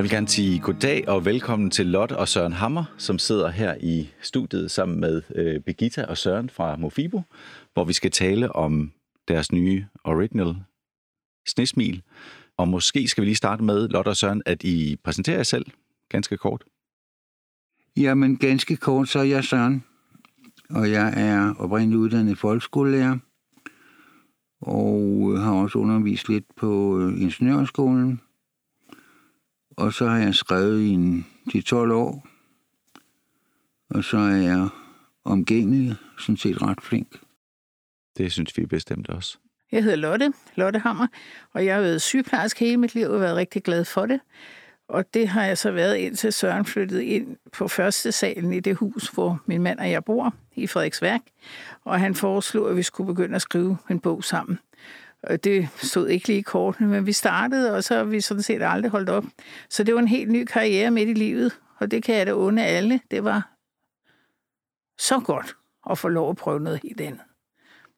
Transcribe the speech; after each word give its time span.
Jeg 0.00 0.04
vil 0.04 0.10
gerne 0.10 0.28
sige 0.28 0.58
goddag 0.58 1.08
og 1.08 1.24
velkommen 1.24 1.70
til 1.70 1.86
Lot 1.86 2.12
og 2.12 2.28
Søren 2.28 2.52
Hammer, 2.52 2.84
som 2.98 3.18
sidder 3.18 3.50
her 3.50 3.74
i 3.80 4.10
studiet 4.22 4.70
sammen 4.70 5.00
med 5.00 5.22
øh, 5.34 5.60
Birgitta 5.60 6.04
og 6.04 6.18
Søren 6.18 6.50
fra 6.50 6.76
Mofibo, 6.76 7.22
hvor 7.74 7.84
vi 7.84 7.92
skal 7.92 8.10
tale 8.10 8.52
om 8.52 8.92
deres 9.28 9.52
nye 9.52 9.86
original 10.04 10.56
snesmil. 11.48 12.02
Og 12.56 12.68
måske 12.68 13.08
skal 13.08 13.22
vi 13.22 13.26
lige 13.26 13.36
starte 13.36 13.64
med, 13.64 13.88
Lot 13.88 14.06
og 14.06 14.16
Søren, 14.16 14.42
at 14.46 14.64
I 14.64 14.96
præsenterer 15.04 15.36
jer 15.36 15.42
selv 15.42 15.66
ganske 16.08 16.36
kort. 16.36 16.64
Jamen, 17.96 18.36
ganske 18.36 18.76
kort, 18.76 19.08
så 19.08 19.18
er 19.18 19.24
jeg 19.24 19.44
Søren, 19.44 19.84
og 20.70 20.90
jeg 20.90 21.12
er 21.16 21.54
oprindeligt 21.58 21.98
uddannet 21.98 22.38
folkeskolelærer, 22.38 23.18
og 24.60 25.34
har 25.38 25.52
også 25.52 25.78
undervist 25.78 26.28
lidt 26.28 26.44
på 26.56 27.00
øh, 27.00 27.22
ingeniørskolen. 27.22 28.20
Og 29.80 29.92
så 29.92 30.06
har 30.08 30.18
jeg 30.18 30.34
skrevet 30.34 30.80
i 30.80 30.88
en, 30.88 31.26
de 31.52 31.60
12 31.60 31.92
år, 31.92 32.26
og 33.90 34.04
så 34.04 34.18
er 34.18 34.36
jeg 34.36 34.68
omgængelig, 35.24 35.96
sådan 36.18 36.36
set 36.36 36.62
ret 36.62 36.82
flink. 36.82 37.20
Det 38.16 38.32
synes 38.32 38.58
vi 38.58 38.66
bestemt 38.66 39.08
også. 39.08 39.38
Jeg 39.72 39.82
hedder 39.82 39.96
Lotte, 39.96 40.32
Lotte 40.54 40.78
Hammer, 40.78 41.06
og 41.52 41.64
jeg 41.64 41.74
har 41.74 41.82
været 41.82 42.02
sygeplejerske 42.02 42.64
hele 42.64 42.76
mit 42.76 42.94
liv 42.94 43.06
og 43.08 43.20
været 43.20 43.36
rigtig 43.36 43.62
glad 43.62 43.84
for 43.84 44.06
det. 44.06 44.20
Og 44.88 45.14
det 45.14 45.28
har 45.28 45.44
jeg 45.44 45.58
så 45.58 45.70
været 45.70 45.96
indtil 45.96 46.32
Søren 46.32 46.64
flyttede 46.64 47.04
ind 47.04 47.36
på 47.52 47.68
første 47.68 48.12
salen 48.12 48.52
i 48.52 48.60
det 48.60 48.76
hus, 48.76 49.08
hvor 49.08 49.42
min 49.46 49.62
mand 49.62 49.78
og 49.78 49.90
jeg 49.90 50.04
bor, 50.04 50.34
i 50.56 50.66
Frederiksværk. 50.66 51.20
Og 51.84 52.00
han 52.00 52.14
foreslog, 52.14 52.70
at 52.70 52.76
vi 52.76 52.82
skulle 52.82 53.14
begynde 53.14 53.34
at 53.34 53.42
skrive 53.42 53.76
en 53.90 54.00
bog 54.00 54.24
sammen. 54.24 54.58
Og 55.22 55.44
det 55.44 55.68
stod 55.76 56.08
ikke 56.08 56.26
lige 56.26 56.38
i 56.38 56.42
kortene, 56.42 56.88
men 56.88 57.06
vi 57.06 57.12
startede, 57.12 57.76
og 57.76 57.84
så 57.84 57.96
har 57.96 58.04
vi 58.04 58.20
sådan 58.20 58.42
set 58.42 58.62
aldrig 58.62 58.90
holdt 58.90 59.08
op. 59.08 59.24
Så 59.68 59.84
det 59.84 59.94
var 59.94 60.00
en 60.00 60.08
helt 60.08 60.30
ny 60.30 60.44
karriere 60.44 60.90
midt 60.90 61.08
i 61.08 61.14
livet, 61.14 61.60
og 61.76 61.90
det 61.90 62.02
kan 62.02 62.14
jeg 62.14 62.26
da 62.26 62.32
unde 62.32 62.64
alle. 62.64 63.00
Det 63.10 63.24
var 63.24 63.50
så 64.98 65.20
godt 65.20 65.56
at 65.90 65.98
få 65.98 66.08
lov 66.08 66.30
at 66.30 66.36
prøve 66.36 66.60
noget 66.60 66.80
helt 66.82 67.00
andet. 67.00 67.20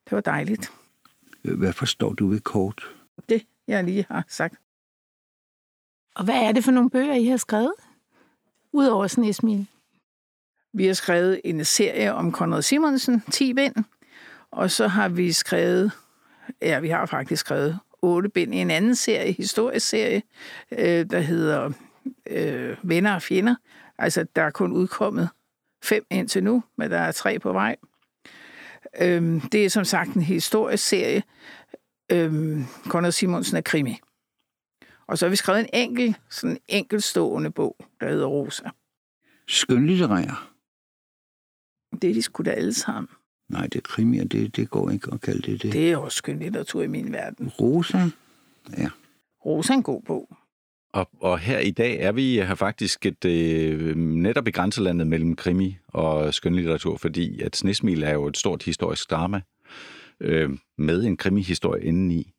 Det 0.04 0.12
var 0.12 0.20
dejligt. 0.20 0.72
Hvad 1.42 1.72
forstår 1.72 2.12
du 2.12 2.28
ved 2.28 2.40
kort? 2.40 2.90
Det, 3.28 3.46
jeg 3.66 3.84
lige 3.84 4.06
har 4.10 4.24
sagt. 4.28 4.54
Og 6.14 6.24
hvad 6.24 6.34
er 6.34 6.52
det 6.52 6.64
for 6.64 6.72
nogle 6.72 6.90
bøger, 6.90 7.14
I 7.14 7.24
har 7.24 7.36
skrevet? 7.36 7.74
Udover 8.72 9.06
Snesmil. 9.06 9.66
Vi 10.72 10.86
har 10.86 10.94
skrevet 10.94 11.40
en 11.44 11.64
serie 11.64 12.14
om 12.14 12.32
Konrad 12.32 12.62
Simonsen, 12.62 13.22
10 13.30 13.54
bind, 13.54 13.74
og 14.50 14.70
så 14.70 14.88
har 14.88 15.08
vi 15.08 15.32
skrevet, 15.32 15.92
ja, 16.62 16.80
vi 16.80 16.88
har 16.88 17.06
faktisk 17.06 17.40
skrevet 17.40 17.78
8 18.02 18.28
bind 18.28 18.54
i 18.54 18.58
en 18.58 18.70
anden 18.70 18.94
serie, 18.94 19.32
historisk 19.32 19.88
serie, 19.88 20.22
øh, 20.72 21.10
der 21.10 21.20
hedder 21.20 21.70
øh, 22.26 22.76
Venner 22.82 23.14
og 23.14 23.22
Fjender. 23.22 23.54
Altså, 23.98 24.26
der 24.36 24.42
er 24.42 24.50
kun 24.50 24.72
udkommet 24.72 25.28
fem 25.84 26.06
indtil 26.10 26.44
nu, 26.44 26.64
men 26.76 26.90
der 26.90 26.98
er 26.98 27.12
tre 27.12 27.38
på 27.38 27.52
vej. 27.52 27.76
Øh, 29.00 29.42
det 29.52 29.64
er 29.64 29.70
som 29.70 29.84
sagt 29.84 30.14
en 30.14 30.22
historisk 30.22 30.88
serie. 30.88 31.22
Øh, 32.12 32.60
Konrad 32.88 33.12
Simonsen 33.12 33.56
er 33.56 33.60
krimi. 33.60 33.98
Og 35.06 35.18
så 35.18 35.26
har 35.26 35.30
vi 35.30 35.36
skrevet 35.36 35.60
en 35.60 35.68
enkelt, 35.72 36.16
sådan 36.30 36.50
en 36.50 36.58
enkeltstående 36.68 37.50
bog, 37.50 37.76
der 38.00 38.08
hedder 38.08 38.26
Rosa. 38.26 38.70
Skønlitterær? 39.48 40.48
Det 42.02 42.10
er 42.10 42.14
de 42.14 42.22
sgu 42.22 42.42
da 42.42 42.50
alle 42.50 42.74
sammen. 42.74 43.08
Nej, 43.52 43.62
det 43.66 43.74
er 43.74 43.80
krimier, 43.82 44.24
det, 44.24 44.56
det 44.56 44.70
går 44.70 44.90
ikke 44.90 45.08
at 45.12 45.20
kalde 45.20 45.52
det 45.52 45.62
det. 45.62 45.72
Det 45.72 45.92
er 45.92 45.96
også 45.96 46.16
skønlitteratur 46.16 46.82
i 46.82 46.86
min 46.86 47.12
verden. 47.12 47.48
Rosa? 47.48 47.98
Ja. 48.78 48.88
Rosa 49.46 49.72
er 49.72 49.76
en 49.76 49.82
god 49.82 50.02
bog. 50.02 50.36
Og, 50.92 51.08
og 51.20 51.38
her 51.38 51.58
i 51.58 51.70
dag 51.70 52.00
er 52.00 52.12
vi 52.12 52.34
her 52.34 52.54
faktisk 52.54 53.06
et, 53.06 53.24
øh, 53.24 53.96
netop 53.96 54.48
i 54.48 54.50
grænselandet 54.50 55.06
mellem 55.06 55.36
krimi 55.36 55.76
og 55.88 56.34
skønlitteratur, 56.34 56.96
fordi 56.96 57.40
at 57.40 57.56
Snesmil 57.56 58.02
er 58.02 58.12
jo 58.12 58.26
et 58.26 58.36
stort 58.36 58.62
historisk 58.62 59.10
drama 59.10 59.40
øh, 60.20 60.50
med 60.78 61.04
en 61.04 61.16
krimihistorie 61.16 61.84
indeni. 61.84 62.32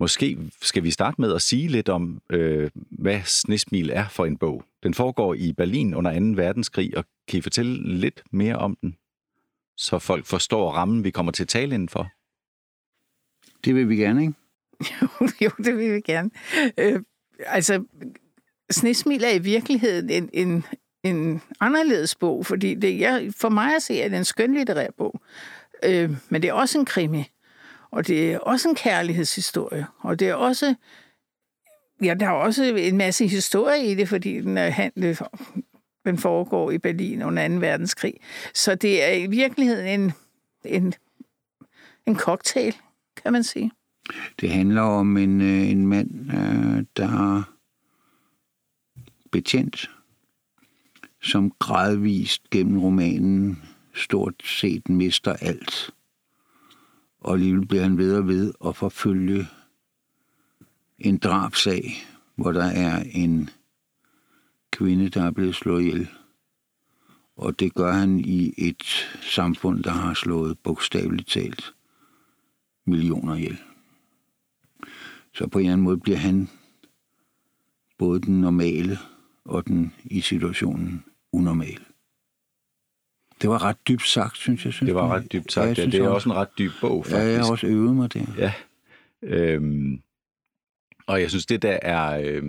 Måske 0.00 0.38
skal 0.62 0.82
vi 0.82 0.90
starte 0.90 1.20
med 1.20 1.34
at 1.34 1.42
sige 1.42 1.68
lidt 1.68 1.88
om, 1.88 2.20
øh, 2.30 2.70
hvad 2.90 3.20
Snesmil 3.24 3.90
er 3.92 4.08
for 4.08 4.26
en 4.26 4.36
bog. 4.36 4.64
Den 4.82 4.94
foregår 4.94 5.34
i 5.34 5.52
Berlin 5.52 5.94
under 5.94 6.34
2. 6.34 6.42
verdenskrig, 6.42 6.96
og 6.96 7.04
kan 7.28 7.38
I 7.38 7.40
fortælle 7.40 7.98
lidt 7.98 8.22
mere 8.30 8.56
om 8.56 8.76
den, 8.82 8.96
så 9.76 9.98
folk 9.98 10.26
forstår 10.26 10.72
rammen, 10.72 11.04
vi 11.04 11.10
kommer 11.10 11.32
til 11.32 11.44
at 11.44 11.48
tale 11.48 11.74
indenfor? 11.74 12.10
Det 13.64 13.74
vil 13.74 13.88
vi 13.88 13.96
gerne, 13.96 14.22
ikke? 14.22 14.34
jo, 15.02 15.08
jo, 15.44 15.50
det 15.64 15.78
vil 15.78 15.94
vi 15.94 16.00
gerne. 16.00 16.30
Øh, 16.78 17.02
altså, 17.46 17.84
Snesmil 18.70 19.24
er 19.24 19.34
i 19.34 19.38
virkeligheden 19.38 20.10
en, 20.10 20.30
en, 20.32 20.64
en 21.02 21.42
anderledes 21.60 22.14
bog, 22.14 22.46
fordi 22.46 22.74
det, 22.74 23.00
jeg, 23.00 23.32
for 23.36 23.48
mig 23.48 23.76
at 23.76 23.82
se, 23.82 24.00
er 24.00 24.08
det 24.08 24.18
en 24.18 24.24
skønlitterær 24.24 24.90
bog. 24.98 25.20
Øh, 25.82 26.10
men 26.28 26.42
det 26.42 26.48
er 26.48 26.52
også 26.52 26.78
en 26.78 26.84
krimi. 26.84 27.24
Og 27.90 28.06
det 28.06 28.32
er 28.32 28.38
også 28.38 28.68
en 28.68 28.74
kærlighedshistorie. 28.74 29.86
Og 29.98 30.18
det 30.18 30.28
er 30.28 30.34
også... 30.34 30.74
Ja, 32.02 32.14
der 32.14 32.26
er 32.26 32.30
også 32.30 32.64
en 32.64 32.96
masse 32.96 33.26
historie 33.26 33.86
i 33.86 33.94
det, 33.94 34.08
fordi 34.08 34.40
den, 34.40 34.58
er 34.58 34.70
handlet, 34.70 35.22
den 36.04 36.18
foregår 36.18 36.70
i 36.70 36.78
Berlin 36.78 37.22
under 37.22 37.48
2. 37.48 37.54
verdenskrig. 37.54 38.14
Så 38.54 38.74
det 38.74 39.04
er 39.04 39.12
i 39.12 39.26
virkeligheden 39.26 40.00
en, 40.00 40.12
en, 40.64 40.94
en 42.06 42.16
cocktail, 42.16 42.76
kan 43.22 43.32
man 43.32 43.44
sige. 43.44 43.70
Det 44.40 44.50
handler 44.50 44.82
om 44.82 45.16
en, 45.16 45.40
øh, 45.40 45.70
en 45.70 45.86
mand, 45.86 46.10
øh, 46.30 46.84
der 46.96 47.36
er 47.36 47.42
betjent, 49.32 49.90
som 51.22 51.52
gradvist 51.58 52.50
gennem 52.50 52.78
romanen 52.78 53.62
stort 53.94 54.34
set 54.44 54.88
mister 54.88 55.32
alt 55.32 55.94
og 57.24 57.32
alligevel 57.32 57.66
bliver 57.66 57.82
han 57.82 57.98
ved 57.98 58.16
og 58.16 58.28
ved 58.28 58.52
at 58.66 58.76
forfølge 58.76 59.46
en 60.98 61.18
drabsag, 61.18 62.06
hvor 62.36 62.52
der 62.52 62.64
er 62.64 63.02
en 63.12 63.50
kvinde, 64.74 65.08
der 65.08 65.22
er 65.22 65.30
blevet 65.30 65.54
slået 65.54 65.82
ihjel. 65.82 66.08
Og 67.36 67.60
det 67.60 67.74
gør 67.74 67.92
han 67.92 68.20
i 68.20 68.54
et 68.58 68.82
samfund, 69.22 69.82
der 69.84 69.90
har 69.90 70.14
slået 70.14 70.58
bogstaveligt 70.58 71.28
talt 71.28 71.74
millioner 72.86 73.34
ihjel. 73.34 73.58
Så 75.34 75.46
på 75.46 75.58
en 75.58 75.64
eller 75.64 75.72
anden 75.72 75.84
måde 75.84 75.98
bliver 75.98 76.18
han 76.18 76.48
både 77.98 78.20
den 78.20 78.40
normale 78.40 78.98
og 79.44 79.66
den 79.66 79.94
i 80.04 80.20
situationen 80.20 81.04
unormale. 81.32 81.84
Det 83.42 83.50
var 83.50 83.62
ret 83.62 83.88
dybt 83.88 84.06
sagt, 84.06 84.36
synes 84.36 84.64
jeg. 84.64 84.72
Synes 84.72 84.88
det 84.88 84.94
var 84.94 85.08
ret 85.08 85.32
dybt 85.32 85.52
sagt, 85.52 85.78
ja. 85.78 85.84
ja 85.84 85.90
det 85.90 86.00
er 86.00 86.08
også 86.08 86.28
en 86.28 86.34
ret 86.34 86.58
dyb 86.58 86.72
bog, 86.80 87.04
faktisk. 87.04 87.20
Ja, 87.20 87.30
jeg 87.30 87.40
har 87.40 87.50
også 87.50 87.66
øvet 87.66 87.96
mig 87.96 88.12
det. 88.12 88.28
Ja. 88.38 88.52
Øhm, 89.22 90.02
og 91.06 91.20
jeg 91.20 91.30
synes, 91.30 91.46
det 91.46 91.62
der 91.62 91.78
er 91.82 92.20
øh, 92.24 92.42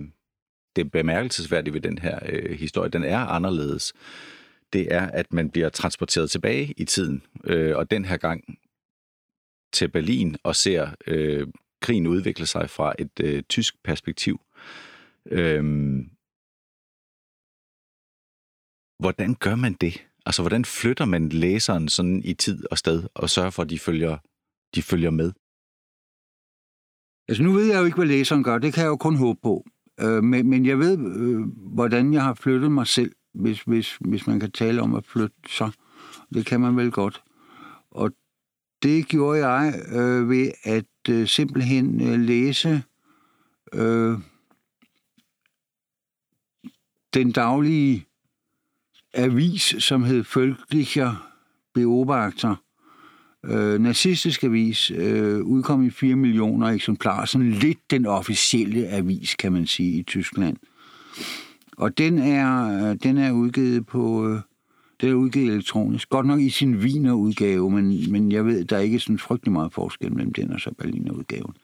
det 0.76 0.92
bemærkelsesværdige 0.92 1.74
ved 1.74 1.82
den 1.82 1.98
her 1.98 2.20
øh, 2.30 2.60
historie, 2.60 2.90
den 2.90 3.04
er 3.04 3.20
anderledes. 3.20 3.94
Det 4.74 4.94
er, 4.94 5.08
at 5.08 5.34
man 5.34 5.50
bliver 5.50 5.70
transporteret 5.70 6.32
tilbage 6.32 6.74
i 6.78 6.86
tiden, 6.86 7.24
øh, 7.44 7.78
og 7.78 7.92
den 7.92 8.06
her 8.06 8.18
gang 8.18 8.44
til 9.74 9.88
Berlin 9.90 10.36
og 10.44 10.56
ser 10.56 10.90
øh, 11.08 11.48
krigen 11.82 12.08
udvikle 12.08 12.46
sig 12.46 12.70
fra 12.70 12.94
et 13.00 13.20
øh, 13.20 13.44
tysk 13.44 13.84
perspektiv. 13.84 14.42
Øhm, 15.26 16.10
hvordan 19.00 19.36
gør 19.36 19.56
man 19.56 19.74
det? 19.74 20.08
Altså, 20.26 20.42
hvordan 20.42 20.66
flytter 20.66 21.06
man 21.06 21.30
læseren 21.30 21.90
sådan 21.90 22.22
i 22.24 22.34
tid 22.34 22.66
og 22.72 22.78
sted, 22.78 23.04
og 23.16 23.30
sørger 23.30 23.50
for, 23.50 23.64
at 23.64 23.70
de 23.70 23.80
følger, 23.80 24.18
de 24.76 24.82
følger 24.82 25.10
med? 25.10 25.32
Altså, 27.28 27.44
nu 27.44 27.52
ved 27.52 27.66
jeg 27.66 27.80
jo 27.80 27.86
ikke, 27.86 27.98
hvad 27.98 28.08
læseren 28.08 28.44
gør. 28.44 28.58
Det 28.58 28.74
kan 28.74 28.84
jeg 28.84 28.90
jo 28.90 28.98
kun 28.98 29.16
håbe 29.16 29.40
på. 29.44 29.66
Øh, 30.02 30.24
men, 30.24 30.50
men 30.50 30.66
jeg 30.66 30.80
ved, 30.80 31.00
øh, 31.18 31.42
hvordan 31.74 32.14
jeg 32.14 32.24
har 32.24 32.34
flyttet 32.34 32.72
mig 32.72 32.88
selv, 32.88 33.12
hvis, 33.34 33.62
hvis, 33.62 33.98
hvis 34.02 34.28
man 34.28 34.40
kan 34.40 34.52
tale 34.52 34.82
om 34.82 34.96
at 34.96 35.06
flytte 35.06 35.36
sig. 35.50 35.72
Det 36.34 36.46
kan 36.46 36.62
man 36.62 36.78
vel 36.78 36.92
godt. 36.92 37.24
Og 37.92 38.12
det 38.84 39.08
gjorde 39.08 39.48
jeg 39.48 39.74
øh, 39.92 40.30
ved 40.30 40.52
at 40.64 41.10
øh, 41.10 41.28
simpelthen 41.28 42.02
øh, 42.02 42.20
læse 42.20 42.84
øh, 43.74 44.20
den 47.14 47.32
daglige 47.32 48.06
avis, 49.14 49.76
som 49.80 50.04
hed 50.04 50.24
Følgelige 50.24 51.12
Beobachter, 51.74 52.56
øh, 53.48 53.82
nazistisk 53.82 54.44
avis, 54.44 54.92
øh, 54.92 55.42
udkom 55.42 55.86
i 55.86 55.90
4 55.90 56.16
millioner 56.16 56.68
eksemplarer, 56.68 57.26
sådan 57.26 57.52
lidt 57.52 57.92
den 57.92 58.06
officielle 58.06 58.88
avis, 58.88 59.36
kan 59.36 59.52
man 59.52 59.68
sige, 59.68 60.00
i 60.00 60.04
Tyskland. 60.04 60.58
Og 61.78 61.98
den 61.98 62.20
er, 62.20 62.66
øh, 62.90 62.98
den 63.04 63.18
er 63.18 63.32
udgivet 63.32 63.86
på... 63.86 64.30
Øh, 64.30 64.40
det 65.02 65.10
er 65.10 65.14
udgivet 65.14 65.54
elektronisk. 65.54 66.10
Godt 66.10 66.26
nok 66.26 66.40
i 66.40 66.50
sin 66.50 66.76
Wiener 66.76 67.14
udgave, 67.14 67.72
men, 67.72 68.12
men 68.12 68.32
jeg 68.32 68.46
ved, 68.46 68.66
der 68.66 68.76
er 68.78 68.82
ikke 68.82 69.00
sådan 69.00 69.20
frygtelig 69.20 69.52
meget 69.52 69.74
forskel 69.74 70.14
mellem 70.14 70.34
den 70.34 70.52
og 70.52 70.60
så 70.60 70.72
Berliner 70.78 71.14
udgaven. 71.14 71.56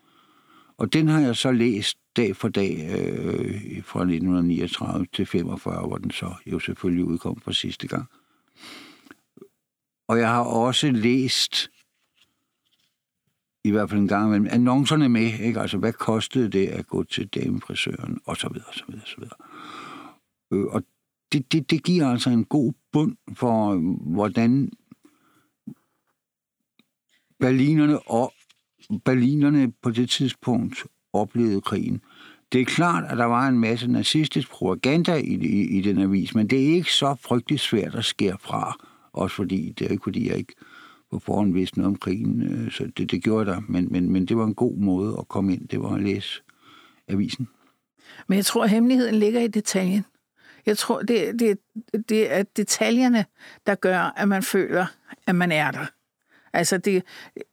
Og 0.77 0.94
den 0.94 1.07
har 1.07 1.19
jeg 1.19 1.36
så 1.36 1.51
læst 1.51 1.98
dag 2.18 2.36
for 2.36 2.48
dag 2.48 2.89
øh, 2.92 3.84
fra 3.84 4.00
1939 4.00 5.06
til 5.13 5.25
45, 5.25 5.88
hvor 5.88 5.98
den 5.98 6.12
så 6.12 6.34
jo 6.45 6.60
selvfølgelig 6.60 7.06
udkom 7.06 7.39
for 7.39 7.51
sidste 7.51 7.88
gang. 7.88 8.06
Og 10.07 10.19
jeg 10.19 10.27
har 10.27 10.44
også 10.44 10.92
læst, 10.92 11.71
i 13.63 13.72
hvert 13.72 13.90
fald 13.90 14.02
en 14.02 14.08
gang 14.08 14.28
imellem, 14.28 14.48
annoncerne 14.52 15.10
med, 15.10 15.40
ikke? 15.40 15.60
altså 15.60 15.78
hvad 15.78 15.94
kostede 15.94 16.50
det 16.50 16.68
at 16.68 16.88
gå 16.88 17.04
til 17.04 17.28
damefrisøren, 17.28 18.19
og 18.25 18.38
så 18.38 18.50
videre, 18.50 18.68
og 18.68 18.74
så 18.74 18.84
videre, 18.88 19.04
og 19.04 19.08
så 19.08 19.16
videre. 19.18 19.38
Øh, 20.54 20.66
og 20.66 20.84
det, 21.31 21.52
det, 21.52 21.72
det 21.72 21.84
giver 21.84 22.08
altså 22.08 22.30
en 22.30 22.46
god 22.46 22.74
bund 22.92 23.16
for, 23.36 23.75
hvordan 24.13 24.72
berlinerne 27.40 28.00
og 28.00 28.34
berlinerne 29.06 29.72
på 29.81 29.92
det 29.92 30.10
tidspunkt 30.10 30.84
oplevede 31.13 31.62
krigen. 31.62 32.02
Det 32.52 32.62
er 32.62 32.66
klart, 32.66 33.04
at 33.12 33.18
der 33.18 33.25
var 33.25 33.48
en 33.48 33.60
masse 33.60 33.88
nazistisk 33.88 34.50
propaganda 34.50 35.16
i, 35.16 35.34
i, 35.34 35.78
i 35.78 35.81
den 35.81 36.02
avis, 36.02 36.36
men 36.36 36.48
det 36.48 36.62
er 36.62 36.75
ikke 36.75 36.94
så 36.94 37.16
frygtelig 37.22 37.60
svært 37.60 37.96
at 37.96 38.06
skære 38.06 38.38
fra, 38.40 38.78
også 39.13 39.36
fordi, 39.36 39.74
det 39.80 39.88
er 39.88 39.92
ikke 39.92 40.04
fordi, 40.04 40.30
jeg 40.30 40.38
ikke 40.38 40.54
på 41.12 41.19
forhånd 41.19 41.54
vidste 41.54 41.78
noget 41.78 41.88
om 41.88 41.96
krigen, 41.96 42.42
øh, 42.44 42.72
så 42.72 42.92
det, 42.98 43.12
det 43.12 43.24
gjorde 43.24 43.52
der, 43.52 43.62
men, 43.69 43.88
men, 43.92 44.12
men 44.12 44.25
det 44.25 44.38
var 44.38 44.46
en 44.46 44.56
god 44.56 44.78
måde 44.78 45.16
at 45.19 45.28
komme 45.28 45.54
ind, 45.54 45.68
det 45.68 45.81
var 45.81 45.96
at 45.96 46.02
læse 46.02 46.42
avisen. 47.08 47.48
Men 48.28 48.36
jeg 48.36 48.46
tror, 48.46 48.63
at 48.63 48.69
hemmeligheden 48.69 49.16
ligger 49.16 49.42
i 49.42 49.48
detaljen. 49.48 50.06
Jeg 50.66 50.78
tror, 50.78 51.02
det, 51.02 51.40
det, 51.40 51.58
det 52.10 52.34
er 52.34 52.44
detaljerne, 52.44 53.25
der 53.66 53.75
gør, 53.75 54.13
at 54.18 54.28
man 54.28 54.44
føler, 54.44 54.86
at 55.28 55.36
man 55.36 55.52
er 55.52 55.72
der. 55.72 55.86
Altså, 56.54 56.78
det, 56.78 57.04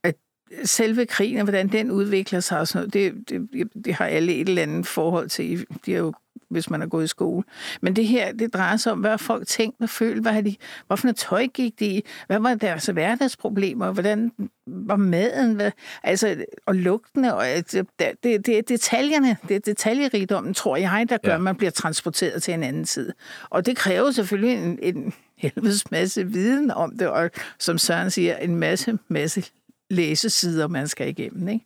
at 0.03 0.17
selve 0.65 1.07
krigen 1.07 1.39
og 1.39 1.45
hvordan 1.45 1.69
den 1.69 1.91
udvikler 1.91 2.41
sig 2.41 2.61
og 2.61 2.69
sådan 2.69 2.89
noget, 2.95 2.95
det, 3.29 3.29
det, 3.53 3.85
det 3.85 3.95
har 3.95 4.07
alle 4.07 4.35
et 4.35 4.49
eller 4.49 4.63
andet 4.63 4.87
forhold 4.87 5.29
til. 5.29 5.67
De 5.87 5.93
har 5.93 5.99
jo 5.99 6.13
hvis 6.51 6.71
man 6.71 6.83
er 6.83 6.87
gået 6.87 7.05
i 7.05 7.07
skole. 7.07 7.45
Men 7.81 7.97
det 7.97 8.07
her, 8.07 8.33
det 8.33 8.55
drejer 8.55 8.77
sig 8.77 8.93
om, 8.93 9.01
hvad 9.01 9.19
folk 9.19 9.47
tænkte 9.47 9.83
og 9.83 9.89
følte, 9.89 10.21
hvad, 10.21 10.43
de, 10.43 10.57
hvad 10.87 10.97
for 10.97 11.07
noget 11.07 11.17
tøj 11.17 11.47
gik 11.47 11.81
de 11.81 11.87
i, 11.87 12.05
hvad 12.27 12.39
var 12.39 12.55
deres 12.55 12.87
hverdagsproblemer, 12.87 13.93
hvordan 13.93 14.33
var 14.67 14.97
maden, 14.97 15.55
hvad, 15.55 15.71
altså, 16.03 16.45
og 16.67 16.75
lugtene, 16.75 17.35
og 17.35 17.45
det, 17.73 17.87
det, 17.99 18.47
det 18.47 18.49
er 18.49 18.63
detaljerne, 18.63 19.37
det 19.49 19.57
er 19.57 19.61
detaljerigdommen, 19.61 20.55
tror 20.55 20.77
jeg, 20.77 21.07
der 21.09 21.19
gør, 21.19 21.31
ja. 21.31 21.35
at 21.35 21.41
man 21.41 21.57
bliver 21.57 21.71
transporteret 21.71 22.43
til 22.43 22.55
en 22.55 22.63
anden 22.63 22.85
tid. 22.85 23.13
Og 23.51 23.67
det 23.67 23.77
kræver 23.77 24.11
selvfølgelig 24.11 24.65
en, 24.65 24.79
en 24.83 25.15
helvedes 25.39 25.91
masse 25.91 26.27
viden 26.27 26.71
om 26.71 26.99
det, 26.99 27.09
og 27.09 27.31
som 27.59 27.79
Søren 27.79 28.11
siger, 28.11 28.37
en 28.37 28.57
masse, 28.57 28.99
masse 29.09 29.45
læsesider, 29.91 30.69
man 30.69 30.89
skal 30.89 31.09
igennem, 31.09 31.49
ikke? 31.49 31.65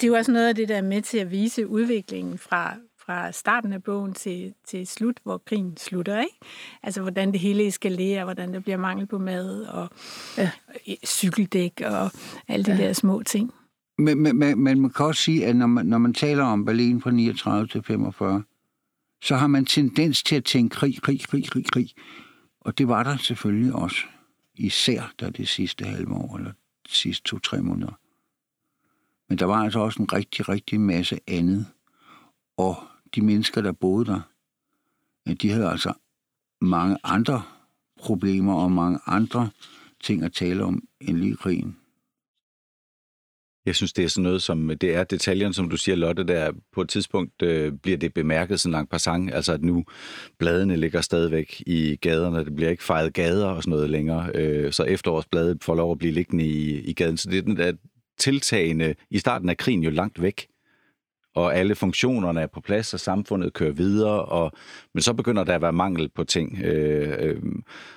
Det 0.00 0.06
er 0.06 0.08
jo 0.08 0.16
også 0.16 0.32
noget 0.32 0.48
af 0.48 0.54
det, 0.54 0.68
der 0.68 0.76
er 0.76 0.82
med 0.82 1.02
til 1.02 1.18
at 1.18 1.30
vise 1.30 1.66
udviklingen 1.66 2.38
fra, 2.38 2.76
fra 3.06 3.32
starten 3.32 3.72
af 3.72 3.82
bogen 3.82 4.12
til, 4.12 4.54
til 4.66 4.86
slut, 4.86 5.20
hvor 5.22 5.38
krigen 5.38 5.76
slutter, 5.76 6.20
ikke? 6.20 6.38
Altså, 6.82 7.02
hvordan 7.02 7.32
det 7.32 7.40
hele 7.40 7.66
eskalerer, 7.66 8.24
hvordan 8.24 8.54
der 8.54 8.60
bliver 8.60 8.76
mangel 8.76 9.06
på 9.06 9.18
mad, 9.18 9.62
og 9.62 9.88
ja. 10.38 10.50
cykeldæk, 11.06 11.82
og 11.84 12.10
alle 12.48 12.64
de 12.64 12.70
ja. 12.70 12.76
der 12.76 12.92
små 12.92 13.22
ting. 13.22 13.52
Men, 13.98 14.22
men, 14.22 14.38
men, 14.38 14.58
men 14.58 14.80
man 14.80 14.90
kan 14.90 15.06
også 15.06 15.22
sige, 15.22 15.46
at 15.46 15.56
når 15.56 15.66
man, 15.66 15.86
når 15.86 15.98
man 15.98 16.14
taler 16.14 16.44
om 16.44 16.64
Berlin 16.64 17.00
fra 17.00 17.10
39 17.10 17.66
til 17.66 17.82
45, 17.82 18.42
så 19.22 19.36
har 19.36 19.46
man 19.46 19.64
tendens 19.64 20.22
til 20.22 20.36
at 20.36 20.44
tænke 20.44 20.74
krig, 20.74 21.02
krig, 21.02 21.20
krig, 21.20 21.50
krig, 21.50 21.66
krig. 21.72 21.90
Og 22.60 22.78
det 22.78 22.88
var 22.88 23.02
der 23.02 23.16
selvfølgelig 23.16 23.74
også. 23.74 23.96
Især 24.54 25.12
der 25.20 25.30
det 25.30 25.48
sidste 25.48 25.84
halve 25.84 26.14
år, 26.14 26.36
eller 26.36 26.50
de 26.88 26.94
sidste 26.94 27.24
to-tre 27.24 27.62
måneder. 27.62 27.98
Men 29.28 29.38
der 29.38 29.44
var 29.44 29.64
altså 29.64 29.78
også 29.78 30.02
en 30.02 30.12
rigtig, 30.12 30.48
rigtig 30.48 30.80
masse 30.80 31.20
andet. 31.28 31.66
Og 32.56 32.76
de 33.14 33.22
mennesker, 33.22 33.60
der 33.60 33.72
boede 33.72 34.04
der, 34.04 34.20
de 35.42 35.50
havde 35.50 35.68
altså 35.68 35.92
mange 36.60 36.96
andre 37.04 37.42
problemer 37.98 38.54
og 38.54 38.72
mange 38.72 38.98
andre 39.06 39.50
ting 40.00 40.22
at 40.22 40.32
tale 40.32 40.64
om 40.64 40.82
end 41.00 41.16
lige 41.16 41.36
krigen. 41.36 41.76
Jeg 43.66 43.74
synes, 43.74 43.92
det 43.92 44.04
er 44.04 44.08
sådan 44.08 44.22
noget, 44.22 44.42
som 44.42 44.70
det 44.80 44.94
er 44.94 45.04
detaljen, 45.04 45.52
som 45.52 45.70
du 45.70 45.76
siger, 45.76 45.96
Lotte, 45.96 46.24
der 46.24 46.52
på 46.72 46.80
et 46.80 46.88
tidspunkt 46.88 47.42
øh, 47.42 47.72
bliver 47.72 47.98
det 47.98 48.14
bemærket 48.14 48.60
sådan 48.60 48.72
langt 48.72 48.90
passang, 48.90 49.32
altså 49.32 49.52
at 49.52 49.62
nu 49.62 49.84
bladene 50.38 50.76
ligger 50.76 51.00
stadigvæk 51.00 51.62
i 51.66 51.96
gaderne, 51.96 52.44
det 52.44 52.54
bliver 52.54 52.70
ikke 52.70 52.84
fejret 52.84 53.12
gader 53.12 53.46
og 53.46 53.62
sådan 53.62 53.70
noget 53.70 53.90
længere, 53.90 54.30
øh, 54.34 54.72
så 54.72 54.84
efterårsbladet 54.84 55.64
får 55.64 55.74
lov 55.74 55.92
at 55.92 55.98
blive 55.98 56.12
liggende 56.12 56.44
i, 56.44 56.80
i 56.80 56.92
gaden. 56.92 57.16
Så 57.16 57.30
det 57.30 57.38
er 57.38 57.42
den 57.42 57.56
der 57.56 57.72
tiltagende 58.18 58.94
i 59.10 59.18
starten 59.18 59.48
af 59.48 59.56
krigen 59.56 59.82
jo 59.82 59.90
langt 59.90 60.22
væk, 60.22 60.46
og 61.34 61.56
alle 61.56 61.74
funktionerne 61.74 62.40
er 62.40 62.46
på 62.46 62.60
plads, 62.60 62.94
og 62.94 63.00
samfundet 63.00 63.52
kører 63.52 63.72
videre, 63.72 64.24
og, 64.24 64.52
men 64.94 65.02
så 65.02 65.14
begynder 65.14 65.44
der 65.44 65.54
at 65.54 65.62
være 65.62 65.72
mangel 65.72 66.08
på 66.08 66.24
ting, 66.24 66.58
øh, 66.64 67.16
øh, 67.18 67.42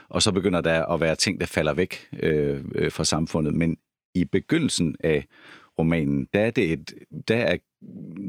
og 0.10 0.22
så 0.22 0.32
begynder 0.32 0.62
der 0.62 0.86
at 0.86 1.00
være 1.00 1.16
ting, 1.16 1.40
der 1.40 1.46
falder 1.46 1.74
væk 1.74 2.08
øh, 2.24 2.64
øh, 2.76 2.92
fra 2.92 3.04
samfundet. 3.04 3.54
Men 3.54 3.78
i 4.16 4.26
begyndelsen 4.26 4.96
af 5.00 5.26
romanen, 5.80 6.28
der 6.34 6.40
er 6.40 6.52
det, 6.52 6.72
et, 6.72 6.94
der 7.28 7.36
er, 7.36 7.58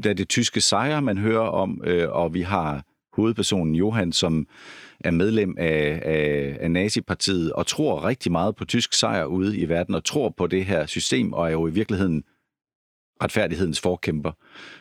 der 0.03 0.09
er 0.09 0.13
det 0.13 0.29
tyske 0.29 0.61
sejre, 0.61 1.01
man 1.01 1.17
hører 1.17 1.47
om, 1.47 1.81
øh, 1.85 2.09
og 2.09 2.33
vi 2.33 2.41
har 2.41 2.83
hovedpersonen 3.13 3.75
Johan, 3.75 4.11
som 4.11 4.47
er 4.99 5.11
medlem 5.11 5.55
af, 5.57 6.01
af, 6.05 6.57
af 6.59 6.71
nazipartiet 6.71 7.53
og 7.53 7.67
tror 7.67 8.05
rigtig 8.05 8.31
meget 8.31 8.55
på 8.55 8.65
tysk 8.65 8.93
sejr 8.93 9.25
ude 9.25 9.57
i 9.57 9.69
verden, 9.69 9.95
og 9.95 10.03
tror 10.03 10.29
på 10.37 10.47
det 10.47 10.65
her 10.65 10.85
system, 10.85 11.33
og 11.33 11.47
er 11.47 11.51
jo 11.51 11.67
i 11.67 11.71
virkeligheden 11.71 12.23
retfærdighedens 13.21 13.81
forkæmper, 13.81 14.31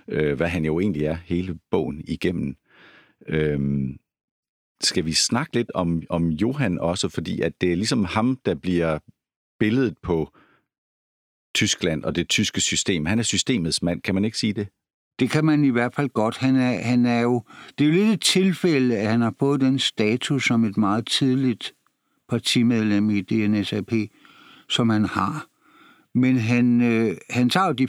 øh, 0.09 0.37
hvad 0.37 0.49
han 0.49 0.65
jo 0.65 0.81
egentlig 0.81 1.03
er 1.03 1.17
hele 1.25 1.59
bogen 1.71 2.03
igennem. 2.09 2.57
Øh, 3.29 3.61
skal 4.81 5.05
vi 5.05 5.13
snakke 5.13 5.55
lidt 5.55 5.71
om, 5.75 6.03
om 6.11 6.29
Johan 6.29 6.79
også, 6.79 7.09
fordi 7.09 7.41
at 7.41 7.61
det 7.61 7.73
er 7.73 7.77
ligesom 7.77 8.05
ham, 8.05 8.39
der 8.45 8.55
bliver 8.55 8.99
billedet 9.59 9.95
på 10.03 10.33
Tyskland 11.55 12.05
og 12.05 12.17
det 12.17 12.29
tyske 12.29 12.61
system. 12.61 13.07
Han 13.07 13.19
er 13.19 13.23
systemets 13.23 13.83
mand, 13.83 14.03
kan 14.03 14.15
man 14.15 14.25
ikke 14.25 14.39
sige 14.39 14.53
det? 14.53 14.69
Det 15.19 15.31
kan 15.31 15.45
man 15.45 15.65
i 15.65 15.69
hvert 15.69 15.95
fald 15.95 16.09
godt. 16.09 16.37
Han 16.37 16.57
er, 16.57 16.83
han 16.83 17.07
er 17.07 17.21
jo, 17.21 17.43
det 17.79 17.85
er 17.85 17.89
jo 17.89 17.95
lidt 17.95 18.09
et 18.09 18.21
tilfælde, 18.21 18.97
at 18.97 19.11
han 19.11 19.21
har 19.21 19.35
fået 19.41 19.61
den 19.61 19.79
status 19.79 20.47
som 20.47 20.65
et 20.65 20.77
meget 20.77 21.07
tidligt 21.07 21.75
partimedlem 22.29 23.11
i 23.11 23.21
DNSAP, 23.21 23.93
som 24.69 24.89
han 24.89 25.05
har. 25.05 25.47
Men 26.15 26.37
han, 26.37 26.81
øh, 26.81 27.17
han 27.31 27.51
tager 27.51 27.67
jo 27.67 27.73
de 27.73 27.89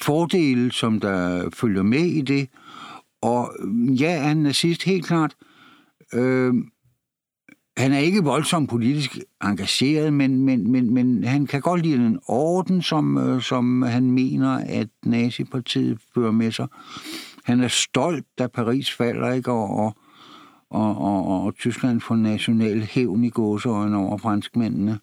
fordele, 0.00 0.72
som 0.72 1.00
der 1.00 1.50
følger 1.50 1.82
med 1.82 2.04
i 2.04 2.20
det. 2.20 2.48
Og 3.22 3.52
mm, 3.60 3.92
ja, 3.92 4.20
han 4.20 4.38
er 4.38 4.42
nazist, 4.42 4.84
helt 4.84 5.06
klart. 5.06 5.36
Øh, 6.14 6.54
han 7.76 7.92
er 7.92 7.98
ikke 7.98 8.24
voldsomt 8.24 8.70
politisk 8.70 9.18
engageret, 9.44 10.12
men, 10.12 10.44
men, 10.44 10.70
men, 10.72 10.94
men 10.94 11.24
han 11.24 11.46
kan 11.46 11.60
godt 11.60 11.82
lide 11.82 12.04
den 12.04 12.18
orden, 12.28 12.82
som, 12.82 13.18
øh, 13.18 13.42
som 13.42 13.82
han 13.82 14.10
mener, 14.10 14.64
at 14.66 14.88
nazipartiet 15.04 15.98
fører 16.14 16.32
med 16.32 16.52
sig. 16.52 16.66
Han 17.44 17.60
er 17.60 17.68
stolt, 17.68 18.26
da 18.38 18.46
Paris 18.46 18.90
falder, 18.90 19.32
ikke? 19.32 19.52
Og, 19.52 19.70
og, 19.70 19.96
og, 20.70 20.98
og, 20.98 21.44
og 21.44 21.54
Tyskland 21.54 22.00
får 22.00 22.16
national 22.16 22.82
hævn 22.82 23.24
i 23.24 23.30
gåseøjne 23.30 23.96
over 23.96 24.18
franskmændene. 24.18 24.98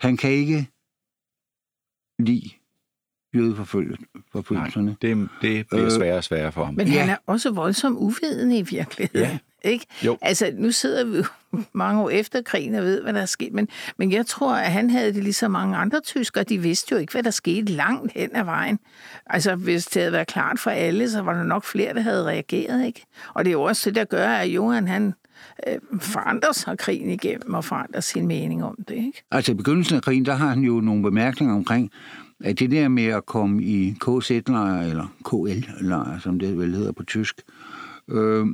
Han 0.00 0.16
kan 0.16 0.30
ikke 0.30 0.68
lide 2.18 2.50
jødeforfølgelserne. 3.34 4.96
Det, 5.02 5.28
det 5.42 5.66
bliver 5.68 5.84
øh, 5.84 5.90
sværere 5.90 6.16
og 6.16 6.24
sværere 6.24 6.52
for 6.52 6.64
ham. 6.64 6.74
Men 6.74 6.86
ja. 6.86 7.00
han 7.00 7.10
er 7.10 7.16
også 7.26 7.50
voldsomt 7.50 7.98
uvidende 7.98 8.58
i 8.58 8.62
virkeligheden. 8.62 9.30
Ja. 9.30 9.38
Ikke? 9.64 9.86
Jo. 10.04 10.18
Altså, 10.22 10.52
nu 10.56 10.72
sidder 10.72 11.04
vi 11.04 11.16
jo 11.16 11.24
mange 11.72 12.02
år 12.02 12.10
efter 12.10 12.42
krigen 12.42 12.74
og 12.74 12.82
ved, 12.82 13.02
hvad 13.02 13.12
der 13.12 13.20
er 13.20 13.26
sket, 13.26 13.52
men, 13.52 13.68
men 13.96 14.12
jeg 14.12 14.26
tror, 14.26 14.54
at 14.54 14.72
han 14.72 14.90
havde 14.90 15.12
det 15.12 15.22
ligesom 15.22 15.50
mange 15.50 15.76
andre 15.76 16.00
tyskere. 16.00 16.44
De 16.44 16.58
vidste 16.58 16.92
jo 16.92 16.98
ikke, 16.98 17.12
hvad 17.12 17.22
der 17.22 17.30
skete 17.30 17.72
langt 17.72 18.12
hen 18.12 18.30
ad 18.36 18.44
vejen. 18.44 18.78
Altså, 19.26 19.54
hvis 19.54 19.86
det 19.86 20.02
havde 20.02 20.12
været 20.12 20.26
klart 20.26 20.58
for 20.58 20.70
alle, 20.70 21.10
så 21.10 21.22
var 21.22 21.32
der 21.32 21.42
nok 21.42 21.64
flere, 21.64 21.94
der 21.94 22.00
havde 22.00 22.24
reageret, 22.24 22.86
ikke? 22.86 23.06
Og 23.34 23.44
det 23.44 23.50
er 23.50 23.52
jo 23.52 23.62
også 23.62 23.90
det, 23.90 23.96
der 23.96 24.04
gør, 24.04 24.28
at 24.28 24.46
Johan, 24.48 24.88
han, 24.88 25.14
øh, 25.66 25.78
forandrer 26.00 26.52
sig 26.52 26.78
krigen 26.78 27.10
igennem 27.10 27.54
og 27.54 27.64
forandrer 27.64 28.00
sin 28.00 28.26
mening 28.26 28.64
om 28.64 28.76
det. 28.88 28.94
Ikke? 28.94 29.22
Altså 29.30 29.52
i 29.52 29.54
begyndelsen 29.54 29.96
af 29.96 30.02
krigen, 30.02 30.26
der 30.26 30.34
har 30.34 30.48
han 30.48 30.60
jo 30.60 30.80
nogle 30.80 31.02
bemærkninger 31.02 31.54
omkring, 31.54 31.90
at 32.44 32.58
det 32.58 32.70
der 32.70 32.88
med 32.88 33.06
at 33.06 33.26
komme 33.26 33.62
i 33.62 33.94
KZ-lejr, 34.00 34.82
eller 34.82 35.06
KL-lejr, 35.24 36.18
som 36.18 36.38
det 36.38 36.58
vel 36.58 36.74
hedder 36.74 36.92
på 36.92 37.04
tysk, 37.04 37.42
øh, 38.08 38.46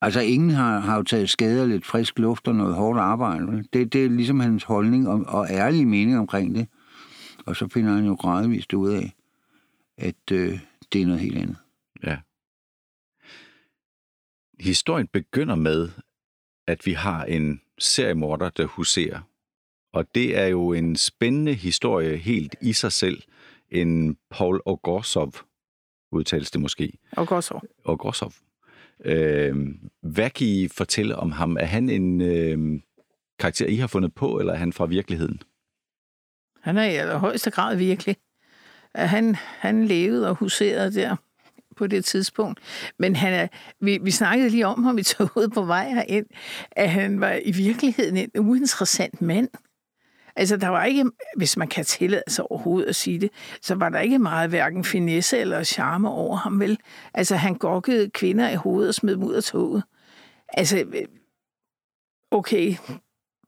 altså 0.00 0.20
ingen 0.20 0.50
har, 0.50 0.78
har 0.80 0.96
jo 0.96 1.02
taget 1.02 1.30
skade 1.30 1.62
af 1.62 1.68
lidt 1.68 1.86
frisk 1.86 2.18
luft 2.18 2.48
og 2.48 2.54
noget 2.54 2.74
hårdt 2.74 3.00
arbejde. 3.00 3.64
Det, 3.72 3.92
det 3.92 4.04
er 4.04 4.08
ligesom 4.08 4.40
hans 4.40 4.64
holdning 4.64 5.08
og, 5.08 5.24
og 5.26 5.46
ærlige 5.50 5.86
mening 5.86 6.18
omkring 6.18 6.54
det. 6.54 6.68
Og 7.46 7.56
så 7.56 7.68
finder 7.68 7.92
han 7.92 8.04
jo 8.04 8.14
gradvist 8.14 8.74
ud 8.74 8.90
af, 8.90 9.14
at 9.98 10.32
øh, 10.32 10.60
det 10.92 11.02
er 11.02 11.06
noget 11.06 11.20
helt 11.20 11.38
andet. 11.38 11.56
Ja. 12.02 12.18
Historien 14.60 15.06
begynder 15.06 15.54
med, 15.54 15.88
at 16.66 16.86
vi 16.86 16.92
har 16.92 17.24
en 17.24 17.60
seriemorder, 17.78 18.50
der 18.50 18.66
huserer 18.66 19.20
og 19.92 20.14
det 20.14 20.38
er 20.38 20.46
jo 20.46 20.72
en 20.72 20.96
spændende 20.96 21.54
historie 21.54 22.16
helt 22.16 22.56
i 22.62 22.72
sig 22.72 22.92
selv. 22.92 23.22
en 23.70 24.16
Paul 24.30 24.60
Ogorsov, 24.64 25.32
udtales 26.12 26.50
det 26.50 26.60
måske. 26.60 26.98
Ogorsov. 27.16 27.62
Ogorsov. 27.84 28.32
Øh, 29.04 29.56
hvad 30.02 30.30
kan 30.30 30.46
I 30.46 30.68
fortælle 30.68 31.16
om 31.16 31.32
ham? 31.32 31.56
Er 31.56 31.64
han 31.64 31.90
en 31.90 32.20
øh, 32.20 32.80
karakter, 33.38 33.66
I 33.66 33.76
har 33.76 33.86
fundet 33.86 34.14
på, 34.14 34.38
eller 34.38 34.52
er 34.52 34.56
han 34.56 34.72
fra 34.72 34.86
virkeligheden? 34.86 35.42
Han 36.60 36.78
er 36.78 36.84
i 36.84 36.94
allerhøjeste 36.94 37.50
grad 37.50 37.76
virkelig. 37.76 38.16
Han, 38.94 39.34
han 39.34 39.86
levede 39.86 40.28
og 40.28 40.34
huserede 40.34 40.94
der 40.94 41.16
på 41.76 41.86
det 41.86 42.04
tidspunkt. 42.04 42.60
Men 42.98 43.16
han 43.16 43.32
er, 43.32 43.48
vi, 43.80 43.98
vi 44.02 44.10
snakkede 44.10 44.50
lige 44.50 44.66
om 44.66 44.84
ham 44.84 44.98
i 44.98 45.02
toget 45.02 45.52
på 45.52 45.62
vej 45.62 45.88
herind, 45.88 46.26
at 46.70 46.90
han 46.90 47.20
var 47.20 47.40
i 47.44 47.52
virkeligheden 47.52 48.16
en 48.16 48.30
uinteressant 48.38 49.22
mand. 49.22 49.48
Altså, 50.38 50.56
der 50.56 50.68
var 50.68 50.84
ikke, 50.84 51.04
hvis 51.36 51.56
man 51.56 51.68
kan 51.68 51.84
tillade 51.84 52.22
sig 52.28 52.50
overhovedet 52.50 52.88
at 52.88 52.96
sige 52.96 53.20
det, 53.20 53.30
så 53.62 53.74
var 53.74 53.88
der 53.88 54.00
ikke 54.00 54.18
meget 54.18 54.50
hverken 54.50 54.84
finesse 54.84 55.38
eller 55.38 55.64
charme 55.64 56.08
over 56.10 56.36
ham, 56.36 56.60
vel? 56.60 56.78
Altså, 57.14 57.36
han 57.36 57.54
gokkede 57.54 58.10
kvinder 58.10 58.50
i 58.50 58.54
hovedet 58.54 58.88
og 58.88 58.94
smed 58.94 59.12
dem 59.14 59.22
ud 59.22 59.34
af 59.34 59.42
toget. 59.42 59.82
Altså, 60.48 60.84
okay, 62.30 62.74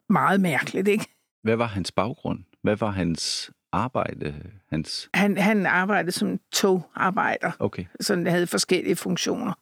meget 0.08 0.40
mærkeligt, 0.40 0.88
ikke? 0.88 1.06
Hvad 1.42 1.56
var 1.56 1.66
hans 1.66 1.92
baggrund? 1.92 2.38
Hvad 2.62 2.76
var 2.76 2.90
hans 2.90 3.50
arbejde? 3.72 4.34
Hans... 4.70 5.08
Han, 5.14 5.38
han 5.38 5.66
arbejdede 5.66 6.12
som 6.12 6.38
togarbejder, 6.52 7.52
Okay. 7.58 7.84
så 8.00 8.14
han 8.14 8.26
havde 8.26 8.46
forskellige 8.46 8.96
funktioner. 8.96 9.52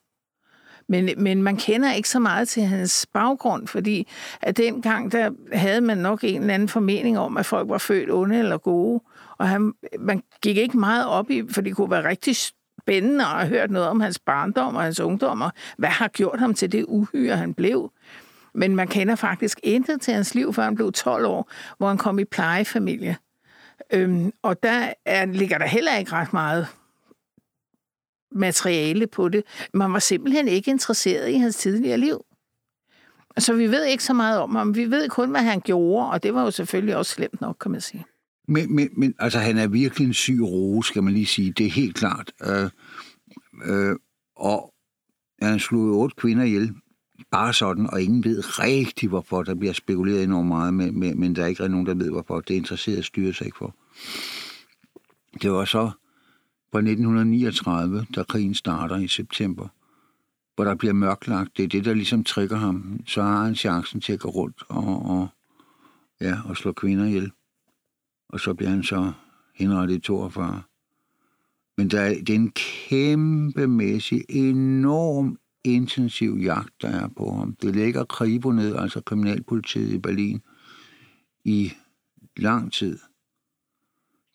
Men, 0.89 1.11
men 1.17 1.43
man 1.43 1.57
kender 1.57 1.93
ikke 1.93 2.09
så 2.09 2.19
meget 2.19 2.49
til 2.49 2.63
hans 2.63 3.07
baggrund, 3.13 3.67
fordi 3.67 4.09
at 4.43 4.57
dengang, 4.57 5.13
der 5.13 5.31
havde 5.53 5.81
man 5.81 5.99
nok 5.99 6.25
en 6.25 6.41
eller 6.41 6.55
anden 6.55 6.69
formening 6.69 7.19
om, 7.19 7.37
at 7.37 7.47
folk 7.47 7.69
var 7.69 7.79
født 7.79 8.11
onde 8.11 8.39
eller 8.39 8.59
gode. 8.59 9.03
Og 9.39 9.49
han, 9.49 9.73
man 9.99 10.23
gik 10.43 10.57
ikke 10.57 10.79
meget 10.79 11.07
op 11.07 11.31
i, 11.31 11.43
for 11.51 11.61
det 11.61 11.77
kunne 11.77 11.91
være 11.91 12.09
rigtig 12.09 12.37
spændende 12.37 13.25
at 13.25 13.31
have 13.31 13.49
hørt 13.49 13.71
noget 13.71 13.89
om 13.89 14.01
hans 14.01 14.19
barndom 14.19 14.77
og 14.77 14.83
hans 14.83 15.01
ungdom, 15.01 15.41
og 15.41 15.53
hvad 15.79 15.89
har 15.89 16.09
gjort 16.09 16.39
ham 16.39 16.55
til 16.55 16.73
det 16.73 16.85
uhyre, 16.89 17.37
han 17.37 17.55
blev. 17.55 17.93
Men 18.55 18.77
man 18.77 18.89
kender 18.89 19.15
faktisk 19.15 19.61
intet 19.63 20.01
til 20.01 20.15
hans 20.15 20.35
liv, 20.35 20.55
før 20.55 20.63
han 20.63 20.75
blev 20.75 20.93
12 20.93 21.27
år, 21.27 21.51
hvor 21.79 21.89
han 21.89 21.99
kom 21.99 22.19
i 22.19 22.25
plejefamilie. 22.25 23.17
Øhm, 23.93 24.33
og 24.43 24.63
der 24.63 24.93
er, 25.07 25.27
ligger 25.27 25.59
der 25.59 25.67
heller 25.67 25.97
ikke 25.97 26.13
ret 26.13 26.33
meget 26.33 26.67
materiale 28.33 29.07
på 29.07 29.29
det. 29.29 29.43
Man 29.75 29.93
var 29.93 29.99
simpelthen 29.99 30.49
ikke 30.49 30.71
interesseret 30.71 31.31
i 31.31 31.35
hans 31.35 31.57
tidligere 31.57 31.99
liv. 31.99 32.25
Så 33.39 33.55
vi 33.55 33.67
ved 33.67 33.85
ikke 33.85 34.05
så 34.05 34.15
meget 34.15 34.41
om 34.41 34.55
ham. 34.55 34.75
Vi 34.75 34.91
ved 34.91 35.09
kun, 35.09 35.31
hvad 35.31 35.41
han 35.41 35.61
gjorde, 35.61 36.11
og 36.11 36.23
det 36.23 36.35
var 36.35 36.43
jo 36.43 36.51
selvfølgelig 36.51 36.97
også 36.97 37.13
slemt 37.13 37.41
nok, 37.41 37.57
kan 37.61 37.71
man 37.71 37.81
sige. 37.81 38.05
Men, 38.49 38.75
men, 38.75 38.89
men 38.97 39.15
altså, 39.19 39.39
han 39.39 39.59
er 39.59 39.67
virkelig 39.67 40.07
en 40.07 40.15
syg 40.15 40.39
roe, 40.43 40.85
skal 40.85 41.03
man 41.03 41.13
lige 41.13 41.27
sige. 41.27 41.53
Det 41.53 41.67
er 41.67 41.71
helt 41.71 41.97
klart. 41.97 42.33
Øh, 42.47 42.71
øh, 43.65 43.97
og 44.37 44.75
han 45.43 45.59
slog 45.59 45.81
otte 45.83 46.17
kvinder 46.17 46.45
ihjel. 46.45 46.75
Bare 47.31 47.53
sådan, 47.53 47.91
og 47.91 48.03
ingen 48.03 48.25
ved 48.25 48.59
rigtig, 48.59 49.09
hvorfor. 49.09 49.43
Der 49.43 49.55
bliver 49.55 49.73
spekuleret 49.73 50.25
enormt 50.25 50.49
meget, 50.49 50.75
men, 50.75 50.99
men, 51.01 51.21
men 51.21 51.37
der 51.37 51.43
er 51.43 51.47
ikke 51.47 51.63
rigtig 51.63 51.71
nogen, 51.71 51.87
der 51.87 51.95
ved, 51.95 52.11
hvorfor. 52.11 52.41
Det 52.41 52.55
interesserer 52.55 53.03
styre 53.03 53.33
sig 53.33 53.47
ikke 53.47 53.59
for. 53.59 53.75
Det 55.43 55.53
var 55.53 55.65
så 55.65 55.91
på 56.73 56.79
1939, 56.79 58.07
da 58.15 58.23
krigen 58.23 58.55
starter 58.55 58.97
i 58.97 59.09
september, 59.09 59.69
hvor 60.55 60.65
der 60.65 60.75
bliver 60.75 60.95
mørklagt. 60.95 61.57
Det 61.57 61.63
er 61.63 61.69
det, 61.69 61.85
der 61.85 61.95
ligesom 61.95 62.25
trigger 62.25 62.57
ham. 62.57 63.01
Så 63.07 63.23
har 63.23 63.45
han 63.45 63.55
chancen 63.55 64.01
til 64.01 64.13
at 64.13 64.21
gå 64.21 64.29
rundt 64.29 64.63
og, 64.69 65.03
og, 65.11 65.29
ja, 66.21 66.39
og 66.45 66.57
slå 66.57 66.73
kvinder 66.73 67.05
ihjel. 67.05 67.33
Og 68.29 68.41
så 68.41 68.55
bliver 68.55 68.71
han 68.71 68.83
så 68.83 69.13
henrettet 69.55 69.97
i 69.97 70.01
42. 70.01 70.63
Men 71.77 71.91
der 71.91 72.01
er, 72.01 72.15
det 72.15 72.31
er 72.31 72.35
en 72.35 72.51
kæmpemæssig, 72.51 74.25
enorm 74.29 75.39
intensiv 75.65 76.37
jagt, 76.43 76.83
der 76.83 76.89
er 76.89 77.09
på 77.17 77.33
ham. 77.33 77.57
Det 77.63 77.77
ligger 77.77 78.05
Kribo 78.05 78.53
ned, 78.53 78.77
altså 78.77 79.01
kriminalpolitiet 79.01 79.93
i 79.93 79.99
Berlin, 79.99 80.43
i 81.45 81.73
lang 82.37 82.73
tid. 82.73 82.99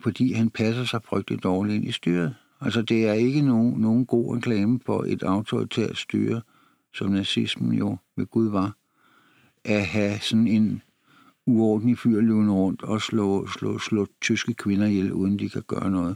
Fordi 0.04 0.34
han 0.34 0.50
passer 0.50 0.84
sig 0.84 1.02
frygtelig 1.04 1.44
dårligt 1.44 1.76
ind 1.76 1.86
i 1.86 1.92
styret. 1.92 2.36
Altså, 2.62 2.82
det 2.82 3.08
er 3.08 3.14
ikke 3.14 3.42
nogen, 3.42 3.82
nogen 3.82 4.06
god 4.06 4.38
reklame 4.38 4.80
for 4.86 5.04
et 5.08 5.24
autoritært 5.24 5.98
styre, 5.98 6.42
som 6.94 7.12
nazismen 7.12 7.74
jo 7.74 7.98
ved 8.16 8.26
Gud 8.26 8.50
var, 8.50 8.76
at 9.64 9.86
have 9.86 10.20
sådan 10.20 10.48
en 10.48 10.82
uordentlig 11.46 11.98
fyr 11.98 12.22
løbende 12.22 12.54
rundt 12.54 12.84
og 12.84 13.02
slå, 13.02 13.48
slå, 13.48 13.80
slå 13.80 14.08
tyske 14.22 14.54
kvinder 14.54 14.88
ihjel, 14.88 15.14
uden 15.14 15.40
de 15.40 15.50
kan 15.50 15.64
gøre 15.68 15.92
noget. 15.92 16.16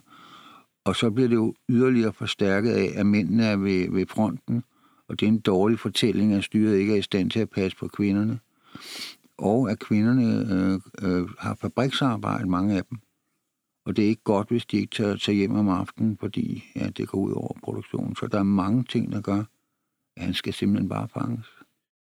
Og 0.84 0.96
så 0.96 1.12
bliver 1.12 1.30
det 1.30 1.36
jo 1.36 1.54
yderligere 1.70 2.14
forstærket 2.14 2.72
af, 2.72 2.92
at 2.96 3.06
mændene 3.06 3.46
er 3.46 3.58
ved, 3.58 3.92
ved 3.92 4.06
fronten, 4.10 4.64
og 5.08 5.20
det 5.20 5.26
er 5.26 5.32
en 5.32 5.40
dårlig 5.40 5.80
fortælling, 5.80 6.34
at 6.34 6.44
styret 6.44 6.78
ikke 6.78 6.94
er 6.94 6.98
i 6.98 7.02
stand 7.02 7.32
til 7.32 7.40
at 7.40 7.50
passe 7.50 7.78
på 7.78 7.88
kvinderne. 7.88 8.40
Og 9.38 9.72
at 9.72 9.80
kvinderne 9.80 10.26
øh, 10.54 10.80
øh, 11.02 11.28
har 11.40 11.56
fabriksarbejde, 11.62 12.50
mange 12.50 12.78
af 12.78 12.84
dem. 12.90 13.00
Og 13.88 13.96
det 13.96 14.04
er 14.04 14.10
ikke 14.10 14.24
godt, 14.24 14.50
hvis 14.50 14.66
de 14.66 14.78
ikke 14.78 14.96
tager, 14.96 15.16
tager 15.16 15.36
hjem 15.36 15.56
om 15.56 15.70
aftenen, 15.70 16.18
fordi 16.20 16.64
ja, 16.76 16.88
det 16.90 17.08
går 17.08 17.18
ud 17.18 17.32
over 17.32 17.54
produktionen. 17.64 18.16
Så 18.16 18.28
der 18.28 18.40
er 18.40 18.44
mange 18.44 18.84
ting, 18.84 19.12
der 19.12 19.22
gør, 19.22 19.44
at 20.18 20.24
han 20.24 20.34
skal 20.34 20.54
simpelthen 20.54 20.90
bare 20.90 21.08
fanges. 21.14 21.46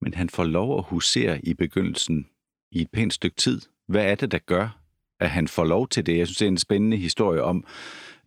Men 0.03 0.15
han 0.15 0.29
får 0.29 0.45
lov 0.45 0.79
at 0.79 0.85
husere 0.85 1.45
i 1.45 1.55
begyndelsen 1.55 2.27
i 2.73 2.81
et 2.81 2.89
pænt 2.93 3.15
stykke 3.15 3.37
tid. 3.37 3.61
Hvad 3.89 4.05
er 4.05 4.15
det, 4.15 4.33
der 4.33 4.39
gør, 4.39 4.79
at 5.21 5.31
han 5.31 5.49
får 5.49 5.65
lov 5.65 5.89
til 5.89 6.07
det? 6.07 6.19
Jeg 6.19 6.27
synes, 6.27 6.39
det 6.39 6.45
er 6.47 6.51
en 6.51 6.59
spændende 6.59 6.97
historie 6.97 7.43
om, 7.43 7.65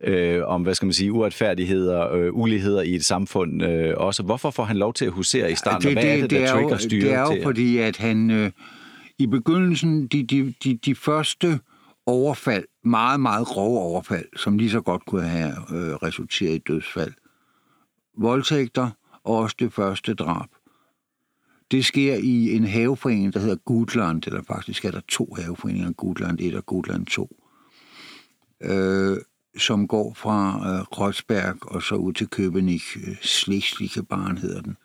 øh, 0.00 0.42
om 0.44 0.62
hvad 0.62 0.74
skal 0.74 0.86
man 0.86 0.92
sige, 0.92 1.12
uretfærdigheder, 1.12 2.12
øh, 2.12 2.34
uligheder 2.34 2.82
i 2.82 2.94
et 2.94 3.04
samfund 3.04 3.62
øh, 3.62 3.94
også. 3.96 4.22
Hvorfor 4.22 4.50
får 4.50 4.64
han 4.64 4.76
lov 4.76 4.94
til 4.94 5.04
at 5.04 5.12
husere 5.12 5.52
i 5.52 5.54
starten? 5.54 5.88
det, 5.88 5.96
og 5.96 6.02
hvad 6.02 6.16
er 6.16 6.20
det, 6.20 6.30
der 6.30 6.38
det 6.38 6.44
er 6.44 6.52
trigger 6.52 6.70
jo, 6.70 6.78
styret 6.78 7.02
Det 7.02 7.12
er 7.12 7.20
jo 7.20 7.34
til? 7.34 7.42
fordi, 7.42 7.78
at 7.78 7.96
han 7.96 8.30
øh, 8.30 8.50
i 9.18 9.26
begyndelsen, 9.26 10.06
de, 10.06 10.22
de, 10.22 10.54
de, 10.64 10.76
de 10.76 10.94
første 10.94 11.60
overfald, 12.06 12.64
meget, 12.84 13.20
meget 13.20 13.46
grove 13.46 13.78
overfald, 13.78 14.26
som 14.36 14.58
lige 14.58 14.70
så 14.70 14.80
godt 14.80 15.06
kunne 15.06 15.28
have 15.28 15.52
øh, 15.70 15.94
resulteret 15.94 16.54
i 16.54 16.58
dødsfald. 16.58 17.12
Voldtægter 18.18 18.90
og 19.24 19.36
også 19.36 19.56
det 19.58 19.72
første 19.72 20.14
drab. 20.14 20.48
Det 21.70 21.84
sker 21.84 22.14
i 22.14 22.56
en 22.56 22.64
haveforening, 22.64 23.34
der 23.34 23.40
hedder 23.40 23.56
Gudland, 23.56 24.22
eller 24.26 24.42
faktisk 24.42 24.84
er 24.84 24.90
der 24.90 25.00
to 25.08 25.34
haveforeninger, 25.36 25.92
Gudland 25.92 26.38
1 26.40 26.54
og 26.54 26.66
Gudland 26.66 27.06
2, 27.06 27.36
øh, 28.62 29.16
som 29.58 29.88
går 29.88 30.14
fra 30.14 30.60
øh, 30.68 30.86
Kreuzberg 30.92 31.72
og 31.72 31.82
så 31.82 31.94
ud 31.94 32.12
til 32.12 32.28
Köpenick, 32.34 33.08
øh, 33.08 33.16
Schleswige 33.22 34.02
Barn 34.02 34.38
hedder 34.38 34.60
den. 34.60 34.76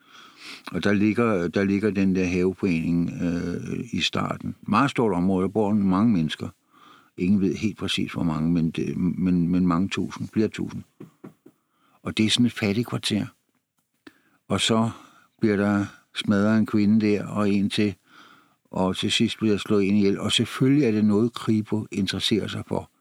Og 0.71 0.83
der 0.83 0.93
ligger, 0.93 1.47
der 1.47 1.63
ligger 1.63 1.89
den 1.91 2.15
der 2.15 2.25
haveforening 2.25 3.11
øh, 3.21 3.79
i 3.93 4.01
starten. 4.01 4.55
Meget 4.61 4.91
stort 4.91 5.13
område, 5.13 5.41
der 5.41 5.49
bor 5.49 5.73
mange 5.73 6.13
mennesker. 6.13 6.47
Ingen 7.19 7.41
ved 7.41 7.55
helt 7.55 7.77
præcis, 7.77 8.13
hvor 8.13 8.23
mange, 8.23 8.51
men, 8.51 8.71
det, 8.71 8.97
men, 8.97 9.47
men 9.47 9.67
mange 9.67 9.89
tusind, 9.89 10.27
flere 10.27 10.47
tusind. 10.47 10.83
Og 12.03 12.17
det 12.17 12.25
er 12.25 12.29
sådan 12.29 12.45
et 12.45 12.51
fattigt 12.51 12.87
kvarter. 12.87 13.25
Og 14.47 14.61
så 14.61 14.89
bliver 15.41 15.55
der 15.55 15.85
smadret 16.15 16.59
en 16.59 16.65
kvinde 16.65 17.07
der, 17.07 17.27
og 17.27 17.49
en 17.49 17.69
til, 17.69 17.95
og 18.71 18.97
til 18.97 19.11
sidst 19.11 19.37
bliver 19.37 19.53
der 19.53 19.59
slået 19.59 19.87
en 19.87 19.95
ihjel. 19.95 20.19
Og 20.19 20.31
selvfølgelig 20.31 20.85
er 20.85 20.91
det 20.91 21.05
noget, 21.05 21.33
Kribo 21.33 21.87
interesserer 21.91 22.47
sig 22.47 22.63
for. 22.67 22.91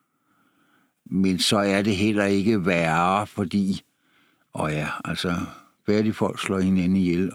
Men 1.04 1.38
så 1.38 1.56
er 1.56 1.82
det 1.82 1.96
heller 1.96 2.24
ikke 2.24 2.66
værre, 2.66 3.26
fordi, 3.26 3.82
og 4.52 4.70
ja, 4.70 4.88
altså, 5.04 5.36
færdige 5.86 6.12
folk 6.12 6.40
slår 6.40 6.58
hinanden 6.60 6.96
ihjel, 6.96 7.32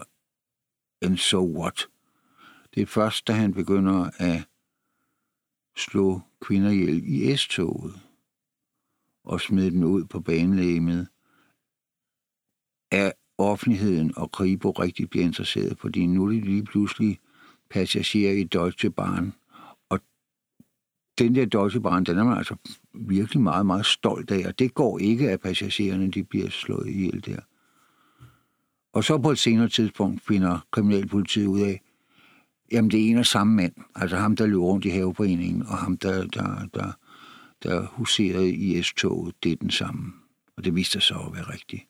and 1.02 1.16
so 1.16 1.60
what? 1.60 1.88
Det 2.74 2.82
er 2.82 2.86
først, 2.86 3.28
da 3.28 3.32
han 3.32 3.54
begynder 3.54 4.10
at 4.18 4.42
slå 5.76 6.20
kvinder 6.44 6.70
ihjel 6.70 7.02
i 7.06 7.36
S-toget 7.36 8.00
og 9.24 9.40
smed 9.40 9.70
dem 9.70 9.84
ud 9.84 10.04
på 10.04 10.20
banelægemet, 10.20 11.08
er 12.90 13.12
offentligheden 13.38 14.12
og 14.16 14.32
Kribo 14.32 14.70
rigtig 14.70 15.10
bliver 15.10 15.24
interesseret, 15.24 15.78
fordi 15.78 16.06
nu 16.06 16.24
er 16.24 16.30
de 16.30 16.40
lige 16.40 16.64
pludselig 16.64 17.18
passagerer 17.70 18.32
i 18.32 18.44
Deutsche 18.44 18.90
Bahn, 18.90 19.34
og 19.88 20.00
den 21.18 21.34
der 21.34 21.46
Deutsche 21.46 21.80
Bahn, 21.80 22.04
den 22.04 22.18
er 22.18 22.24
man 22.24 22.38
altså 22.38 22.56
virkelig 22.94 23.42
meget, 23.42 23.66
meget 23.66 23.86
stolt 23.86 24.30
af, 24.30 24.46
og 24.46 24.58
det 24.58 24.74
går 24.74 24.98
ikke, 24.98 25.30
at 25.30 25.40
passagererne 25.40 26.10
de 26.10 26.24
bliver 26.24 26.50
slået 26.50 26.88
ihjel 26.88 27.26
der. 27.26 27.40
Og 28.92 29.04
så 29.04 29.18
på 29.18 29.30
et 29.30 29.38
senere 29.38 29.68
tidspunkt 29.68 30.22
finder 30.22 30.66
kriminalpolitiet 30.70 31.46
ud 31.46 31.60
af, 31.60 31.80
jamen 32.72 32.90
det 32.90 33.00
er 33.00 33.10
en 33.10 33.18
og 33.18 33.26
samme 33.26 33.56
mand, 33.56 33.72
altså 33.94 34.16
ham, 34.16 34.36
der 34.36 34.46
løb 34.46 34.58
rundt 34.58 34.84
i 34.84 34.88
haveforeningen, 34.88 35.62
og 35.62 35.78
ham, 35.78 35.96
der, 35.96 36.26
der, 36.26 36.68
der, 36.74 36.92
der 37.62 37.86
huserede 37.86 38.50
i 38.50 38.82
S-toget, 38.82 39.34
det 39.42 39.52
er 39.52 39.56
den 39.56 39.70
samme. 39.70 40.12
Og 40.56 40.64
det 40.64 40.74
viste 40.74 40.92
sig 40.92 41.02
så 41.02 41.14
at 41.14 41.34
være 41.34 41.52
rigtigt. 41.52 41.82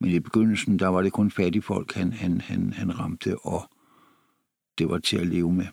Men 0.00 0.10
i 0.10 0.20
begyndelsen, 0.20 0.78
der 0.78 0.88
var 0.88 1.02
det 1.02 1.12
kun 1.12 1.30
fattige 1.30 1.62
folk, 1.62 1.94
han, 1.94 2.12
han, 2.12 2.40
han, 2.40 2.72
han 2.72 2.98
ramte, 2.98 3.38
og 3.38 3.70
det 4.78 4.88
var 4.88 4.98
til 4.98 5.16
at 5.16 5.26
leve 5.26 5.52
med. 5.52 5.66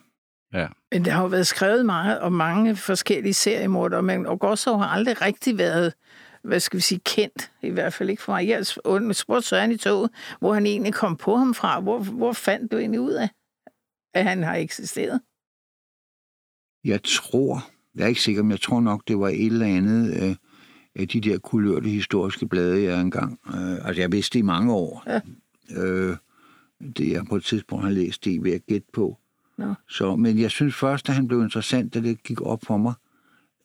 Ja. 0.53 0.67
Men 0.91 1.05
der 1.05 1.11
har 1.11 1.21
jo 1.21 1.27
været 1.27 1.47
skrevet 1.47 1.85
meget 1.85 2.19
om 2.19 2.33
mange 2.33 2.75
forskellige 2.75 3.33
seriemordere, 3.33 4.03
men 4.03 4.25
Ogosov 4.25 4.79
har 4.79 4.87
aldrig 4.87 5.21
rigtig 5.21 5.57
været 5.57 5.93
hvad 6.47 6.59
skal 6.59 6.77
vi 6.77 6.81
sige, 6.81 7.01
kendt, 7.05 7.51
i 7.61 7.69
hvert 7.69 7.93
fald 7.93 8.09
ikke 8.09 8.21
for 8.21 8.31
mig. 8.31 8.47
Jeg 8.47 8.65
spurgte 9.15 9.47
Søren 9.47 9.71
i 9.71 9.77
toget, 9.77 10.09
hvor 10.39 10.53
han 10.53 10.65
egentlig 10.65 10.93
kom 10.93 11.17
på 11.17 11.35
ham 11.35 11.53
fra. 11.53 11.79
Hvor, 11.79 11.99
hvor 11.99 12.33
fandt 12.33 12.71
du 12.71 12.77
egentlig 12.77 12.99
ud 12.99 13.11
af, 13.11 13.29
at 14.17 14.23
han 14.23 14.43
har 14.43 14.55
eksisteret? 14.55 15.21
Jeg 16.83 17.03
tror, 17.03 17.69
jeg 17.95 18.03
er 18.03 18.07
ikke 18.07 18.21
sikker, 18.21 18.43
men 18.43 18.51
jeg 18.51 18.61
tror 18.61 18.79
nok, 18.79 19.03
det 19.07 19.19
var 19.19 19.27
et 19.27 19.45
eller 19.45 19.65
andet 19.65 20.23
øh, 20.23 20.35
af 20.95 21.07
de 21.07 21.21
der 21.21 21.37
kulørte 21.37 21.89
historiske 21.89 22.47
blade, 22.47 22.83
jeg 22.83 23.01
engang... 23.01 23.39
Øh, 23.47 23.87
altså, 23.87 24.01
jeg 24.01 24.11
vidste 24.11 24.33
det 24.33 24.39
i 24.39 24.41
mange 24.41 24.73
år. 24.73 25.03
Ja. 25.07 25.19
Øh, 25.83 26.17
det 26.97 27.11
jeg 27.11 27.25
på 27.25 27.35
et 27.35 27.43
tidspunkt 27.43 27.83
har 27.83 27.91
læst 27.91 28.25
det 28.25 28.43
ved 28.43 28.51
at 28.51 28.65
gætte 28.65 28.87
på. 28.93 29.17
Nå. 29.57 29.73
Så, 29.89 30.15
men 30.15 30.39
jeg 30.39 30.51
synes 30.51 30.75
først, 30.75 31.09
at 31.09 31.15
han 31.15 31.27
blev 31.27 31.41
interessant, 31.41 31.93
da 31.93 31.99
det 31.99 32.23
gik 32.23 32.41
op 32.41 32.65
for 32.65 32.77
mig, 32.77 32.93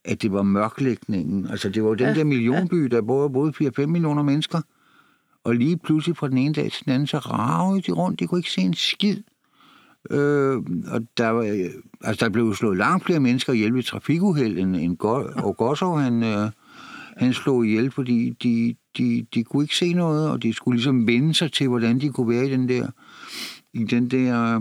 at 0.05 0.23
det 0.23 0.33
var 0.33 0.43
mørklægningen. 0.43 1.47
Altså, 1.47 1.69
det 1.69 1.83
var 1.83 1.89
jo 1.89 1.95
den 1.95 2.07
ja. 2.07 2.15
der 2.15 2.25
millionby, 2.25 2.77
der 2.77 3.03
boede, 3.03 3.31
boede 3.31 3.71
4-5 3.81 3.87
millioner 3.87 4.23
mennesker. 4.23 4.61
Og 5.45 5.55
lige 5.55 5.79
pludselig 5.79 6.17
fra 6.17 6.29
den 6.29 6.39
ene 6.39 6.55
dag 6.55 6.73
til 6.73 6.85
den 6.85 6.93
anden, 6.93 7.07
så 7.07 7.19
ravede 7.19 7.83
de 7.83 7.93
rundt. 7.93 8.21
De 8.21 8.27
kunne 8.27 8.39
ikke 8.39 8.51
se 8.51 8.61
en 8.61 8.75
skid. 8.75 9.23
Øh, 10.11 10.57
og 10.87 11.01
der, 11.17 11.29
var, 11.29 11.43
altså, 12.01 12.25
der 12.25 12.31
blev 12.31 12.55
slået 12.55 12.79
langt 12.79 13.05
flere 13.05 13.21
mennesker 13.21 13.53
ihjel 13.53 13.75
ved 13.75 13.83
trafikuheld, 13.83 14.59
end, 14.59 14.77
end 14.77 14.97
Gosso, 15.57 15.95
han, 15.95 16.23
øh, 16.23 16.51
han 17.17 17.33
slog 17.33 17.67
ihjel, 17.67 17.91
fordi 17.91 18.31
de, 18.31 18.75
de, 18.99 19.27
de 19.35 19.45
kunne 19.45 19.65
ikke 19.65 19.77
se 19.77 19.93
noget, 19.93 20.31
og 20.31 20.43
de 20.43 20.53
skulle 20.53 20.77
ligesom 20.77 21.07
vende 21.07 21.35
sig 21.35 21.53
til, 21.53 21.69
hvordan 21.69 22.01
de 22.01 22.09
kunne 22.09 22.29
være 22.29 22.47
i 22.47 22.51
den 22.51 22.69
der, 22.69 22.87
i 23.73 23.85
den 23.85 24.09
der 24.11 24.61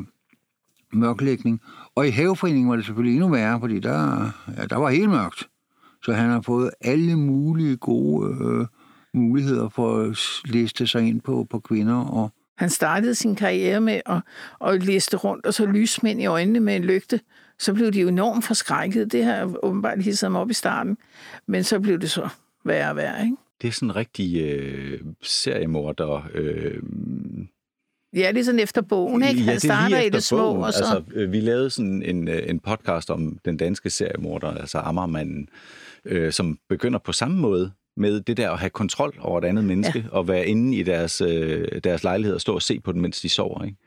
mørklægning. 0.94 1.62
Og 1.96 2.08
i 2.08 2.10
haveforeningen 2.10 2.70
var 2.70 2.76
det 2.76 2.86
selvfølgelig 2.86 3.16
endnu 3.16 3.30
værre, 3.30 3.60
fordi 3.60 3.80
der, 3.80 4.32
ja, 4.58 4.66
der 4.66 4.76
var 4.76 4.90
helt 4.90 5.10
mørkt. 5.10 5.48
Så 6.04 6.14
han 6.14 6.30
har 6.30 6.42
fået 6.42 6.72
alle 6.82 7.16
mulige 7.16 7.78
gode 7.78 8.38
øh, 8.42 8.68
muligheder 9.14 9.70
for 9.70 9.98
at 9.98 10.18
liste 10.46 10.88
sig 10.88 11.08
ind 11.08 11.22
på, 11.22 11.48
på 11.50 11.60
kvinder. 11.60 11.96
Og 11.96 12.34
han 12.62 12.70
startede 12.70 13.15
sin 13.15 13.36
karriere 13.36 13.82
med 13.82 14.01
at, 14.06 14.22
at 14.68 14.84
liste 14.84 15.18
rundt, 15.18 15.46
og 15.46 15.53
så 15.53 15.65
lysmænd 15.65 16.22
i 16.22 16.25
øjnene 16.25 16.60
med 16.60 16.75
en 16.75 16.84
lygte. 16.84 17.20
Så 17.60 17.74
blev 17.74 17.91
de 17.91 18.01
jo 18.01 18.08
enormt 18.08 18.46
forskrækket. 18.46 19.12
Det 19.12 19.24
har 19.24 19.56
åbenbart 19.63 20.03
hisset 20.03 20.27
ham 20.27 20.36
op 20.36 20.50
i 20.50 20.53
starten. 20.53 20.98
Men 21.48 21.63
så 21.63 21.80
blev 21.80 22.00
det 22.00 22.12
så 22.12 22.30
værre 22.65 22.89
og 22.89 22.96
værre, 22.96 23.24
ikke? 23.24 23.36
Det 23.62 23.68
er 23.68 23.72
sådan 23.72 23.89
en 23.89 23.96
rigtig 23.96 24.41
øh, 24.41 25.00
seriemorder... 25.22 26.30
Øh 26.34 26.77
Ja, 28.15 28.32
det 28.34 28.39
er 28.39 28.44
sådan 28.44 28.60
efter 28.60 28.82
bogen, 28.82 29.24
ikke? 29.24 29.41
Han 29.41 29.53
ja, 29.53 29.60
starter 29.60 30.00
i 30.00 30.10
det 30.10 30.24
små, 30.24 30.38
bogen. 30.38 30.63
og 30.63 30.74
så... 30.74 30.80
Altså, 30.80 31.03
øh, 31.13 31.32
vi 31.32 31.39
lavede 31.39 31.70
sådan 31.70 32.03
en, 32.03 32.27
øh, 32.27 32.44
en 32.48 32.60
podcast 32.60 33.10
om 33.10 33.38
den 33.46 33.58
danske 33.58 33.89
seriemorder, 33.89 34.48
altså 34.48 34.77
Ammermanden, 34.77 35.50
øh, 36.06 36.32
som 36.32 36.58
begynder 36.70 37.00
på 37.00 37.12
samme 37.12 37.38
måde 37.38 37.72
med 37.98 38.22
det 38.22 38.38
der 38.38 38.52
at 38.52 38.60
have 38.60 38.70
kontrol 38.70 39.18
over 39.20 39.40
et 39.40 39.46
andet 39.46 39.66
menneske, 39.66 40.00
ja. 40.00 40.10
og 40.18 40.28
være 40.28 40.48
inde 40.48 40.78
i 40.78 40.84
deres, 40.84 41.22
øh, 41.22 41.82
deres 41.84 42.04
lejlighed 42.04 42.36
og 42.36 42.42
stå 42.42 42.56
og 42.56 42.62
se 42.62 42.80
på 42.80 42.92
den, 42.92 43.02
mens 43.02 43.22
de 43.22 43.30
sover, 43.30 43.64
ikke? 43.64 43.78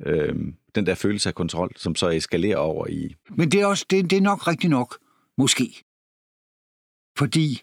Øh, 0.00 0.34
den 0.74 0.86
der 0.86 0.94
følelse 0.94 1.28
af 1.28 1.34
kontrol, 1.34 1.72
som 1.76 1.94
så 1.94 2.08
eskalerer 2.08 2.56
over 2.56 2.86
i... 2.86 3.14
Men 3.30 3.50
det 3.50 3.60
er, 3.60 3.66
også, 3.66 3.86
det, 3.90 4.10
det 4.10 4.16
er 4.16 4.22
nok 4.22 4.48
rigtigt 4.48 4.70
nok, 4.70 4.98
måske. 5.38 5.84
Fordi 7.18 7.60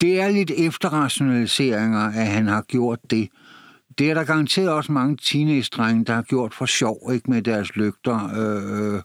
det 0.00 0.20
er 0.20 0.30
lidt 0.30 0.50
efterrationaliseringer, 0.50 2.00
at 2.00 2.26
han 2.26 2.46
har 2.46 2.62
gjort 2.62 2.98
det, 3.10 3.28
det 3.98 4.10
er 4.10 4.14
der 4.14 4.24
garanteret 4.24 4.70
også 4.70 4.92
mange 4.92 5.16
teenage-drenge, 5.16 6.04
der 6.04 6.14
har 6.14 6.22
gjort 6.22 6.54
for 6.54 6.66
sjov 6.66 7.10
ikke 7.12 7.30
med 7.30 7.42
deres 7.42 7.76
lygter. 7.76 8.16
Øh, 8.16 9.02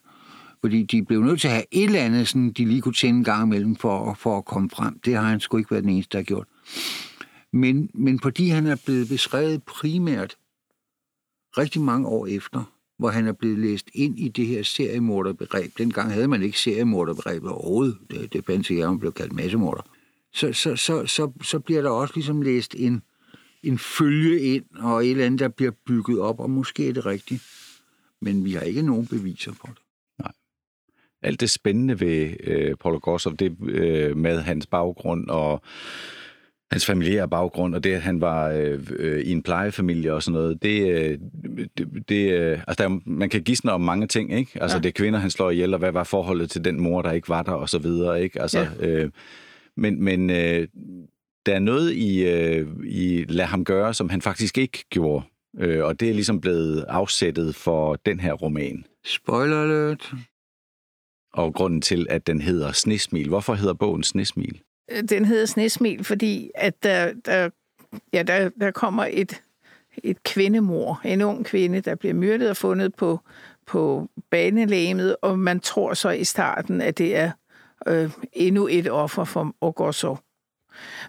fordi 0.62 0.84
de 0.84 1.04
blev 1.04 1.24
nødt 1.24 1.42
til 1.42 1.48
at 1.48 1.54
have 1.54 1.66
et 1.72 1.84
eller 1.84 2.00
andet, 2.00 2.28
sådan, 2.28 2.52
de 2.52 2.66
lige 2.66 2.82
kunne 2.82 2.94
tænde 2.94 3.18
en 3.18 3.24
gang 3.24 3.44
imellem 3.44 3.76
for, 3.76 4.14
for 4.14 4.38
at 4.38 4.46
komme 4.46 4.70
frem. 4.70 5.00
Det 5.00 5.16
har 5.16 5.22
han 5.22 5.40
sgu 5.40 5.58
ikke 5.58 5.72
været 5.72 5.84
den 5.84 5.92
eneste, 5.92 6.12
der 6.12 6.18
har 6.18 6.24
gjort. 6.24 6.48
Men, 7.54 7.90
men 7.94 8.20
fordi 8.20 8.50
han 8.50 8.68
er 8.68 8.76
blevet 8.86 9.08
beskrevet 9.10 9.64
primært 9.64 10.38
rigtig 11.58 11.82
mange 11.82 12.08
år 12.08 12.28
efter, 12.28 12.74
hvor 12.98 13.10
han 13.10 13.28
er 13.28 13.32
blevet 13.32 13.60
læst 13.60 13.90
ind 13.94 14.20
i 14.20 14.28
det 14.28 14.48
her 14.48 14.64
seriemorderbegreb. 14.64 15.78
Dengang 15.78 16.12
havde 16.12 16.28
man 16.28 16.44
ikke 16.44 16.60
seriemorderbegreb 16.60 17.44
overhovedet. 17.44 17.98
Det, 18.12 18.34
det 18.34 18.46
fandt 18.46 18.68
sig, 18.68 18.82
at 18.82 18.90
man 18.90 19.00
blev 19.00 19.12
kaldt 19.12 19.34
massemorder. 19.34 19.82
Så, 20.34 20.54
så, 20.54 20.76
så, 20.76 21.06
så, 21.06 21.32
så 21.44 21.60
bliver 21.60 21.82
der 21.82 21.90
også 21.90 22.14
ligesom 22.16 22.42
læst 22.42 22.76
en, 22.78 23.02
en 23.64 23.78
følge 23.78 24.42
ind, 24.42 24.66
og 24.76 25.06
et 25.06 25.12
eller 25.12 25.26
andet, 25.26 25.40
der 25.40 25.48
bliver 25.48 25.72
bygget 25.72 26.20
op, 26.20 26.40
og 26.40 26.50
måske 26.50 26.90
er 26.90 26.94
det 26.94 27.06
rigtigt. 27.06 27.44
Men 28.22 28.46
vi 28.46 28.54
har 28.54 28.62
ikke 28.62 28.82
nogen 28.82 29.08
beviser 29.08 29.52
på 29.52 29.68
det. 29.68 29.89
Alt 31.24 31.40
det 31.40 31.50
spændende 31.50 32.00
ved 32.00 32.34
øh, 32.44 32.76
Paul 32.76 33.00
Gossov, 33.00 33.34
det 33.34 33.56
øh, 33.62 34.18
med 34.18 34.40
hans 34.40 34.68
baggrund 34.68 35.30
og 35.30 35.62
hans 36.72 36.86
familiære 36.86 37.30
baggrund, 37.30 37.76
og 37.76 37.84
det, 37.84 37.94
at 37.94 38.02
han 38.02 38.22
var 38.22 38.50
øh, 38.50 38.80
øh, 39.00 39.22
i 39.22 39.32
en 39.32 39.44
plejefamilie 39.44 40.14
og 40.14 40.24
sådan 40.24 40.34
noget, 40.34 40.64
det, 40.64 40.92
øh, 40.92 41.18
det, 41.78 41.88
det 42.10 42.32
øh, 42.32 42.60
altså 42.68 42.84
der, 42.84 43.00
man 43.06 43.30
kan 43.30 43.42
gisne 43.42 43.72
om 43.72 43.82
mange 43.82 44.08
ting, 44.08 44.34
ikke? 44.34 44.52
Altså 44.62 44.78
ja. 44.78 44.82
det 44.82 44.90
er 44.90 44.94
kvinder, 44.94 45.20
han 45.20 45.32
slår 45.32 45.50
ihjel, 45.50 45.74
og 45.74 45.80
hvad 45.80 45.92
var 45.92 46.04
forholdet 46.04 46.50
til 46.50 46.66
den 46.66 46.82
mor, 46.82 47.02
der 47.02 47.12
ikke 47.12 47.30
var 47.30 47.44
der, 47.44 47.52
og 47.52 47.70
så 47.70 47.80
videre, 47.80 48.24
ikke? 48.24 48.42
Altså, 48.42 48.68
ja. 48.80 48.88
øh, 48.88 49.12
men 49.78 50.04
men 50.04 50.30
øh, 50.30 50.68
der 51.46 51.56
er 51.56 51.60
noget 51.60 51.94
i, 51.94 52.26
øh, 52.26 52.68
i 52.86 53.26
Lad 53.30 53.46
ham 53.46 53.64
gøre, 53.64 53.94
som 53.94 54.10
han 54.10 54.22
faktisk 54.22 54.58
ikke 54.58 54.86
gjorde. 54.90 55.26
Øh, 55.60 55.86
og 55.86 56.00
det 56.00 56.10
er 56.10 56.14
ligesom 56.14 56.42
blevet 56.42 56.86
afsættet 56.88 57.56
for 57.56 57.96
den 57.96 58.20
her 58.20 58.34
roman. 58.34 58.86
Spoiler 59.06 59.64
alert. 59.64 60.14
Og 61.34 61.54
grunden 61.54 61.82
til, 61.82 62.08
at 62.10 62.28
den 62.28 62.42
hedder 62.42 62.72
Snesmil. 62.72 63.28
Hvorfor 63.28 63.54
hedder 63.54 63.74
bogen 63.74 64.04
Snesmil? 64.04 64.62
Den 65.10 65.26
hedder 65.26 65.46
Snesmil, 65.46 66.04
fordi 66.04 66.52
at 66.56 66.84
der, 66.84 67.14
der, 67.26 67.50
ja, 68.14 68.24
der, 68.24 68.50
der 68.60 68.72
kommer 68.72 69.08
et, 69.12 69.42
et 70.04 70.24
kvindemor, 70.24 71.02
en 71.06 71.22
ung 71.22 71.46
kvinde, 71.46 71.82
der 71.82 71.96
bliver 71.96 72.14
myrdet 72.14 72.50
og 72.50 72.58
fundet 72.58 72.96
på, 72.96 73.20
på 73.66 74.10
banelæmet, 74.30 75.16
og 75.22 75.40
man 75.40 75.60
tror 75.60 75.94
så 75.94 76.10
i 76.10 76.24
starten, 76.24 76.82
at 76.82 76.98
det 76.98 77.16
er 77.16 77.32
øh, 77.88 78.12
endnu 78.34 78.68
et 78.68 78.92
offer 78.92 79.24
for 79.24 79.56
Ogosov. 79.62 80.20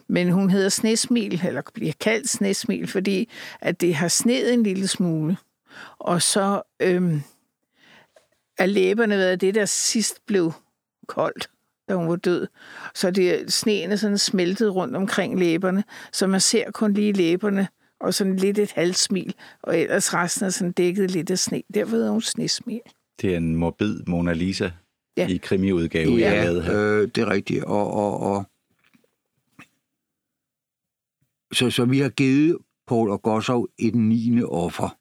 Men 0.08 0.30
hun 0.30 0.50
hedder 0.50 0.68
Snesmil, 0.68 1.40
eller 1.46 1.62
bliver 1.74 1.92
kaldt 2.00 2.28
Snesmil, 2.28 2.86
fordi 2.86 3.28
at 3.60 3.80
det 3.80 3.94
har 3.94 4.08
sneet 4.08 4.54
en 4.54 4.62
lille 4.62 4.88
smule. 4.88 5.36
Og 5.98 6.22
så 6.22 6.62
øhm, 6.80 7.22
er 8.60 8.66
læberne 8.66 9.16
været 9.18 9.40
det, 9.40 9.54
der 9.54 9.64
sidst 9.64 10.26
blev 10.26 10.52
koldt, 11.06 11.50
da 11.88 11.94
hun 11.94 12.08
var 12.08 12.16
død. 12.16 12.46
Så 12.94 13.10
det, 13.10 13.52
sneen 13.52 13.92
er 13.92 13.96
sådan 13.96 14.18
smeltet 14.18 14.74
rundt 14.74 14.96
omkring 14.96 15.38
læberne, 15.38 15.84
så 16.12 16.26
man 16.26 16.40
ser 16.40 16.70
kun 16.70 16.92
lige 16.92 17.12
læberne, 17.12 17.68
og 18.00 18.14
sådan 18.14 18.36
lidt 18.36 18.58
et 18.58 18.72
halvsmil, 18.72 19.34
og 19.62 19.78
ellers 19.78 20.14
resten 20.14 20.46
er 20.46 20.50
sådan 20.50 20.72
dækket 20.72 21.10
lidt 21.10 21.30
af 21.30 21.38
sne. 21.38 21.62
Derfor 21.74 21.96
hedder 21.96 22.10
hun 22.10 22.22
Snesmil. 22.22 22.80
Det 23.20 23.32
er 23.32 23.36
en 23.36 23.56
morbid 23.56 24.02
Mona 24.06 24.32
Lisa 24.32 24.70
ja. 25.16 25.26
i 25.28 25.36
krimiudgave, 25.36 26.10
ja, 26.10 26.32
jeg 26.32 26.44
lavede 26.44 26.62
her. 26.62 27.00
Øh, 27.00 27.08
det 27.08 27.18
er 27.18 27.30
rigtigt, 27.30 27.64
og, 27.64 27.92
og, 27.92 28.20
og 28.20 28.44
så, 31.52 31.70
så 31.70 31.84
vi 31.84 31.98
har 31.98 32.08
givet 32.08 32.58
Paul 32.86 33.10
og 33.10 33.22
Gossov 33.22 33.68
et 33.78 33.94
niende 33.94 34.46
offer. 34.46 34.99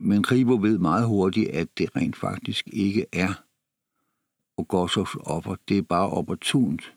Men 0.00 0.22
Kribo 0.22 0.54
ved 0.54 0.78
meget 0.78 1.06
hurtigt, 1.06 1.50
at 1.50 1.68
det 1.78 1.96
rent 1.96 2.16
faktisk 2.16 2.68
ikke 2.72 3.06
er 3.12 3.44
Gossovs 4.64 5.16
offer. 5.20 5.56
Det 5.68 5.78
er 5.78 5.82
bare 5.82 6.10
opportunt, 6.10 6.94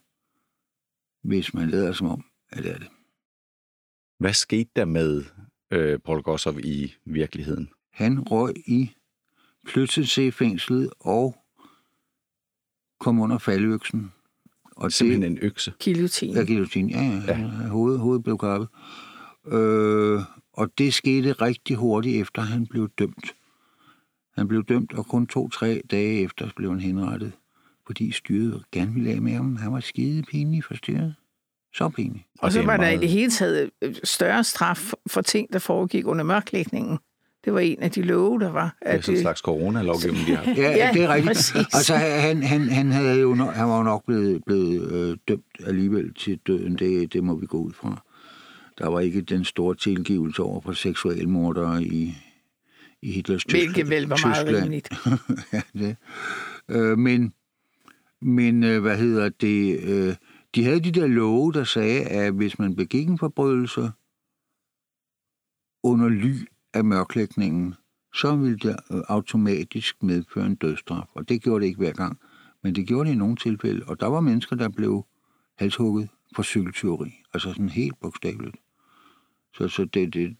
hvis 1.22 1.54
man 1.54 1.70
lader 1.70 1.94
som 1.94 2.08
om, 2.08 2.24
at 2.50 2.64
det 2.64 2.72
er 2.72 2.78
det. 2.78 2.88
Hvad 4.18 4.34
skete 4.34 4.70
der 4.76 4.86
med 4.86 5.24
øh, 5.72 6.00
Paul 6.00 6.22
Gossov 6.22 6.60
i 6.60 6.94
virkeligheden? 7.06 7.70
Han 7.92 8.20
røg 8.20 8.54
i 8.68 8.92
fængslet 10.32 10.90
og 11.00 11.36
kom 13.00 13.20
under 13.20 13.38
faldøksen. 13.38 14.12
Og 14.76 14.92
Simpelthen 14.92 15.32
det, 15.32 15.40
en 15.40 15.46
økse? 15.46 15.74
Guillotine. 15.84 16.34
Ja, 16.34 16.46
guillotine, 16.46 16.92
ja, 16.92 17.22
ja. 17.28 17.40
ja. 17.40 17.68
Hovedet, 17.68 18.00
hovedet 18.00 18.24
blev 18.24 18.38
kappet. 18.38 18.70
Øh, 19.46 20.22
og 20.54 20.78
det 20.78 20.94
skete 20.94 21.34
rigtig 21.34 21.76
hurtigt 21.76 22.22
efter, 22.22 22.42
han 22.42 22.68
blev 22.68 22.90
dømt. 23.00 23.36
Han 24.38 24.48
blev 24.48 24.64
dømt, 24.66 24.94
og 24.94 25.06
kun 25.06 25.28
to-tre 25.28 25.82
dage 25.92 26.24
efter 26.24 26.50
blev 26.56 26.70
han 26.70 26.80
henrettet, 26.80 27.32
fordi 27.86 28.12
styret 28.12 28.64
gerne 28.72 28.94
ville 28.94 29.12
af 29.12 29.22
med 29.22 29.32
ham. 29.32 29.56
Han 29.56 29.74
var 29.74 29.80
skide 29.80 30.24
pinlig 30.24 30.64
for 30.64 30.76
styret. 30.76 31.16
Så 31.74 31.90
pinlig. 31.90 32.26
Og, 32.40 32.44
og 32.44 32.52
så 32.52 32.62
var 32.62 32.78
der 32.78 32.84
meget... 32.84 32.98
i 32.98 33.02
det 33.02 33.10
hele 33.10 33.32
taget 33.32 33.72
øh, 33.82 33.96
større 34.04 34.44
straf 34.44 34.92
for 35.08 35.22
ting, 35.22 35.54
der 35.54 35.60
foregik 35.60 36.08
under 36.08 36.24
mørklægningen. 36.24 37.00
Det 37.46 37.54
var 37.54 37.60
en 37.60 37.80
af 37.80 37.92
de 37.92 38.02
love, 38.02 38.40
der 38.40 38.52
var. 38.52 38.78
At 38.82 38.94
det 38.94 38.98
er 38.98 39.02
sådan 39.02 39.18
en 39.18 39.22
slags 39.22 39.40
corona-lovgivning, 39.40 40.28
de 40.28 40.36
har. 40.36 40.54
Ja, 40.62 40.72
ja, 40.72 40.90
det 40.94 41.04
er 41.04 41.14
rigtigt. 41.14 41.28
Præcis. 41.28 41.56
Altså, 41.56 41.96
han, 41.96 42.44
han, 42.44 42.70
han, 42.70 42.92
havde 42.92 43.20
jo 43.20 43.34
nok, 43.34 43.54
han 43.54 43.68
var 43.68 43.78
jo 43.78 43.84
nok 43.84 44.06
blevet, 44.06 44.44
blevet 44.46 44.92
øh, 44.92 45.18
dømt 45.28 45.46
alligevel 45.66 46.14
til 46.14 46.40
døden. 46.48 46.76
Det, 46.76 47.14
det 47.14 47.24
må 47.24 47.36
vi 47.36 47.46
gå 47.46 47.58
ud 47.58 47.74
fra. 47.74 48.04
Der 48.82 48.88
var 48.88 49.00
ikke 49.00 49.22
den 49.22 49.46
store 49.46 49.76
tilgivelse 49.76 50.44
over 50.44 50.62
for 50.62 50.74
seksualmordere 50.74 51.84
i, 51.84 52.14
i 53.02 53.12
Hitlers 53.12 53.44
Tyskland. 53.46 53.66
Hvilket 53.66 53.90
vel 53.90 54.08
var 54.08 54.28
meget 54.28 54.48
rimeligt. 54.48 54.90
ja, 55.54 55.62
det. 55.74 55.96
Øh, 56.70 56.98
men, 56.98 57.34
men 58.22 58.64
øh, 58.64 58.82
hvad 58.82 58.98
hedder 58.98 59.30
det... 59.30 59.80
Øh, 59.84 60.16
de 60.56 60.64
havde 60.64 60.80
de 60.80 60.92
der 60.92 61.08
love, 61.08 61.52
der 61.52 61.64
sagde, 61.64 62.04
at 62.04 62.34
hvis 62.34 62.60
man 62.60 62.76
begik 62.76 63.08
en 63.10 63.18
forbrydelse 63.18 63.92
under 65.84 66.10
ly 66.10 66.34
af 66.74 66.84
mørklægningen, 66.86 67.76
så 68.14 68.36
ville 68.36 68.58
det 68.58 68.76
øh, 68.92 69.02
automatisk 69.08 70.04
medføre 70.04 70.46
en 70.46 70.56
dødsstraf. 70.56 71.06
Og 71.14 71.30
det 71.30 71.42
gjorde 71.42 71.62
det 71.62 71.68
ikke 71.68 71.78
hver 71.78 71.94
gang, 71.94 72.20
men 72.64 72.76
det 72.76 72.88
gjorde 72.88 73.10
det 73.10 73.16
i 73.16 73.18
nogle 73.18 73.36
tilfælde. 73.36 73.86
Og 73.88 74.00
der 74.00 74.08
var 74.08 74.22
mennesker, 74.22 74.56
der 74.56 74.70
blev 74.70 75.06
halshugget 75.58 76.10
for 76.36 76.44
cykelteori. 76.44 77.12
Altså 77.34 77.50
sådan 77.50 77.70
helt 77.70 78.00
bogstaveligt. 78.02 78.56
Så, 79.54 79.68
så 79.68 79.86
det, 79.86 80.14
det, 80.14 80.36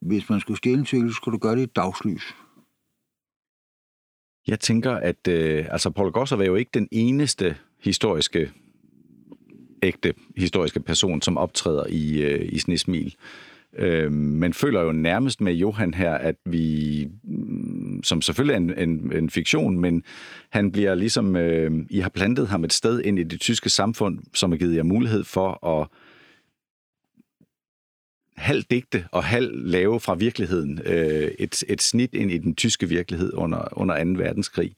hvis 0.00 0.30
man 0.30 0.40
skulle 0.40 0.58
stjæle 0.58 0.78
en 0.78 0.86
cykel, 0.86 1.10
så 1.10 1.14
skulle 1.14 1.32
du 1.32 1.38
gøre 1.38 1.56
det 1.56 1.62
i 1.62 1.72
dagslys. 1.76 2.34
Jeg 4.48 4.60
tænker, 4.60 4.92
at 4.92 5.28
øh, 5.28 5.66
altså 5.70 5.90
Paul 5.90 6.12
Gosser 6.12 6.36
var 6.36 6.44
jo 6.44 6.54
ikke 6.54 6.70
den 6.74 6.88
eneste 6.90 7.56
historiske, 7.80 8.52
ægte 9.82 10.14
historiske 10.36 10.80
person, 10.80 11.22
som 11.22 11.38
optræder 11.38 11.84
i, 11.88 12.22
øh, 12.22 12.48
i 12.52 12.58
Snesmil. 12.58 13.16
Øh, 13.78 14.12
men 14.12 14.52
føler 14.52 14.80
jo 14.80 14.92
nærmest 14.92 15.40
med 15.40 15.52
Johan 15.52 15.94
her, 15.94 16.14
at 16.14 16.36
vi, 16.44 17.08
mm, 17.22 18.02
som 18.02 18.22
selvfølgelig 18.22 18.52
er 18.52 18.56
en, 18.56 18.90
en, 18.90 19.12
en 19.12 19.30
fiktion, 19.30 19.78
men 19.78 20.02
han 20.50 20.72
bliver 20.72 20.94
ligesom, 20.94 21.36
øh, 21.36 21.86
I 21.90 22.00
har 22.00 22.08
plantet 22.08 22.48
ham 22.48 22.64
et 22.64 22.72
sted 22.72 23.00
ind 23.00 23.18
i 23.18 23.22
det 23.22 23.40
tyske 23.40 23.68
samfund, 23.68 24.18
som 24.34 24.50
har 24.50 24.58
givet 24.58 24.76
jer 24.76 24.82
mulighed 24.82 25.24
for 25.24 25.66
at 25.66 25.88
halv 28.36 28.62
digte 28.62 29.04
og 29.12 29.24
halv 29.24 29.66
lave 29.66 30.00
fra 30.00 30.14
virkeligheden 30.14 30.80
øh, 30.84 31.30
et, 31.38 31.64
et 31.68 31.82
snit 31.82 32.14
ind 32.14 32.30
i 32.30 32.38
den 32.38 32.54
tyske 32.54 32.88
virkelighed 32.88 33.32
under, 33.34 33.68
under 33.72 34.04
2. 34.04 34.10
verdenskrig. 34.10 34.74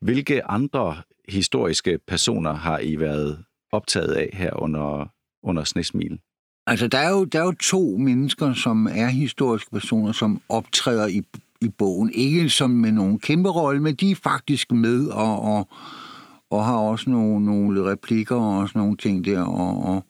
Hvilke 0.00 0.46
andre 0.46 0.96
historiske 1.28 1.98
personer 2.08 2.54
har 2.54 2.78
I 2.78 3.00
været 3.00 3.44
optaget 3.72 4.12
af 4.12 4.30
her 4.32 4.62
under, 4.62 5.10
under 5.42 5.64
Snesmil? 5.64 6.18
Altså, 6.66 6.86
der 6.88 6.98
er, 6.98 7.10
jo, 7.10 7.24
der 7.24 7.40
er 7.40 7.44
jo 7.44 7.52
to 7.52 7.96
mennesker, 7.98 8.54
som 8.54 8.86
er 8.86 9.06
historiske 9.06 9.70
personer, 9.70 10.12
som 10.12 10.40
optræder 10.48 11.06
i, 11.06 11.22
i 11.60 11.68
bogen. 11.68 12.10
Ikke 12.14 12.48
som 12.48 12.70
med 12.70 12.92
nogen 12.92 13.18
kæmpe 13.18 13.48
rolle, 13.48 13.82
men 13.82 13.94
de 13.94 14.10
er 14.10 14.14
faktisk 14.14 14.72
med 14.72 15.06
og, 15.06 15.42
og, 15.42 15.68
og 16.50 16.64
har 16.64 16.76
også 16.76 17.10
nogle, 17.10 17.44
nogle 17.44 17.92
replikker 17.92 18.36
og 18.36 18.58
også 18.58 18.78
nogle 18.78 18.96
ting 18.96 19.24
der, 19.24 19.42
og, 19.42 19.84
og 19.84 20.04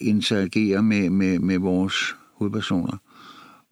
interagerer 0.00 0.80
med, 0.80 1.10
med, 1.10 1.38
med 1.38 1.58
vores 1.58 2.16
hovedpersoner. 2.34 2.96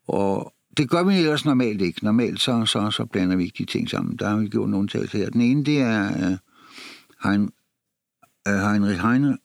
Og 0.08 0.52
det 0.76 0.90
gør 0.90 1.02
vi 1.02 1.18
ellers 1.18 1.44
normalt 1.44 1.82
ikke. 1.82 2.04
Normalt 2.04 2.40
så, 2.40 2.66
så, 2.66 2.90
så 2.90 3.04
blander 3.04 3.36
vi 3.36 3.44
ikke 3.44 3.58
de 3.58 3.64
ting 3.64 3.90
sammen. 3.90 4.16
Der 4.16 4.28
har 4.28 4.36
vi 4.36 4.48
gjort 4.48 4.68
nogle 4.68 4.88
tal 4.88 5.08
her. 5.12 5.30
Den 5.30 5.40
ene, 5.40 5.64
det 5.64 5.80
er 5.80 6.10
uh, 6.10 6.36
hein, 7.30 7.50
uh, 8.48 8.54
Heinrich, 8.54 9.00
Heine, 9.00 9.38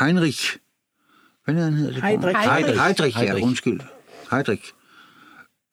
Heinrich 0.00 0.58
hvad 1.52 1.62
er 1.62 1.64
han 1.64 1.74
hedder? 1.74 2.00
Heidrich. 2.06 2.38
Heidrich. 2.38 2.82
Heidrich, 2.82 3.22
ja, 3.22 3.44
undskyld. 3.44 3.80
Heidrich. 4.30 4.72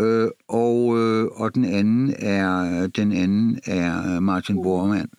Øh, 0.02 0.28
og, 0.48 0.98
øh, 0.98 1.26
og 1.26 1.56
den 1.56 1.66
anden 1.66 2.14
er 2.20 2.88
den 2.88 3.12
anden 3.12 3.60
er 3.66 4.20
Martin 4.20 4.56
Bormann. 4.64 5.10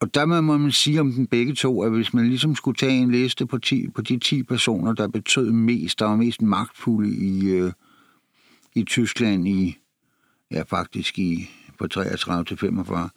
Og 0.00 0.14
der 0.14 0.40
må 0.40 0.58
man 0.58 0.72
sige 0.72 1.00
om 1.00 1.12
den 1.12 1.26
begge 1.26 1.54
to, 1.54 1.82
at 1.82 1.90
hvis 1.90 2.14
man 2.14 2.28
ligesom 2.28 2.54
skulle 2.54 2.76
tage 2.76 2.92
en 2.92 3.10
liste 3.10 3.46
på, 3.46 3.58
10, 3.58 3.88
på 3.88 4.02
de 4.02 4.18
10 4.18 4.42
personer, 4.42 4.92
der 4.92 5.08
betød 5.08 5.50
mest, 5.52 5.98
der 5.98 6.04
var 6.04 6.16
mest 6.16 6.42
magtfulde 6.42 7.16
i, 7.16 7.46
øh, 7.46 7.72
i 8.74 8.84
Tyskland 8.84 9.48
i, 9.48 9.78
ja 10.50 10.62
faktisk 10.62 11.18
i, 11.18 11.50
på 11.78 11.88
33 11.88 12.44
til 12.44 12.56
45, 12.56 13.08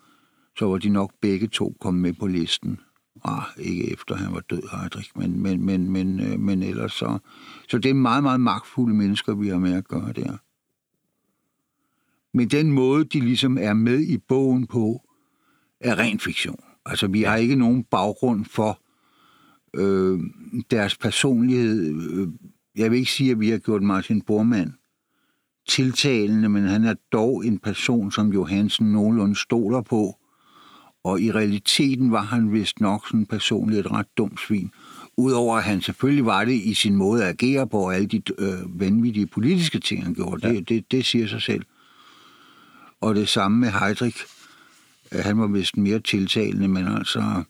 så 0.57 0.65
var 0.65 0.77
de 0.77 0.89
nok 0.89 1.11
begge 1.21 1.47
to 1.47 1.75
kommet 1.79 2.01
med 2.01 2.13
på 2.13 2.27
listen. 2.27 2.79
Ah, 3.23 3.43
ikke 3.57 3.91
efter 3.91 4.15
han 4.15 4.33
var 4.33 4.39
død, 4.39 4.61
Heidrich, 4.71 5.11
men, 5.15 5.39
men, 5.39 5.65
men, 5.65 5.89
men, 5.89 6.19
øh, 6.19 6.39
men 6.39 6.63
ellers 6.63 6.93
så... 6.93 7.17
Så 7.69 7.77
det 7.77 7.89
er 7.89 7.93
meget, 7.93 8.23
meget 8.23 8.41
magtfulde 8.41 8.95
mennesker, 8.95 9.35
vi 9.35 9.47
har 9.47 9.57
med 9.57 9.73
at 9.73 9.87
gøre 9.87 10.13
der. 10.13 10.37
Men 12.37 12.47
den 12.47 12.71
måde, 12.71 13.03
de 13.03 13.19
ligesom 13.19 13.57
er 13.57 13.73
med 13.73 13.99
i 13.99 14.17
bogen 14.17 14.67
på, 14.67 15.09
er 15.79 15.99
ren 15.99 16.19
fiktion. 16.19 16.63
Altså, 16.85 17.07
vi 17.07 17.23
har 17.23 17.35
ikke 17.35 17.55
nogen 17.55 17.83
baggrund 17.83 18.45
for 18.45 18.81
øh, 19.73 20.19
deres 20.71 20.97
personlighed. 20.97 21.95
Jeg 22.75 22.91
vil 22.91 22.99
ikke 22.99 23.11
sige, 23.11 23.31
at 23.31 23.39
vi 23.39 23.49
har 23.49 23.57
gjort 23.57 23.83
Martin 23.83 24.21
Bormann 24.21 24.75
tiltalende, 25.69 26.49
men 26.49 26.63
han 26.63 26.83
er 26.83 26.95
dog 27.11 27.45
en 27.45 27.59
person, 27.59 28.11
som 28.11 28.33
Johansen 28.33 28.91
nogenlunde 28.91 29.35
stoler 29.35 29.81
på, 29.81 30.17
og 31.03 31.21
i 31.21 31.31
realiteten 31.31 32.11
var 32.11 32.21
han 32.21 32.53
vist 32.53 32.79
nok 32.79 33.07
sådan 33.07 33.25
personligt 33.25 33.85
et 33.85 33.91
ret 33.91 34.17
dumt 34.17 34.39
svin. 34.39 34.71
Udover 35.17 35.57
at 35.57 35.63
han 35.63 35.81
selvfølgelig 35.81 36.25
var 36.25 36.45
det 36.45 36.53
i 36.53 36.73
sin 36.73 36.95
måde 36.95 37.23
at 37.23 37.29
agere 37.29 37.67
på, 37.67 37.77
og 37.77 37.95
alle 37.95 38.07
de 38.07 38.21
øh, 38.37 38.79
vanvittige 38.79 39.27
politiske 39.27 39.79
ting, 39.79 40.03
han 40.03 40.13
gjorde. 40.13 40.47
Ja. 40.47 40.53
Det, 40.53 40.69
det, 40.69 40.91
det 40.91 41.05
siger 41.05 41.27
sig 41.27 41.41
selv. 41.41 41.63
Og 43.01 43.15
det 43.15 43.29
samme 43.29 43.57
med 43.57 43.69
Heidrich. 43.69 44.25
Øh, 45.13 45.19
han 45.23 45.39
var 45.39 45.47
vist 45.47 45.77
mere 45.77 45.99
tiltalende, 45.99 46.67
men 46.67 46.87
altså, 46.87 47.43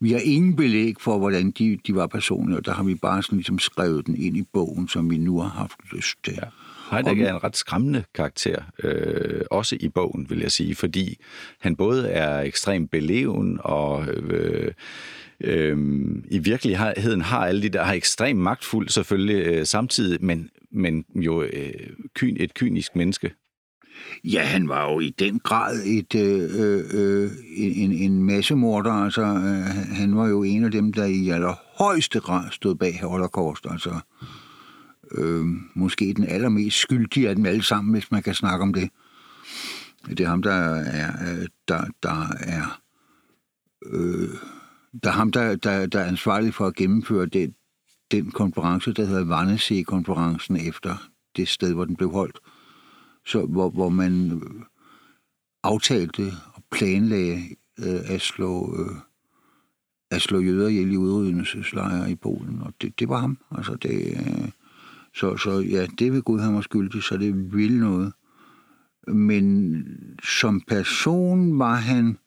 vi 0.00 0.12
har 0.12 0.20
ingen 0.24 0.56
belæg 0.56 0.94
for, 1.00 1.18
hvordan 1.18 1.50
de, 1.50 1.78
de 1.86 1.94
var 1.94 2.06
personlige, 2.06 2.58
og 2.58 2.64
der 2.64 2.72
har 2.72 2.84
vi 2.84 2.94
bare 2.94 3.22
sådan 3.22 3.36
ligesom 3.36 3.58
skrevet 3.58 4.06
den 4.06 4.16
ind 4.16 4.36
i 4.36 4.42
bogen, 4.52 4.88
som 4.88 5.10
vi 5.10 5.18
nu 5.18 5.40
har 5.40 5.48
haft 5.48 5.78
lyst 5.92 6.24
til. 6.24 6.34
Ja. 6.42 6.48
Heidegger 6.90 7.28
er 7.28 7.34
en 7.34 7.44
ret 7.44 7.56
skræmmende 7.56 8.04
karakter, 8.14 8.62
øh, 8.82 9.40
også 9.50 9.76
i 9.80 9.88
bogen, 9.88 10.30
vil 10.30 10.38
jeg 10.38 10.52
sige, 10.52 10.74
fordi 10.74 11.16
han 11.60 11.76
både 11.76 12.08
er 12.08 12.40
ekstremt 12.40 12.90
beleven 12.90 13.58
og 13.60 14.06
øh, 14.06 14.72
øh, 15.40 15.76
i 16.30 16.38
virkeligheden 16.38 17.20
har 17.20 17.46
alle 17.46 17.62
de 17.62 17.68
der, 17.68 17.82
har 17.82 17.94
ekstremt 17.94 18.40
magtfuld 18.40 18.88
selvfølgelig 18.88 19.46
øh, 19.46 19.66
samtidig, 19.66 20.24
men, 20.24 20.50
men 20.72 21.04
jo 21.14 21.42
øh, 21.42 21.72
kyn, 22.14 22.36
et 22.40 22.54
kynisk 22.54 22.96
menneske. 22.96 23.34
Ja, 24.24 24.42
han 24.42 24.68
var 24.68 24.92
jo 24.92 25.00
i 25.00 25.10
den 25.10 25.38
grad 25.38 25.80
et, 25.86 26.14
øh, 26.14 26.50
øh, 26.60 26.84
øh, 26.94 27.30
en, 27.56 27.92
en 27.92 28.22
massemorder. 28.22 28.92
Altså, 28.92 29.22
øh, 29.22 29.96
han 29.96 30.16
var 30.16 30.28
jo 30.28 30.42
en 30.42 30.64
af 30.64 30.70
dem, 30.70 30.92
der 30.92 31.04
i 31.04 31.28
allerhøjeste 31.28 32.20
grad 32.20 32.50
stod 32.50 32.74
bag 32.74 33.00
Holocaust. 33.02 33.66
Altså, 33.70 34.00
øh, 35.12 35.46
måske 35.74 36.14
den 36.16 36.24
allermest 36.24 36.76
skyldige 36.78 37.28
af 37.28 37.36
dem 37.36 37.46
alle 37.46 37.62
sammen, 37.62 37.94
hvis 37.94 38.10
man 38.10 38.22
kan 38.22 38.34
snakke 38.34 38.62
om 38.62 38.74
det. 38.74 38.90
Det 40.08 40.20
er 40.20 40.28
ham, 40.28 40.42
der 40.42 40.74
er, 40.74 41.12
øh, 41.30 41.46
der, 41.68 41.84
der 42.02 42.26
er, 42.40 42.80
øh, 43.86 44.28
der 45.02 45.10
er 45.10 45.14
ham, 45.14 45.32
der, 45.32 45.56
der, 45.56 45.86
der 45.86 46.00
er 46.00 46.08
ansvarlig 46.08 46.54
for 46.54 46.66
at 46.66 46.74
gennemføre 46.74 47.26
det, 47.26 47.54
den 48.10 48.30
konference, 48.30 48.92
der 48.92 49.04
hedder 49.04 49.24
Vannesee-konferencen 49.24 50.56
efter 50.56 51.08
det 51.36 51.48
sted, 51.48 51.74
hvor 51.74 51.84
den 51.84 51.96
blev 51.96 52.10
holdt. 52.10 52.38
Så, 53.28 53.46
hvor, 53.46 53.70
hvor 53.70 53.88
man 53.88 54.30
øh, 54.32 54.62
aftalte 55.62 56.22
og 56.54 56.62
planlagde 56.70 57.42
øh, 57.78 58.14
at 58.14 58.20
slå 58.20 58.76
øh, 58.78 58.96
at 60.10 60.22
slå 60.22 60.40
jøder 60.40 60.68
ihjel 60.68 60.92
i 60.92 60.96
udryddelseslejre 60.96 62.10
i 62.10 62.14
Polen, 62.14 62.62
og 62.62 62.74
det, 62.82 62.98
det 62.98 63.08
var 63.08 63.20
ham. 63.20 63.38
Altså 63.50 63.74
det, 63.74 64.06
øh, 64.10 64.48
så, 65.14 65.36
så 65.36 65.50
ja, 65.60 65.86
det 65.98 66.12
vil 66.12 66.22
Gud 66.22 66.40
have 66.40 66.52
mig 66.52 66.64
skyldig, 66.64 67.02
så 67.02 67.16
det 67.16 67.52
vil 67.54 67.80
noget. 67.80 68.12
Men 69.06 69.84
som 70.22 70.60
person 70.60 71.58
var 71.58 71.74
han 71.74 72.18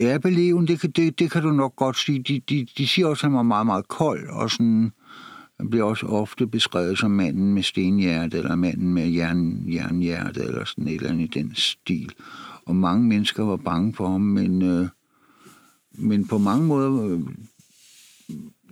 ærbeleven, 0.00 0.66
det, 0.68 0.96
det, 0.96 1.18
det 1.18 1.30
kan 1.30 1.42
du 1.42 1.50
nok 1.50 1.76
godt 1.76 1.96
sige. 1.96 2.22
De, 2.22 2.40
de, 2.48 2.66
de 2.78 2.86
siger 2.86 3.06
også, 3.06 3.26
at 3.26 3.30
han 3.30 3.36
var 3.36 3.42
meget, 3.42 3.66
meget 3.66 3.88
kold, 3.88 4.28
og 4.28 4.50
sådan, 4.50 4.92
han 5.62 5.70
bliver 5.70 5.84
også 5.84 6.06
ofte 6.06 6.46
beskrevet 6.46 6.98
som 6.98 7.10
manden 7.10 7.54
med 7.54 7.62
stenhjerte, 7.62 8.38
eller 8.38 8.54
manden 8.54 8.94
med 8.94 9.08
jern, 9.08 9.72
jernhjerte, 9.74 10.40
eller 10.40 10.64
sådan 10.64 10.88
et 10.88 10.94
eller 10.94 11.10
andet 11.10 11.36
i 11.36 11.38
den 11.38 11.54
stil. 11.54 12.12
Og 12.66 12.76
mange 12.76 13.08
mennesker 13.08 13.44
var 13.44 13.56
bange 13.56 13.94
for 13.94 14.08
ham, 14.08 14.20
men, 14.20 14.62
øh, 14.62 14.88
men 15.92 16.26
på 16.26 16.38
mange 16.38 16.66
måder 16.66 17.06
øh, 17.06 17.20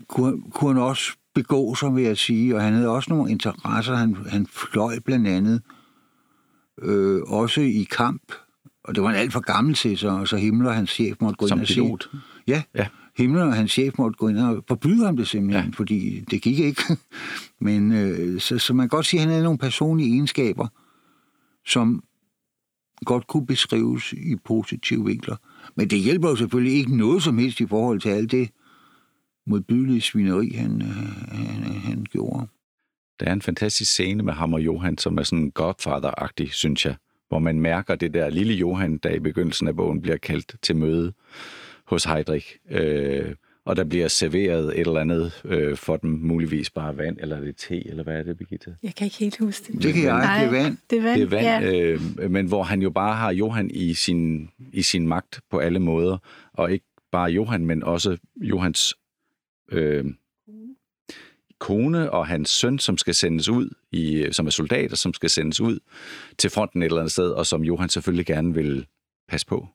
kunne, 0.09 0.43
kunne 0.51 0.75
han 0.75 0.83
også 0.83 1.13
begå 1.35 1.75
sig, 1.75 1.95
vil 1.95 2.05
jeg 2.05 2.17
sige, 2.17 2.57
og 2.57 2.63
han 2.63 2.73
havde 2.73 2.89
også 2.89 3.11
nogle 3.11 3.31
interesser. 3.31 3.95
Han, 3.95 4.17
han 4.29 4.47
fløj 4.47 4.99
blandt 4.99 5.29
andet 5.29 5.63
øh, 6.83 7.23
også 7.27 7.61
i 7.61 7.87
kamp, 7.91 8.33
og 8.85 8.95
det 8.95 9.03
var 9.03 9.11
en 9.11 9.17
alt 9.17 9.33
for 9.33 9.41
gammel 9.41 9.75
til 9.75 9.99
sig, 9.99 10.11
og 10.11 10.29
så 10.29 10.37
Himmler, 10.37 10.73
hans 10.73 10.91
chef, 10.91 11.17
måtte 11.21 11.37
gå 11.37 11.49
Som 11.49 11.59
ind 11.59 11.63
og 11.63 11.67
pilot. 11.67 12.09
sige... 12.11 12.21
Ja, 12.47 12.63
ja. 12.75 12.87
Himmler 13.21 13.45
og 13.45 13.55
hans 13.55 13.73
chef 13.73 13.99
måtte 13.99 14.17
gå 14.17 14.29
ind 14.29 14.39
og 14.39 14.65
forbyde 14.69 15.05
ham 15.05 15.17
det 15.17 15.29
simpelthen, 15.29 15.65
ja. 15.65 15.77
fordi 15.77 16.21
det 16.31 16.43
gik 16.43 16.59
ikke. 16.59 16.83
Men 17.67 17.93
øh, 17.93 18.41
så, 18.41 18.59
så 18.59 18.75
man 18.75 18.89
kan 18.89 18.97
godt 18.97 19.07
sige, 19.07 19.21
at 19.21 19.23
han 19.23 19.31
havde 19.31 19.45
nogle 19.45 19.59
personlige 19.59 20.11
egenskaber, 20.11 20.69
som 21.67 22.03
godt 23.05 23.27
kunne 23.27 23.47
beskrives 23.47 24.13
i 24.13 24.37
positive 24.45 25.05
vinkler. 25.05 25.37
Men 25.75 25.91
det 25.91 25.99
hjælper 25.99 26.29
jo 26.29 26.37
selvfølgelig 26.37 26.75
ikke 26.75 26.97
noget 26.97 27.23
som 27.23 27.39
helst 27.39 27.61
i 27.61 27.67
forhold 27.67 28.01
til 28.01 28.09
alt 28.09 28.31
det, 28.31 28.51
modbydelige 29.47 30.01
svineri, 30.01 30.51
han, 30.51 30.81
han, 30.81 31.63
han 31.63 32.07
gjorde. 32.11 32.47
Der 33.21 33.27
er 33.27 33.33
en 33.33 33.43
fantastisk 33.43 33.93
scene 33.93 34.23
med 34.23 34.33
ham 34.33 34.55
og 34.55 34.61
Johan, 34.61 34.99
som 34.99 35.19
er 35.19 35.23
sådan 35.23 35.53
Godfather-agtig, 35.55 36.53
synes 36.53 36.87
jeg, 36.87 36.95
hvor 37.29 37.39
man 37.39 37.61
mærker 37.61 37.95
det 37.95 38.15
der 38.15 38.31
lille 38.31 38.55
Johan, 38.55 38.99
der 38.99 39.11
i 39.11 39.19
begyndelsen 39.19 39.69
af 39.69 39.77
bogen 39.77 40.03
bliver 40.03 40.17
kaldt 40.17 40.57
til 40.63 40.77
møde 40.77 41.13
hos 41.91 42.05
Heidrich. 42.05 42.57
Øh, 42.71 43.35
og 43.65 43.77
der 43.77 43.85
bliver 43.85 44.09
serveret 44.09 44.81
et 44.81 44.87
eller 44.87 45.01
andet 45.01 45.43
øh, 45.45 45.77
for 45.77 45.97
dem, 45.97 46.11
muligvis 46.11 46.71
bare 46.71 46.99
vand, 46.99 47.17
eller 47.21 47.37
er 47.37 47.41
det 47.41 47.57
te, 47.57 47.89
eller 47.89 48.03
hvad 48.03 48.15
er 48.15 48.23
det, 48.23 48.37
Birgitte? 48.37 48.77
Jeg 48.83 48.95
kan 48.95 49.05
ikke 49.05 49.17
helt 49.17 49.39
huske 49.39 49.73
det. 49.73 49.83
Det 49.83 49.95
kan 49.95 50.03
jeg, 50.03 50.19
Nej, 50.19 50.39
det 50.39 50.47
er 50.47 50.63
vand. 50.63 50.77
Det 50.91 50.99
er 50.99 51.03
vand, 51.03 51.21
Det 51.21 51.23
er 51.23 51.29
vand, 51.29 51.65
ja. 51.65 51.83
øh, 51.83 52.31
men 52.31 52.47
hvor 52.47 52.63
han 52.63 52.83
jo 52.83 52.91
bare 52.91 53.17
har 53.17 53.33
Johan 53.33 53.71
i 53.71 53.95
sin, 53.95 54.51
i 54.73 54.83
sin 54.83 55.09
magt 55.09 55.41
på 55.51 55.59
alle 55.59 55.79
måder, 55.79 56.19
og 56.53 56.73
ikke 56.73 56.87
bare 57.13 57.31
Johan, 57.31 57.67
men 57.67 57.83
også 57.83 58.17
Johans 58.37 58.95
øh, 59.73 60.05
kone 61.59 62.11
og 62.11 62.27
hans 62.27 62.51
søn, 62.51 62.79
som 62.79 62.99
skal 62.99 63.15
sendes 63.15 63.49
ud, 63.49 63.71
i, 63.93 64.27
som 64.33 64.47
er 64.47 64.51
soldater, 64.51 64.97
som 64.97 65.15
skal 65.15 65.31
sendes 65.31 65.61
ud 65.61 65.79
til 66.39 66.51
fronten 66.51 66.83
et 66.83 66.87
eller 66.87 66.99
andet 66.99 67.13
sted, 67.13 67.31
og 67.31 67.47
som 67.47 67.65
Johan 67.65 67.89
selvfølgelig 67.89 68.27
gerne 68.27 68.55
vil 68.55 68.87
passe 69.29 69.47
på. 69.47 69.69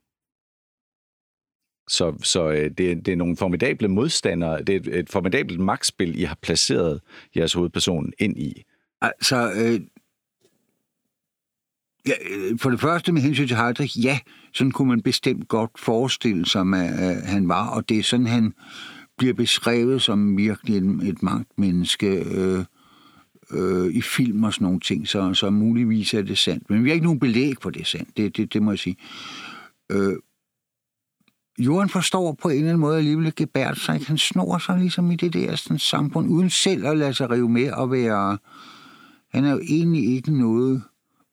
Så, 1.88 2.16
så 2.24 2.50
øh, 2.50 2.72
det, 2.78 3.06
det 3.06 3.08
er 3.08 3.16
nogle 3.16 3.38
formidable 3.38 3.88
modstandere, 3.88 4.64
det 4.64 4.76
er 4.76 4.80
et, 4.80 5.00
et 5.00 5.10
formidabelt 5.10 5.60
magtspil, 5.60 6.20
I 6.20 6.24
har 6.24 6.38
placeret 6.42 7.02
jeres 7.36 7.54
hovedperson 7.54 8.12
ind 8.20 8.38
i. 8.38 8.64
Altså, 9.02 9.52
øh, 9.56 9.82
ja, 12.08 12.14
øh, 12.32 12.60
for 12.60 12.70
det 12.70 12.80
første 12.80 13.12
med 13.12 13.22
hensyn 13.22 13.48
til 13.48 13.58
Heidrich, 13.58 14.06
ja, 14.06 14.20
sådan 14.54 14.72
kunne 14.72 14.88
man 14.88 15.02
bestemt 15.02 15.48
godt 15.48 15.72
forestille 15.80 16.46
sig, 16.46 16.62
at 16.62 17.18
øh, 17.18 17.24
han 17.24 17.48
var, 17.48 17.70
og 17.70 17.90
det 17.90 18.00
er 18.00 18.04
sådan, 18.04 18.28
han 18.28 18.54
bliver 19.18 19.34
beskrevet 19.34 20.02
som 20.02 20.38
virkelig 20.38 20.78
et, 20.78 21.10
et 21.10 21.24
magtmenneske 21.24 22.08
øh, 22.08 22.66
øh, 23.52 23.94
i 23.94 24.02
film 24.02 24.44
og 24.44 24.54
sådan 24.54 24.66
nogle 24.66 24.80
ting, 24.80 25.08
så, 25.08 25.34
så 25.34 25.50
muligvis 25.50 26.14
er 26.14 26.22
det 26.22 26.38
sandt. 26.38 26.70
Men 26.70 26.84
vi 26.84 26.90
har 26.90 26.94
ikke 26.94 27.06
nogen 27.06 27.20
belæg 27.20 27.54
for 27.62 27.70
det 27.70 27.82
er 27.82 27.86
sandt, 27.86 28.18
det, 28.18 28.38
det, 28.38 28.54
det 28.54 28.64
må 28.64 28.72
jeg 28.72 28.80
sige. 28.80 28.98
Øh, 29.92 30.16
Johan 31.60 31.90
forstår 31.90 32.38
på 32.42 32.50
en 32.50 32.56
eller 32.56 32.70
anden 32.70 32.82
måde 32.82 32.98
alligevel 32.98 33.28
at 33.28 33.36
gebære 33.36 33.76
sig. 33.76 34.02
Han 34.08 34.18
snor 34.18 34.58
sig 34.58 34.80
ligesom 34.80 35.12
i 35.12 35.16
det 35.16 35.34
der 35.34 35.56
sådan, 35.56 35.80
samfund, 35.80 36.30
uden 36.30 36.50
selv 36.50 36.88
at 36.88 36.98
lade 36.98 37.14
sig 37.14 37.30
rive 37.30 37.50
med 37.50 37.72
og 37.72 37.92
være... 37.92 38.38
Han 39.34 39.46
er 39.46 39.52
jo 39.52 39.60
egentlig 39.60 40.16
ikke 40.16 40.38
noget 40.38 40.84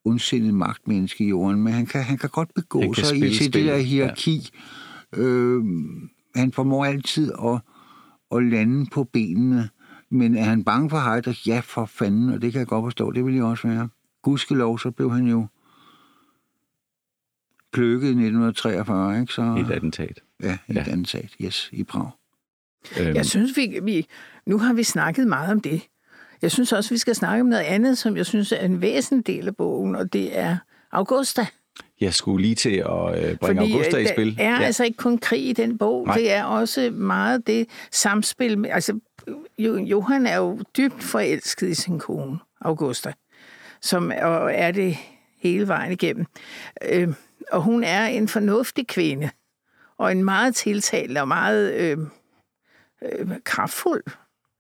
ondsindet 0.05 0.55
magtmenneske, 0.55 1.25
Johan, 1.25 1.63
men 1.63 1.73
han 1.73 1.87
kan, 1.87 2.03
han 2.03 2.19
kan 2.19 2.31
godt 2.31 2.55
begå 2.55 2.81
Han 2.81 2.93
kan 2.93 3.05
sig 3.05 3.17
i 3.17 3.21
spille 3.21 3.37
til 3.37 3.53
det 3.53 3.65
der 3.65 3.79
hierarki. 3.79 4.51
Ja. 5.17 5.23
Øh, 5.23 5.65
han 6.35 6.53
formår 6.53 6.85
altid 6.85 7.33
at, 7.45 7.61
at 8.37 8.45
lande 8.45 8.87
på 8.93 9.05
benene, 9.05 9.69
men 10.11 10.37
er 10.37 10.45
han 10.45 10.65
bange 10.65 10.91
for 10.91 10.99
Heidrich? 10.99 11.49
Ja, 11.49 11.61
for 11.65 11.87
fanden, 11.87 12.29
og 12.29 12.43
det 12.43 12.53
kan 12.53 12.59
jeg 12.59 12.67
godt 12.67 12.87
forstå, 12.87 13.11
det 13.11 13.25
vil 13.25 13.35
jeg 13.35 13.45
også 13.45 13.69
være. 13.69 13.89
Gudskelov, 14.23 14.79
så 14.79 14.91
blev 14.91 15.13
han 15.13 15.27
jo 15.27 15.47
kløkket 17.73 18.07
i 18.07 18.11
1943, 18.11 19.21
ikke? 19.21 19.33
Så, 19.33 19.43
i 19.59 19.61
et 19.61 19.71
attentat. 19.77 20.21
Ja, 20.43 20.59
i 20.69 20.73
Ja. 20.73 20.81
et 20.81 20.89
andet 20.89 21.09
sat, 21.09 21.31
yes, 21.41 21.69
i 21.73 21.85
Prag. 21.85 22.11
Øhm, 23.01 23.15
Jeg 23.15 23.27
synes, 23.27 23.57
vi, 23.57 23.79
vi, 23.83 24.07
nu 24.47 24.59
har 24.59 24.73
vi 24.73 24.83
snakket 24.83 25.27
meget 25.27 25.53
om 25.53 25.61
det. 25.61 25.83
Jeg 26.43 26.51
synes 26.51 26.73
også, 26.73 26.91
vi 26.95 26.99
skal 26.99 27.15
snakke 27.15 27.41
om 27.41 27.47
noget 27.47 27.63
andet, 27.63 27.99
som 27.99 28.17
jeg 28.17 28.27
synes 28.27 28.53
er 28.53 28.57
en 28.65 28.81
væsentlig 28.81 29.27
del 29.27 29.49
af 29.49 29.57
bogen, 29.57 29.97
og 29.97 30.13
det 30.13 30.39
er 30.39 30.57
Augusta. 30.93 31.47
Jeg 32.01 32.15
skulle 32.15 32.43
lige 32.43 32.55
til 32.55 32.71
at 32.77 32.81
øh, 32.85 33.37
bringe 33.37 33.61
Fordi 33.61 33.73
Augusta 33.73 33.97
i 33.97 34.03
øh, 34.03 34.09
spil. 34.09 34.37
der 34.37 34.45
er 34.45 34.51
ja. 34.61 34.63
altså 34.63 34.85
ikke 34.85 34.97
kun 34.97 35.19
krig 35.19 35.49
i 35.49 35.53
den 35.53 35.79
bog. 35.79 36.07
Nej. 36.07 36.17
Det 36.17 36.33
er 36.33 36.45
også 36.45 36.91
meget 36.91 37.47
det 37.47 37.67
samspil. 37.93 38.59
Med, 38.59 38.71
altså, 38.71 38.99
Jo- 39.59 39.77
Johan 39.85 40.27
er 40.27 40.37
jo 40.37 40.61
dybt 40.77 41.03
forelsket 41.03 41.69
i 41.69 41.75
sin 41.75 41.99
kone, 41.99 42.39
Augusta, 42.61 43.13
som 43.81 44.13
og 44.23 44.51
er 44.55 44.71
det 44.71 44.97
hele 45.39 45.69
vejen 45.69 45.93
igennem. 45.93 46.27
Øh, 46.93 47.09
og 47.53 47.63
hun 47.63 47.85
er 47.85 48.07
en 48.07 48.29
fornuftig 48.29 48.87
kvinde, 48.87 49.31
og 49.99 50.13
en 50.13 50.25
meget 50.25 50.55
tiltalende 50.55 51.21
og 51.21 51.29
meget 51.29 51.73
øh, 51.75 51.99
øh, 53.03 53.29
kraftfuld 53.45 54.05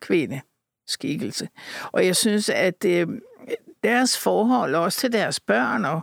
kvinde 0.01 0.40
skikkelse. 0.87 1.49
Og 1.92 2.07
jeg 2.07 2.16
synes, 2.16 2.49
at 2.49 2.85
øh, 2.87 3.07
deres 3.85 4.18
forhold 4.18 4.75
også 4.75 5.01
til 5.01 5.12
deres 5.12 5.40
børn 5.40 5.85
og 5.85 6.01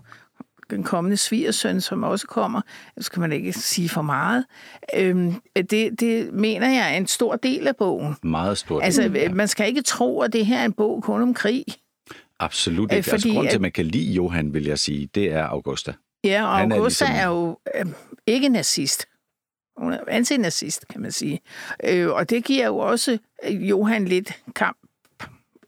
den 0.69 0.83
kommende 0.83 1.17
svigersøn, 1.17 1.81
som 1.81 2.03
også 2.03 2.27
kommer, 2.27 2.61
det 2.95 3.05
skal 3.05 3.19
man 3.19 3.31
ikke 3.31 3.53
sige 3.53 3.89
for 3.89 4.01
meget, 4.01 4.45
øhm, 4.95 5.33
det, 5.55 5.99
det 5.99 6.33
mener 6.33 6.67
jeg 6.69 6.93
er 6.93 6.97
en 6.97 7.07
stor 7.07 7.35
del 7.35 7.67
af 7.67 7.75
bogen. 7.75 8.15
Meget 8.23 8.57
stort. 8.57 8.83
Altså, 8.83 9.01
Ja. 9.03 9.33
man 9.33 9.47
skal 9.47 9.67
ikke 9.67 9.81
tro, 9.81 10.21
at 10.21 10.33
det 10.33 10.45
her 10.45 10.57
er 10.59 10.65
en 10.65 10.73
bog 10.73 11.03
kun 11.03 11.21
om 11.21 11.33
krig. 11.33 11.63
Absolut 12.39 12.91
øh, 12.91 12.97
ikke. 12.97 13.11
Altså, 13.11 13.11
fordi 13.11 13.33
grund 13.33 13.45
til, 13.47 13.49
at- 13.49 13.55
at 13.55 13.61
man 13.61 13.71
kan 13.71 13.85
lide 13.85 14.13
Johan, 14.13 14.53
vil 14.53 14.63
jeg 14.65 14.79
sige, 14.79 15.09
det 15.15 15.31
er 15.31 15.43
Augusta. 15.43 15.93
Ja, 16.23 16.43
og 16.47 16.57
Han 16.57 16.71
er 16.71 16.75
Augusta 16.75 17.05
ligesom- 17.05 17.19
er 17.19 17.27
jo 17.27 17.57
øh, 17.75 17.85
ikke 18.27 18.49
nazist. 18.49 19.05
Hun 19.77 19.93
er 19.93 19.99
antinazist, 20.07 20.87
kan 20.87 21.01
man 21.01 21.11
sige. 21.11 21.39
Øh, 21.83 22.09
og 22.09 22.29
det 22.29 22.43
giver 22.45 22.65
jo 22.65 22.77
også 22.77 23.17
øh, 23.43 23.69
Johan 23.69 24.05
lidt 24.05 24.33
kamp, 24.55 24.77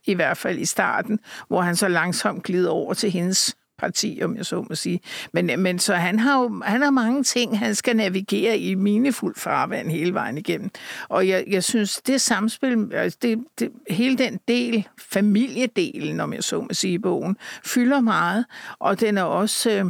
i 0.04 0.14
hvert 0.14 0.36
fald 0.36 0.58
i 0.58 0.64
starten, 0.64 1.18
hvor 1.48 1.60
han 1.60 1.76
så 1.76 1.88
langsomt 1.88 2.42
glider 2.42 2.70
over 2.70 2.94
til 2.94 3.10
hendes 3.10 3.56
parti, 3.78 4.20
om 4.24 4.36
jeg 4.36 4.46
så 4.46 4.64
må 4.68 4.74
sige. 4.74 5.00
Men, 5.32 5.60
men 5.60 5.78
så 5.78 5.94
han 5.94 6.18
har 6.18 6.40
jo 6.40 6.62
han 6.64 6.82
har 6.82 6.90
mange 6.90 7.22
ting, 7.24 7.58
han 7.58 7.74
skal 7.74 7.96
navigere 7.96 8.58
i 8.58 8.74
minefuld 8.74 9.34
farvand 9.36 9.90
hele 9.90 10.14
vejen 10.14 10.38
igennem. 10.38 10.70
Og 11.08 11.28
jeg, 11.28 11.44
jeg 11.46 11.64
synes, 11.64 12.00
det 12.06 12.20
samspil, 12.20 12.90
altså 12.94 13.18
det, 13.22 13.44
det, 13.58 13.70
hele 13.90 14.18
den 14.18 14.40
del, 14.48 14.88
familiedelen, 14.98 16.20
om 16.20 16.32
jeg 16.32 16.44
så 16.44 16.60
må 16.60 16.68
sige, 16.72 16.94
i 16.94 16.98
bogen, 16.98 17.36
fylder 17.64 18.00
meget, 18.00 18.44
og 18.78 19.00
den 19.00 19.18
er 19.18 19.22
også 19.22 19.70
øh, 19.70 19.84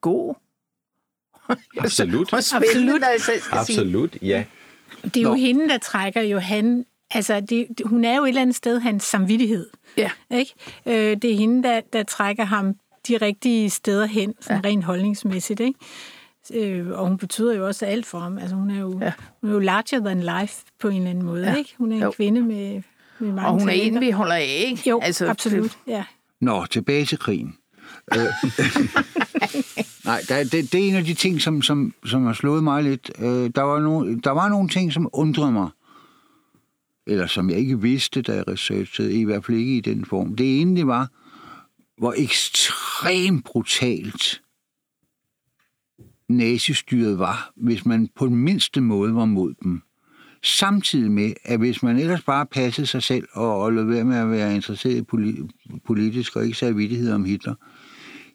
god. 0.00 0.34
Absolut. 1.78 2.30
Sige. 2.40 3.40
Absolut, 3.52 4.16
ja. 4.22 4.44
Det 5.04 5.16
er 5.16 5.20
jo 5.20 5.28
Nå. 5.28 5.34
hende, 5.34 5.68
der 5.68 5.78
trækker 5.78 6.20
Johan... 6.22 6.84
Altså, 7.10 7.40
det, 7.40 7.66
hun 7.84 8.04
er 8.04 8.16
jo 8.16 8.24
et 8.24 8.28
eller 8.28 8.40
andet 8.42 8.56
sted 8.56 8.78
hans 8.80 9.04
samvittighed. 9.04 9.70
Ja. 9.96 10.10
Ikke? 10.30 10.52
Øh, 10.86 11.16
det 11.16 11.32
er 11.32 11.36
hende, 11.36 11.62
der, 11.62 11.80
der 11.92 12.02
trækker 12.02 12.44
ham 12.44 12.74
de 13.08 13.16
rigtige 13.16 13.70
steder 13.70 14.06
hen, 14.06 14.34
sådan 14.40 14.60
ja. 14.64 14.68
rent 14.68 14.84
holdningsmæssigt. 14.84 15.60
Ikke? 15.60 15.78
Øh, 16.54 16.88
og 16.88 17.08
hun 17.08 17.18
betyder 17.18 17.54
jo 17.56 17.66
også 17.66 17.86
alt 17.86 18.06
for 18.06 18.18
ham. 18.18 18.38
Altså, 18.38 18.56
hun, 18.56 18.70
er 18.70 18.80
jo, 18.80 18.98
ja. 19.00 19.12
Hun 19.40 19.50
er 19.50 19.54
jo 19.54 19.60
larger 19.60 19.98
than 20.00 20.20
life 20.40 20.64
på 20.80 20.88
en 20.88 20.96
eller 20.96 21.10
anden 21.10 21.24
måde. 21.24 21.46
Ja. 21.50 21.54
Ikke? 21.54 21.74
Hun 21.78 21.92
er 21.92 21.96
en 21.96 22.02
Jo. 22.02 22.10
kvinde 22.10 22.40
med, 22.40 22.82
med 23.18 23.32
mange 23.32 23.46
Og 23.48 23.52
hun 23.52 23.68
er 23.68 23.72
talenter. 23.72 24.00
en, 24.00 24.06
vi 24.06 24.10
holder 24.10 24.34
af, 24.34 24.64
ikke? 24.66 24.88
Jo, 24.90 25.00
altså, 25.02 25.26
absolut. 25.26 25.78
Ja. 25.86 26.04
Nå, 26.40 26.66
tilbage 26.66 27.04
til 27.04 27.18
krigen. 27.18 27.56
Øh. 28.14 28.20
Nej, 30.04 30.20
der, 30.28 30.44
det, 30.44 30.72
det 30.72 30.74
er 30.74 30.88
en 30.88 30.94
af 30.94 31.04
de 31.04 31.14
ting, 31.14 31.40
som, 31.40 31.62
som, 31.62 31.94
som 32.04 32.26
har 32.26 32.32
slået 32.32 32.64
mig 32.64 32.82
lidt. 32.82 33.10
Øh, 33.18 33.50
der, 33.54 33.62
var 33.62 33.80
nogle, 33.80 34.20
der 34.20 34.30
var 34.30 34.48
nogle 34.48 34.68
ting, 34.68 34.92
som 34.92 35.08
undrede 35.12 35.52
mig. 35.52 35.68
Eller 37.06 37.26
som 37.26 37.50
jeg 37.50 37.58
ikke 37.58 37.80
vidste, 37.80 38.22
da 38.22 38.34
jeg 38.34 38.48
researchede, 38.48 39.20
i 39.20 39.24
hvert 39.24 39.44
fald 39.44 39.56
ikke 39.56 39.76
i 39.76 39.80
den 39.80 40.04
form. 40.04 40.36
Det 40.36 40.60
ene, 40.60 40.76
det 40.76 40.86
var, 40.86 41.08
hvor 41.98 42.14
ekstremt 42.16 43.44
brutalt 43.44 44.42
nazistyret 46.28 47.18
var, 47.18 47.52
hvis 47.56 47.86
man 47.86 48.08
på 48.16 48.26
den 48.26 48.36
mindste 48.36 48.80
måde 48.80 49.14
var 49.14 49.24
mod 49.24 49.54
dem. 49.62 49.82
Samtidig 50.42 51.10
med, 51.10 51.32
at 51.44 51.58
hvis 51.58 51.82
man 51.82 51.96
ellers 51.96 52.22
bare 52.22 52.46
passede 52.46 52.86
sig 52.86 53.02
selv 53.02 53.28
og, 53.32 53.62
og 53.62 53.72
lod 53.72 53.84
være 53.84 54.04
med 54.04 54.16
at 54.16 54.30
være 54.30 54.54
interesseret 54.54 54.96
i 54.96 55.02
politisk 55.86 56.36
og 56.36 56.44
ikke 56.44 56.58
sagde 56.58 56.76
vidtighed 56.76 57.12
om 57.12 57.24
Hitler, 57.24 57.54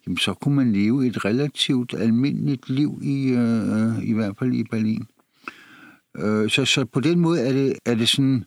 jamen 0.06 0.18
så 0.18 0.34
kunne 0.34 0.54
man 0.54 0.72
leve 0.72 1.06
et 1.06 1.24
relativt 1.24 1.94
almindeligt 1.94 2.68
liv, 2.68 3.00
i, 3.02 3.28
øh, 3.28 4.04
i 4.04 4.12
hvert 4.12 4.36
fald 4.38 4.54
i 4.54 4.64
Berlin. 4.64 5.06
Øh, 6.16 6.50
så, 6.50 6.64
så 6.64 6.84
på 6.84 7.00
den 7.00 7.20
måde 7.20 7.40
er 7.40 7.52
det, 7.52 7.78
er 7.84 7.94
det 7.94 8.08
sådan 8.08 8.44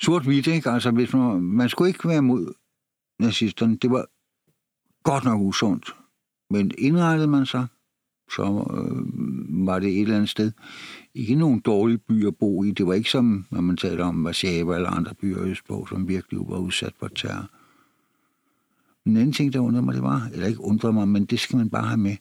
sort-hvidt, 0.00 0.46
ikke? 0.46 0.70
Altså, 0.70 0.90
hvis 0.90 1.12
man, 1.12 1.40
man 1.40 1.68
skulle 1.68 1.88
ikke 1.88 2.08
være 2.08 2.22
mod 2.22 2.54
nazisterne. 3.18 3.76
Det 3.76 3.90
var 3.90 4.06
godt 5.02 5.24
nok 5.24 5.40
usundt. 5.40 5.94
Men 6.50 6.70
indrettede 6.78 7.28
man 7.28 7.46
sig, 7.46 7.66
så 8.34 8.42
øh, 8.42 9.66
var 9.66 9.78
det 9.78 9.88
et 9.88 10.00
eller 10.00 10.16
andet 10.16 10.28
sted. 10.28 10.52
Ikke 11.14 11.34
nogen 11.34 11.60
dårlige 11.60 11.98
byer 11.98 12.28
at 12.28 12.36
bo 12.36 12.64
i. 12.64 12.70
Det 12.70 12.86
var 12.86 12.94
ikke 12.94 13.10
som, 13.10 13.46
når 13.50 13.60
man 13.60 13.76
taler 13.76 14.04
om 14.04 14.24
Warszawa 14.24 14.76
eller 14.76 14.90
andre 14.90 15.14
byer 15.14 15.42
østpå, 15.42 15.86
som 15.88 16.08
virkelig 16.08 16.40
var 16.48 16.58
udsat 16.58 16.92
for 16.98 17.08
terror. 17.08 17.50
En 19.06 19.16
anden 19.16 19.32
ting, 19.32 19.52
der 19.52 19.60
undrede 19.60 19.84
mig, 19.84 19.94
det 19.94 20.02
var, 20.02 20.28
eller 20.32 20.46
ikke 20.46 20.60
undrede 20.60 20.92
mig, 20.92 21.08
men 21.08 21.24
det 21.24 21.40
skal 21.40 21.56
man 21.56 21.70
bare 21.70 21.86
have 21.86 21.96
med. 21.96 22.16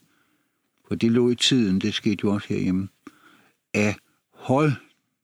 For 0.88 0.96
det 0.96 1.12
lå 1.12 1.30
i 1.30 1.36
tiden, 1.36 1.82
det 1.82 1.94
skete 1.94 2.18
jo 2.24 2.34
også 2.34 2.48
herhjemme, 2.48 2.88
at 3.74 3.98
hold 4.34 4.72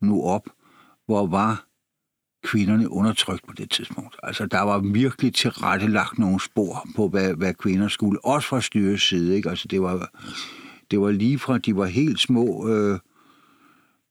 nu 0.01 0.23
op, 0.23 0.49
hvor 1.05 1.27
var 1.27 1.65
kvinderne 2.43 2.91
undertrykt 2.91 3.47
på 3.47 3.53
det 3.53 3.69
tidspunkt. 3.69 4.15
Altså, 4.23 4.45
der 4.45 4.61
var 4.61 4.79
virkelig 4.79 5.33
tilrettelagt 5.33 6.19
nogle 6.19 6.41
spor 6.41 6.87
på, 6.95 7.07
hvad, 7.07 7.33
hvad 7.33 7.53
kvinder 7.53 7.87
skulle, 7.87 8.25
også 8.25 8.47
fra 8.47 8.61
styrets 8.61 9.07
side, 9.09 9.35
ikke? 9.35 9.49
Altså, 9.49 9.67
det 9.67 9.81
var, 9.81 10.11
det 10.91 11.01
var 11.01 11.11
lige 11.11 11.39
fra, 11.39 11.57
de 11.57 11.75
var 11.75 11.85
helt 11.85 12.19
små, 12.19 12.69
øh, 12.69 12.99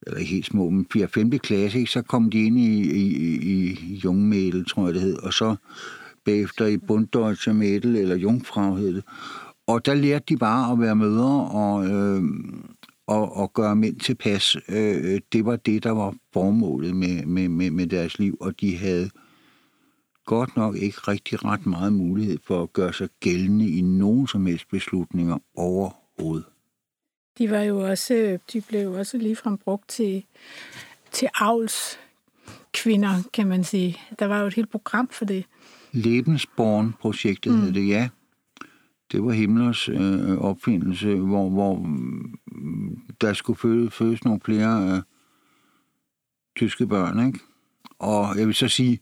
eller 0.07 0.21
helt 0.21 0.47
små, 0.47 0.71
men 0.71 0.87
4. 0.93 1.09
5. 1.09 1.31
klasse, 1.31 1.79
ikke? 1.79 1.91
så 1.91 2.03
kom 2.03 2.31
de 2.31 2.43
ind 2.43 2.59
i, 2.59 2.91
i, 2.91 3.39
i, 3.39 3.95
i 3.95 4.01
tror 4.69 4.87
jeg 4.87 4.95
det 4.95 5.03
hed, 5.03 5.17
og 5.17 5.35
så 5.35 5.57
bagefter 6.29 6.67
i 6.67 6.77
Bunddeutsche 6.77 7.53
Mädel, 7.53 7.97
eller 7.97 8.17
Jungfrau 8.17 8.75
hed 8.75 8.95
det. 8.95 9.05
Og 9.67 9.87
der 9.87 9.95
lærte 9.95 10.25
de 10.29 10.37
bare 10.37 10.73
at 10.73 10.81
være 10.81 10.97
mødre 10.97 11.51
og, 11.51 11.87
øh, 11.87 12.23
og, 13.07 13.37
og 13.37 13.53
gøre 13.53 13.77
mænd 13.77 14.01
tilpas. 14.01 14.57
Øh, 14.69 15.21
det 15.33 15.45
var 15.45 15.57
det, 15.57 15.85
der 15.85 15.91
var 15.91 16.15
formålet 16.33 16.97
med, 16.97 17.27
med, 17.27 17.49
med, 17.49 17.71
med 17.71 17.87
deres 17.87 18.19
liv, 18.19 18.37
og 18.41 18.61
de 18.61 18.77
havde 18.77 19.11
godt 20.25 20.57
nok 20.57 20.77
ikke 20.77 20.99
rigtig 20.99 21.45
ret 21.45 21.67
meget 21.67 21.93
mulighed 21.93 22.39
for 22.47 22.63
at 22.63 22.73
gøre 22.73 22.93
sig 22.93 23.09
gældende 23.21 23.69
i 23.69 23.81
nogen 23.81 24.27
som 24.27 24.47
helst 24.47 24.69
beslutninger 24.71 25.39
overhovedet. 25.57 26.47
De 27.39 27.51
var 27.51 27.61
jo 27.61 27.89
også, 27.89 28.39
de 28.53 28.61
blev 28.61 28.81
jo 28.81 28.99
også 28.99 29.19
ligefrem 29.19 29.57
brugt 29.57 29.89
til, 29.89 30.25
til 31.13 31.29
avls 31.35 31.99
kvinder, 32.73 33.23
kan 33.33 33.47
man 33.47 33.65
sige. 33.65 33.97
Der 34.19 34.27
var 34.27 34.41
jo 34.41 34.47
et 34.47 34.55
helt 34.55 34.71
program 34.71 35.09
for 35.09 35.25
det. 35.25 35.45
Lebensborn-projektet 35.93 37.53
mm. 37.53 37.61
hed 37.61 37.73
det, 37.73 37.89
ja. 37.89 38.09
Det 39.13 39.25
var 39.25 39.31
Himmlers 39.31 39.89
øh, 39.89 40.39
opfindelse, 40.39 41.15
hvor, 41.15 41.51
hvor 41.51 41.77
mm, 42.47 43.01
der 43.21 43.33
skulle 43.33 43.59
fødes, 43.59 43.95
fødes 43.95 44.25
nogle 44.25 44.41
flere 44.45 44.97
øh, 44.97 45.03
tyske 46.57 46.87
børn, 46.87 47.27
ikke? 47.27 47.39
Og 47.99 48.39
jeg 48.39 48.47
vil 48.47 48.55
så 48.55 48.69
sige, 48.69 49.01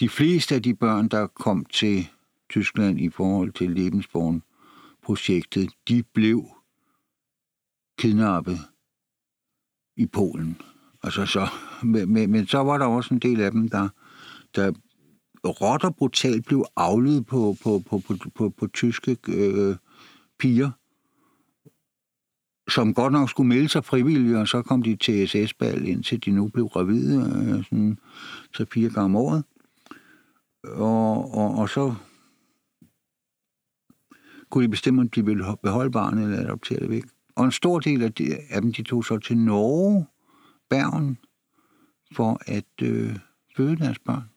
de 0.00 0.08
fleste 0.08 0.54
af 0.54 0.62
de 0.62 0.74
børn, 0.74 1.08
der 1.08 1.26
kom 1.26 1.64
til 1.64 2.08
Tyskland 2.50 3.00
i 3.00 3.08
forhold 3.08 3.52
til 3.52 3.70
Lebensborn-projektet, 3.70 5.70
de 5.88 6.02
blev 6.02 6.46
kidnappet 7.98 8.58
i 9.96 10.06
Polen. 10.06 10.60
Altså 11.02 11.26
så, 11.26 11.48
men, 11.82 12.12
men, 12.12 12.30
men 12.30 12.46
så 12.46 12.58
var 12.58 12.78
der 12.78 12.86
også 12.86 13.14
en 13.14 13.20
del 13.20 13.40
af 13.40 13.50
dem, 13.50 13.68
der, 13.68 13.88
der 14.54 14.72
råt 15.48 15.84
og 15.84 15.96
brutalt 15.96 16.46
blev 16.46 16.64
afledt 16.76 17.26
på, 17.26 17.56
på, 17.62 17.82
på, 17.90 17.98
på, 17.98 18.14
på, 18.34 18.48
på 18.48 18.66
tyske 18.66 19.16
øh, 19.28 19.76
piger, 20.38 20.70
som 22.70 22.94
godt 22.94 23.12
nok 23.12 23.30
skulle 23.30 23.48
melde 23.48 23.68
sig 23.68 23.84
frivillige, 23.84 24.38
og 24.38 24.48
så 24.48 24.62
kom 24.62 24.82
de 24.82 24.96
til 24.96 25.28
SS-bal, 25.28 25.88
indtil 25.88 26.24
de 26.24 26.30
nu 26.30 26.48
blev 26.48 26.68
gravide, 26.68 27.16
øh, 27.16 27.64
sådan 27.64 27.98
så 28.54 28.66
fire 28.72 28.90
gange 28.90 29.04
om 29.04 29.16
året. 29.16 29.44
Og, 30.64 31.34
og, 31.34 31.54
og 31.54 31.68
så 31.68 31.94
kunne 34.50 34.64
de 34.64 34.70
bestemme, 34.70 35.00
om 35.00 35.08
de 35.08 35.24
ville 35.24 35.44
beholde 35.62 35.90
barnet 35.90 36.24
eller 36.24 36.40
adoptere 36.40 36.80
det 36.80 36.90
væk. 36.90 37.04
Og 37.36 37.44
en 37.44 37.52
stor 37.52 37.80
del 37.80 38.02
af, 38.02 38.12
de, 38.12 38.36
af 38.50 38.62
dem, 38.62 38.72
de 38.72 38.82
tog 38.82 39.04
så 39.04 39.18
til 39.18 39.38
Norge, 39.38 40.06
Bergen, 40.70 41.18
for 42.12 42.40
at 42.46 42.82
øh, 42.82 43.16
føde 43.56 43.76
deres 43.76 43.98
børn. 43.98 44.31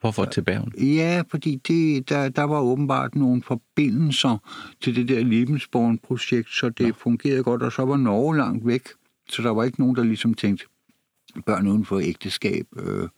Hvorfor 0.00 0.24
til 0.24 0.42
Bergen? 0.42 0.72
Ja, 0.78 1.22
fordi 1.28 1.56
det, 1.56 2.08
der, 2.08 2.28
der 2.28 2.42
var 2.42 2.60
åbenbart 2.60 3.14
nogle 3.14 3.42
forbindelser 3.42 4.38
til 4.80 4.96
det 4.96 5.08
der 5.08 5.24
Lebensborn-projekt, 5.24 6.50
så 6.50 6.68
det 6.68 6.86
ja. 6.86 6.90
fungerede 6.90 7.42
godt, 7.42 7.62
og 7.62 7.72
så 7.72 7.84
var 7.84 7.96
Norge 7.96 8.36
langt 8.36 8.66
væk. 8.66 8.88
Så 9.28 9.42
der 9.42 9.50
var 9.50 9.64
ikke 9.64 9.80
nogen, 9.80 9.96
der 9.96 10.04
ligesom 10.04 10.34
tænkte, 10.34 10.64
børn 11.46 11.66
uden 11.66 11.84
for 11.84 12.00
ægteskab. 12.00 12.66
Øh, 12.76 13.08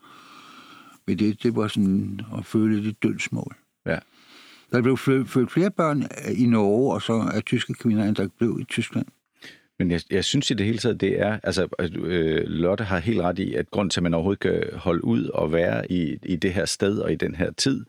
men 1.06 1.18
det, 1.18 1.42
det 1.42 1.56
var 1.56 1.68
sådan 1.68 2.20
at 2.38 2.46
føle 2.46 2.84
det 2.84 3.02
dødsmål. 3.02 3.56
Ja. 3.86 3.98
Der 4.72 4.82
blev 4.82 4.96
født 4.96 5.50
flere 5.50 5.70
børn 5.70 6.04
i 6.36 6.46
Norge, 6.46 6.94
og 6.94 7.02
så 7.02 7.12
er 7.12 7.40
tyske 7.40 7.74
kvinder, 7.74 8.04
end 8.04 8.16
der 8.16 8.28
blev 8.38 8.58
i 8.60 8.64
Tyskland. 8.64 9.06
Men 9.78 9.90
jeg, 9.90 10.00
jeg 10.10 10.24
synes 10.24 10.50
i 10.50 10.54
det 10.54 10.66
hele 10.66 10.78
taget, 10.78 11.00
det 11.00 11.20
er, 11.20 11.38
altså 11.42 11.68
øh, 11.78 12.44
Lotte 12.46 12.84
har 12.84 12.98
helt 12.98 13.20
ret 13.20 13.38
i, 13.38 13.54
at 13.54 13.70
grund 13.70 13.90
til, 13.90 14.00
at 14.00 14.02
man 14.02 14.14
overhovedet 14.14 14.40
kan 14.40 14.62
holde 14.74 15.04
ud 15.04 15.24
og 15.24 15.52
være 15.52 15.92
i, 15.92 16.18
i 16.22 16.36
det 16.36 16.52
her 16.52 16.64
sted 16.64 16.98
og 16.98 17.12
i 17.12 17.16
den 17.16 17.34
her 17.34 17.50
tid, 17.50 17.84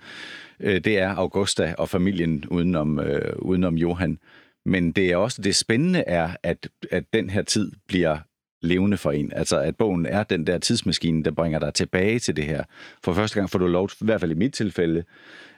øh, 0.60 0.82
det 0.84 0.99
er 0.99 1.10
Augusta 1.10 1.75
og 1.78 1.89
familien 1.89 2.45
udenom, 2.52 2.99
øh, 2.99 3.36
udenom 3.39 3.75
Johan. 3.75 4.19
Men 4.65 4.91
det 4.91 5.12
er 5.12 5.17
også 5.17 5.41
det 5.41 5.56
spændende 5.56 6.04
er, 6.08 6.30
at, 6.43 6.69
at 6.91 7.04
den 7.13 7.30
her 7.30 7.41
tid 7.41 7.71
bliver 7.88 8.17
levende 8.62 8.97
for 8.97 9.12
en. 9.12 9.32
Altså, 9.36 9.60
at 9.60 9.75
bogen 9.75 10.06
er 10.06 10.23
den 10.23 10.47
der 10.47 10.58
tidsmaskine, 10.58 11.23
der 11.23 11.32
bringer 11.32 11.60
dig 11.60 11.73
tilbage 11.73 12.19
til 12.19 12.36
det 12.36 12.43
her. 12.43 12.63
For 13.04 13.13
første 13.13 13.36
gang 13.36 13.49
får 13.49 13.60
du 13.60 13.67
lov, 13.67 13.89
i 14.02 14.06
hvert 14.06 14.19
fald 14.19 14.32
i 14.32 14.36
mit 14.36 14.54
tilfælde, 14.54 15.04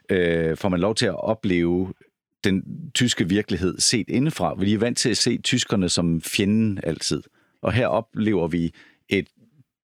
øh, 0.10 0.58
får 0.58 0.70
man 0.70 0.80
lov 0.80 0.96
til 0.96 1.06
at 1.06 1.24
opleve 1.24 1.94
den 2.44 2.64
tyske 2.94 3.30
virkelighed 3.30 3.80
set 3.80 4.10
indefra. 4.10 4.54
Vi 4.54 4.74
er 4.74 4.78
vant 4.78 4.98
til 4.98 5.10
at 5.10 5.18
se 5.18 5.38
tyskerne 5.38 5.90
som 5.90 6.22
fjenden 6.22 6.80
altid. 6.84 7.24
Og 7.62 7.74
her 7.74 7.88
oplever 7.88 8.48
vi 8.48 8.74
et 9.10 9.28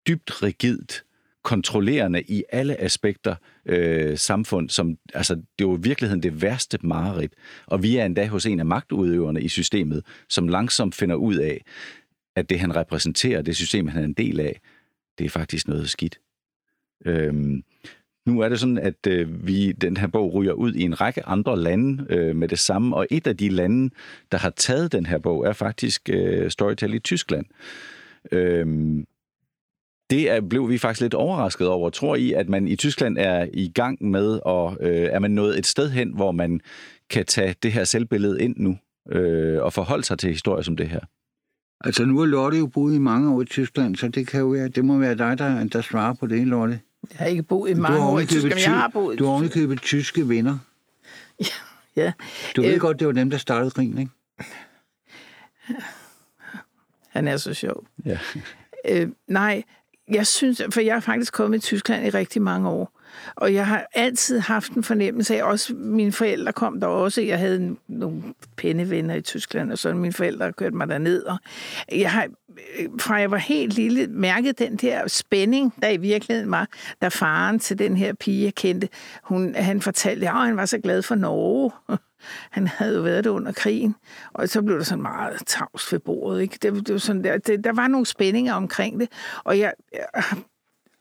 dybt 0.08 0.44
rigidt, 0.44 1.04
kontrollerende 1.44 2.22
i 2.22 2.44
alle 2.50 2.82
aspekter 2.82 3.36
øh, 3.66 4.18
samfund, 4.18 4.70
som, 4.70 4.98
altså, 5.14 5.36
det 5.36 5.44
er 5.60 5.70
jo 5.70 5.78
i 5.78 5.82
virkeligheden 5.82 6.24
det 6.24 6.42
værste 6.42 6.78
mareridt. 6.82 7.34
Og 7.66 7.84
vi 7.84 7.98
er 7.98 8.06
endda 8.06 8.28
hos 8.28 8.46
en 8.46 8.60
af 8.60 8.66
magtudøverne 8.66 9.42
i 9.42 9.48
systemet, 9.48 10.06
som 10.30 10.48
langsomt 10.48 10.96
finder 10.96 11.16
ud 11.16 11.36
af, 11.36 11.62
at 12.36 12.50
det 12.50 12.60
han 12.60 12.76
repræsenterer, 12.76 13.42
det 13.42 13.56
system 13.56 13.88
han 13.88 14.02
er 14.02 14.06
en 14.06 14.14
del 14.14 14.40
af, 14.40 14.62
det 15.18 15.26
er 15.26 15.30
faktisk 15.30 15.68
noget 15.68 15.90
skidt. 15.90 16.20
Øhm, 17.06 17.64
nu 18.28 18.40
er 18.40 18.50
det 18.50 18.60
sådan, 18.60 18.78
at 18.78 19.08
øh, 19.08 19.48
vi 19.48 19.72
den 19.72 19.98
her 19.98 20.08
bog 20.08 20.34
ryger 20.34 20.54
ud 20.54 20.74
i 20.74 20.82
en 20.82 21.02
række 21.02 21.26
andre 21.26 21.60
lande 21.60 22.06
øh, 22.10 22.36
med 22.36 22.48
det 22.48 22.60
samme, 22.60 22.96
og 22.96 23.08
et 23.12 23.28
af 23.28 23.38
de 23.38 23.50
lande, 23.50 23.94
der 24.32 24.38
har 24.38 24.50
taget 24.50 24.92
den 24.92 25.06
her 25.06 25.18
bog, 25.18 25.46
er 25.48 25.54
faktisk 25.54 26.10
øh, 26.10 26.50
Storytel 26.52 26.94
i 26.94 27.00
Tyskland. 27.00 27.46
Øh, 28.32 28.66
det 30.10 30.32
er, 30.32 30.42
blev 30.42 30.70
vi 30.70 30.78
faktisk 30.78 31.02
lidt 31.02 31.14
overrasket 31.14 31.68
over. 31.68 31.90
Tror 31.90 32.16
I, 32.16 32.34
at 32.34 32.50
man 32.50 32.68
i 32.68 32.76
Tyskland 32.76 33.18
er 33.18 33.48
i 33.54 33.72
gang 33.76 34.10
med, 34.10 34.40
og 34.46 34.78
øh, 34.82 35.10
er 35.12 35.20
man 35.20 35.32
nået 35.32 35.58
et 35.58 35.66
sted 35.66 35.90
hen, 35.90 36.16
hvor 36.16 36.32
man 36.32 36.62
kan 37.10 37.26
tage 37.26 37.56
det 37.64 37.72
her 37.72 37.84
selvbillede 37.84 38.42
ind 38.42 38.56
nu, 38.58 38.78
øh, 39.12 39.64
og 39.64 39.74
forholde 39.74 40.04
sig 40.04 40.20
til 40.20 40.30
historier 40.30 40.62
som 40.62 40.78
det 40.78 40.88
her? 40.88 41.00
Altså 41.84 42.06
nu 42.06 42.20
har 42.20 42.26
Lotte 42.26 42.58
jo 42.58 42.68
boet 42.68 42.96
i 42.96 43.00
mange 43.00 43.34
år 43.34 43.42
i 43.42 43.46
Tyskland, 43.46 43.96
så 43.96 44.08
det 44.08 44.28
kan 44.28 44.40
jo 44.40 44.48
være, 44.48 44.68
det 44.68 44.86
må 44.86 44.98
være 44.98 45.16
dig, 45.16 45.38
der, 45.38 45.64
der 45.64 45.82
svarer 45.82 46.14
på 46.14 46.28
det, 46.28 46.48
Lotte. 46.48 46.80
Jeg 47.10 47.18
har 47.18 47.26
ikke 47.26 47.44
boet 47.44 47.70
i 47.70 47.74
mange 47.74 48.06
år 48.06 48.20
i 48.20 48.26
Tyskland, 48.26 48.54
men 48.54 48.64
jeg 48.64 48.72
har 48.72 48.88
boet 48.88 49.14
i 49.16 49.18
Du 49.18 49.26
har 49.26 49.32
ovenikøbet 49.32 49.82
tyske 49.82 50.30
venner. 50.30 50.58
Ja, 51.98 52.04
ja. 52.04 52.14
Du 52.56 52.62
ved 52.62 52.74
øh, 52.74 52.80
godt, 52.80 53.00
det 53.00 53.08
var 53.08 53.14
dem, 53.14 53.30
der 53.30 53.38
startede 53.38 53.72
krigen, 53.72 53.98
ikke? 53.98 54.12
Han 57.16 57.28
er 57.28 57.38
så 57.38 57.54
sjov. 57.54 57.86
Ja. 58.06 58.20
Øh, 58.88 59.10
nej, 59.28 59.64
jeg 60.08 60.28
synes, 60.28 60.62
for 60.74 60.82
jeg 60.82 60.96
har 60.96 61.00
faktisk 61.00 61.34
kommet 61.34 61.58
i 61.58 61.62
Tyskland 61.62 62.06
i 62.06 62.10
rigtig 62.10 62.42
mange 62.42 62.70
år. 62.70 62.97
Og 63.36 63.54
jeg 63.54 63.68
har 63.68 63.88
altid 63.94 64.40
haft 64.40 64.72
en 64.72 64.84
fornemmelse 64.84 65.36
af, 65.36 65.44
også 65.44 65.74
mine 65.74 66.12
forældre 66.12 66.54
kom 66.54 66.80
der 66.80 66.88
også, 66.88 67.22
jeg 67.22 67.40
havde 67.40 67.76
nogle 67.88 68.24
pennevenner 68.58 69.16
i 69.16 69.22
Tyskland, 69.22 69.72
og 69.72 69.78
så 69.78 69.94
mine 69.94 70.14
forældre 70.14 70.54
kørte 70.54 70.76
mig 70.76 70.88
derned. 70.88 71.24
Og 71.24 71.40
jeg 71.92 72.12
har, 72.12 72.28
øh, 72.80 72.90
fra 73.00 73.16
jeg 73.16 73.32
var 73.32 73.38
helt 73.38 73.74
lille, 73.74 74.08
mærket 74.08 74.60
den 74.60 74.76
der 74.76 75.08
spænding, 75.08 75.74
der 75.82 75.90
i 75.90 75.98
virkeligheden 75.98 76.52
var, 76.52 76.68
da 77.02 77.08
faren 77.08 77.60
til 77.60 77.80
den 77.80 77.98
her 77.98 78.14
pige, 78.14 78.44
jeg 78.44 78.56
kendte, 78.56 78.90
hun, 79.24 79.56
han 79.56 79.82
fortalte, 79.82 80.28
at 80.30 80.34
han 80.34 80.58
var 80.58 80.66
så 80.66 80.78
glad 80.78 81.02
for 81.02 81.16
Norge. 81.16 81.72
Han 82.52 82.68
havde 82.68 82.96
jo 82.96 83.02
været 83.02 83.24
der 83.24 83.30
under 83.30 83.52
krigen, 83.52 83.96
og 84.34 84.50
så 84.50 84.62
blev 84.62 84.78
der 84.78 84.84
sådan 84.84 85.02
meget 85.02 85.42
tavs 85.46 85.94
ved 85.94 86.00
bordet. 86.00 86.42
Ikke? 86.42 86.58
Det, 86.62 86.88
det 86.88 86.94
var 86.94 87.00
sådan 87.00 87.24
der, 87.24 87.38
det, 87.38 87.64
der 87.64 87.74
var 87.74 87.88
nogle 87.88 88.06
spændinger 88.06 88.54
omkring 88.54 89.00
det, 89.00 89.10
og 89.44 89.60
jeg, 89.60 89.74
jeg 89.94 90.24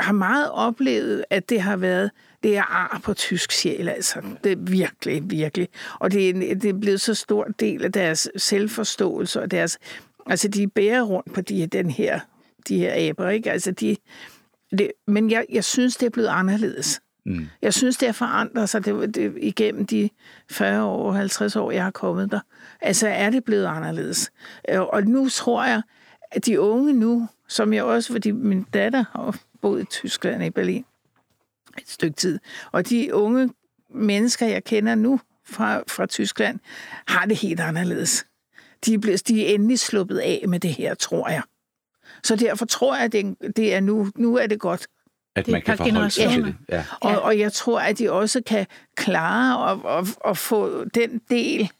har 0.01 0.13
meget 0.13 0.51
oplevet, 0.51 1.25
at 1.31 1.51
det 1.51 1.61
har 1.61 1.77
været, 1.77 2.11
det 2.43 2.57
er 2.57 2.63
ar 2.63 3.01
på 3.05 3.15
tysk 3.15 3.53
sjæl, 3.53 3.89
altså. 3.89 4.23
Det 4.45 4.53
er 4.53 4.57
virkelig, 4.59 5.31
virkelig. 5.31 5.68
Og 5.99 6.12
det 6.12 6.29
er, 6.29 6.55
det 6.55 6.64
er 6.64 6.79
blevet 6.81 7.01
så 7.01 7.14
stor 7.14 7.45
del 7.61 7.85
af 7.85 7.93
deres 7.93 8.29
selvforståelse 8.37 9.43
og 9.43 9.51
deres, 9.51 9.79
altså 10.27 10.49
de 10.49 10.68
bærer 10.68 11.03
rundt 11.03 11.33
på 11.33 11.41
de, 11.41 11.66
den 11.66 11.91
her, 11.91 12.20
de 12.68 12.79
her 12.79 13.09
aber, 13.09 13.29
ikke? 13.29 13.53
Altså 13.53 13.70
de, 13.70 13.97
det, 14.79 14.93
men 15.07 15.31
jeg, 15.31 15.47
jeg 15.53 15.64
synes, 15.64 15.97
det 15.97 16.07
er 16.07 16.11
blevet 16.11 16.29
anderledes. 16.29 17.01
Mm. 17.27 17.47
Jeg 17.62 17.75
synes, 17.75 17.97
det 17.97 18.09
har 18.09 18.12
forandret 18.12 18.68
sig 18.68 18.85
det, 18.85 19.14
det, 19.14 19.35
igennem 19.37 19.87
de 19.87 20.11
40 20.51 20.85
år, 20.85 21.12
50 21.12 21.57
år, 21.57 21.70
jeg 21.70 21.85
har 21.85 21.91
kommet 21.91 22.31
der. 22.31 22.41
Altså 22.81 23.09
er 23.09 23.31
det 23.31 23.45
blevet 23.45 23.66
anderledes. 23.66 24.31
Og 24.68 25.03
nu 25.03 25.29
tror 25.29 25.64
jeg, 25.64 25.83
at 26.31 26.47
de 26.47 26.61
unge 26.61 26.93
nu, 26.93 27.29
som 27.49 27.73
jeg 27.73 27.85
også, 27.85 28.12
fordi 28.12 28.31
min 28.31 28.62
datter 28.62 29.05
har 29.12 29.39
boet 29.67 29.83
i 29.83 29.85
Tyskland 29.85 30.45
i 30.45 30.51
Berlin 30.51 30.85
et 31.79 31.91
stykke 31.91 32.17
tid. 32.17 32.39
Og 32.73 32.89
de 32.89 33.14
unge 33.14 33.51
mennesker, 33.95 34.47
jeg 34.47 34.64
kender 34.64 34.95
nu 34.95 35.21
fra, 35.45 35.83
fra 35.89 36.07
Tyskland, 36.07 36.59
har 37.09 37.27
det 37.27 37.37
helt 37.37 37.61
anderledes. 37.61 38.27
De 38.85 38.95
er, 38.95 38.99
blevet, 38.99 39.29
de 39.29 39.47
er 39.47 39.55
endelig 39.55 39.79
sluppet 39.79 40.19
af 40.19 40.45
med 40.49 40.61
det 40.61 40.75
her, 40.75 40.95
tror 40.95 41.29
jeg. 41.29 41.43
Så 42.23 42.37
derfor 42.37 42.67
tror 42.67 42.95
jeg, 42.95 43.05
at 43.05 43.12
det, 43.12 43.37
det 43.57 43.75
er 43.75 43.81
nu, 43.81 44.11
nu 44.17 44.37
er 44.37 44.47
det 44.47 44.61
godt. 44.61 44.87
At 45.37 45.49
man 45.49 45.62
kan 45.62 45.77
forholde 45.77 46.11
sig 46.11 46.31
til 46.31 46.45
det. 46.45 46.55
Ja. 46.69 46.85
Og, 47.01 47.23
og 47.23 47.39
jeg 47.39 47.53
tror, 47.53 47.81
at 47.81 47.99
de 47.99 48.12
også 48.12 48.43
kan 48.47 48.67
klare 48.97 49.59
og, 49.59 49.85
og, 49.85 50.07
og 50.21 50.37
få 50.37 50.85
den 50.85 51.21
del 51.31 51.71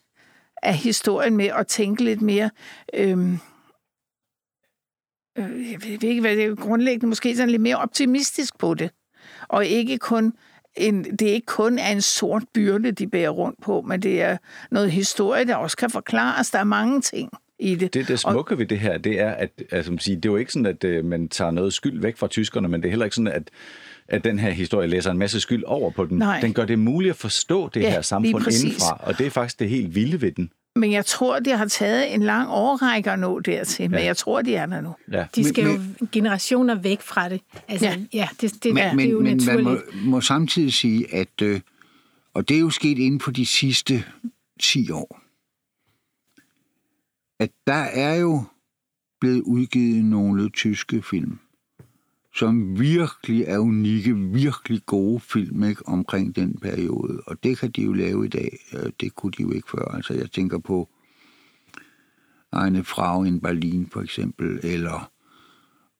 af 0.63 0.75
historien 0.75 1.37
med 1.37 1.47
at 1.47 1.67
tænke 1.67 2.05
lidt 2.05 2.23
mere... 2.23 2.51
Øhm, 2.95 3.39
øh, 5.39 5.73
jeg 5.73 5.83
ved 5.83 6.05
ikke, 6.09 6.21
hvad 6.21 6.37
det 6.37 6.45
er 6.45 6.55
grundlæggende, 6.55 7.07
måske 7.07 7.37
sådan 7.37 7.51
lidt 7.51 7.63
mere 7.63 7.77
optimistisk 7.77 8.59
på 8.59 8.75
det. 8.75 8.91
Og 9.49 9.67
ikke 9.67 9.99
kun 9.99 10.33
en, 10.77 11.05
det 11.05 11.29
er 11.29 11.33
ikke 11.33 11.47
kun 11.47 11.79
er 11.79 11.93
en 11.93 12.01
sort 12.03 12.43
byrde, 12.55 12.93
de 12.93 13.07
bærer 13.07 13.31
rundt 13.31 13.63
på, 13.63 13.81
men 13.83 14.03
det 14.03 14.23
er 14.23 14.37
noget 14.71 14.91
historie, 14.91 15.45
der 15.45 15.57
også 15.57 15.77
kan 15.77 15.91
forklares. 15.91 16.51
Der 16.51 16.59
er 16.59 16.65
mange 16.65 17.01
ting. 17.01 17.31
i 17.59 17.75
det. 17.75 17.95
Det, 17.95 18.09
det 18.09 18.19
smukke 18.19 18.59
ved 18.59 18.67
det 18.67 18.79
her, 18.79 18.99
det 18.99 19.21
er, 19.21 19.31
at 19.31 19.51
altså, 19.73 19.93
man 19.93 19.99
siger, 19.99 20.17
det 20.17 20.29
er 20.29 20.33
jo 20.33 20.37
ikke 20.37 20.53
sådan, 20.53 20.67
at 20.67 20.85
øh, 20.85 21.05
man 21.05 21.29
tager 21.29 21.51
noget 21.51 21.73
skyld 21.75 22.01
væk 22.01 22.17
fra 22.17 22.27
tyskerne, 22.27 22.69
men 22.69 22.83
det 22.83 22.89
er 22.89 22.91
heller 22.91 23.05
ikke 23.05 23.17
sådan, 23.17 23.33
at 23.33 23.51
at 24.09 24.25
den 24.25 24.39
her 24.39 24.51
historie 24.51 24.89
læser 24.89 25.11
en 25.11 25.19
masse 25.19 25.41
skyld 25.41 25.65
over 25.67 25.91
på 25.91 26.05
den. 26.05 26.19
Nej. 26.19 26.41
Den 26.41 26.55
gør 26.55 26.65
det 26.65 26.79
muligt 26.79 27.11
at 27.11 27.17
forstå 27.17 27.69
det 27.75 27.83
Ja, 27.83 27.91
her 27.91 28.03
samfund 28.03 28.47
indenfra, 28.47 29.01
og 29.03 29.19
det 29.19 29.27
er 29.27 29.31
faktisk 29.31 29.61
det 29.61 29.69
helt 29.69 29.95
vilde 29.95 30.21
ved 30.21 30.33
den. 30.33 30.51
Men 30.77 30.93
jeg 30.93 31.07
tror, 31.07 31.39
det 31.39 31.59
har 31.59 31.67
taget 31.69 32.15
en 32.15 32.23
lang 32.23 32.49
årrække 32.51 33.11
at 33.11 33.19
nå 33.19 33.41
dertil, 33.41 33.91
men 33.91 34.01
Ja. 34.01 34.05
jeg 34.07 34.17
tror, 34.17 34.43
de 34.43 34.55
er 34.55 34.67
der 34.67 34.81
nu. 34.81 34.95
Ja. 35.13 35.27
De 35.37 35.45
skal 35.45 35.65
Men- 35.67 35.97
jo 36.01 36.07
generationer 36.13 36.75
væk 36.75 37.01
fra 37.01 37.29
det. 37.29 37.41
Altså, 37.69 37.87
Ja. 37.87 37.97
ja, 38.13 38.29
det, 38.41 38.65
det, 38.65 38.75
Men, 38.75 38.99
det 38.99 39.07
er 39.07 39.11
jo 39.11 39.21
men, 39.21 39.37
men 39.37 39.47
man 39.47 39.57
naturligt. 39.57 39.95
må, 40.05 40.11
må 40.11 40.21
samtidig 40.21 40.73
sige, 40.73 41.15
at, 41.15 41.43
øh, 41.43 41.61
og 42.35 42.49
det 42.49 42.57
er 42.57 42.61
jo 42.61 42.71
sket 42.71 42.99
inden 42.99 43.21
for 43.21 43.31
de 43.31 43.47
sidste 43.47 44.05
10 44.61 44.91
år, 44.91 45.21
at 47.41 47.51
der 47.67 47.73
er 47.75 48.15
jo 48.15 48.43
blevet 49.21 49.41
udgivet 49.41 50.05
nogle 50.05 50.51
tyske 50.51 51.03
film, 51.03 51.39
som 52.37 52.81
virkelig 52.81 53.43
er 53.43 53.59
unikke, 53.59 54.15
virkelig 54.17 54.83
gode 54.87 55.21
film 55.21 55.65
ikke, 55.65 55.89
omkring 55.89 56.37
den 56.37 56.59
periode. 56.59 57.21
Og 57.27 57.43
det 57.45 57.59
kan 57.59 57.71
de 57.71 57.83
jo 57.83 57.93
lave 57.93 58.25
i 58.25 58.29
dag. 58.29 58.59
Det 59.01 59.15
kunne 59.15 59.33
de 59.33 59.43
jo 59.43 59.53
ikke 59.53 59.71
før. 59.71 59.85
Altså, 59.95 60.15
jeg 60.15 60.31
tænker 60.31 60.59
på 60.59 60.89
Eine 62.65 62.85
Frau 62.85 63.25
in 63.25 63.41
Berlin, 63.41 63.89
for 63.93 64.01
eksempel, 64.03 64.61
eller 64.63 65.11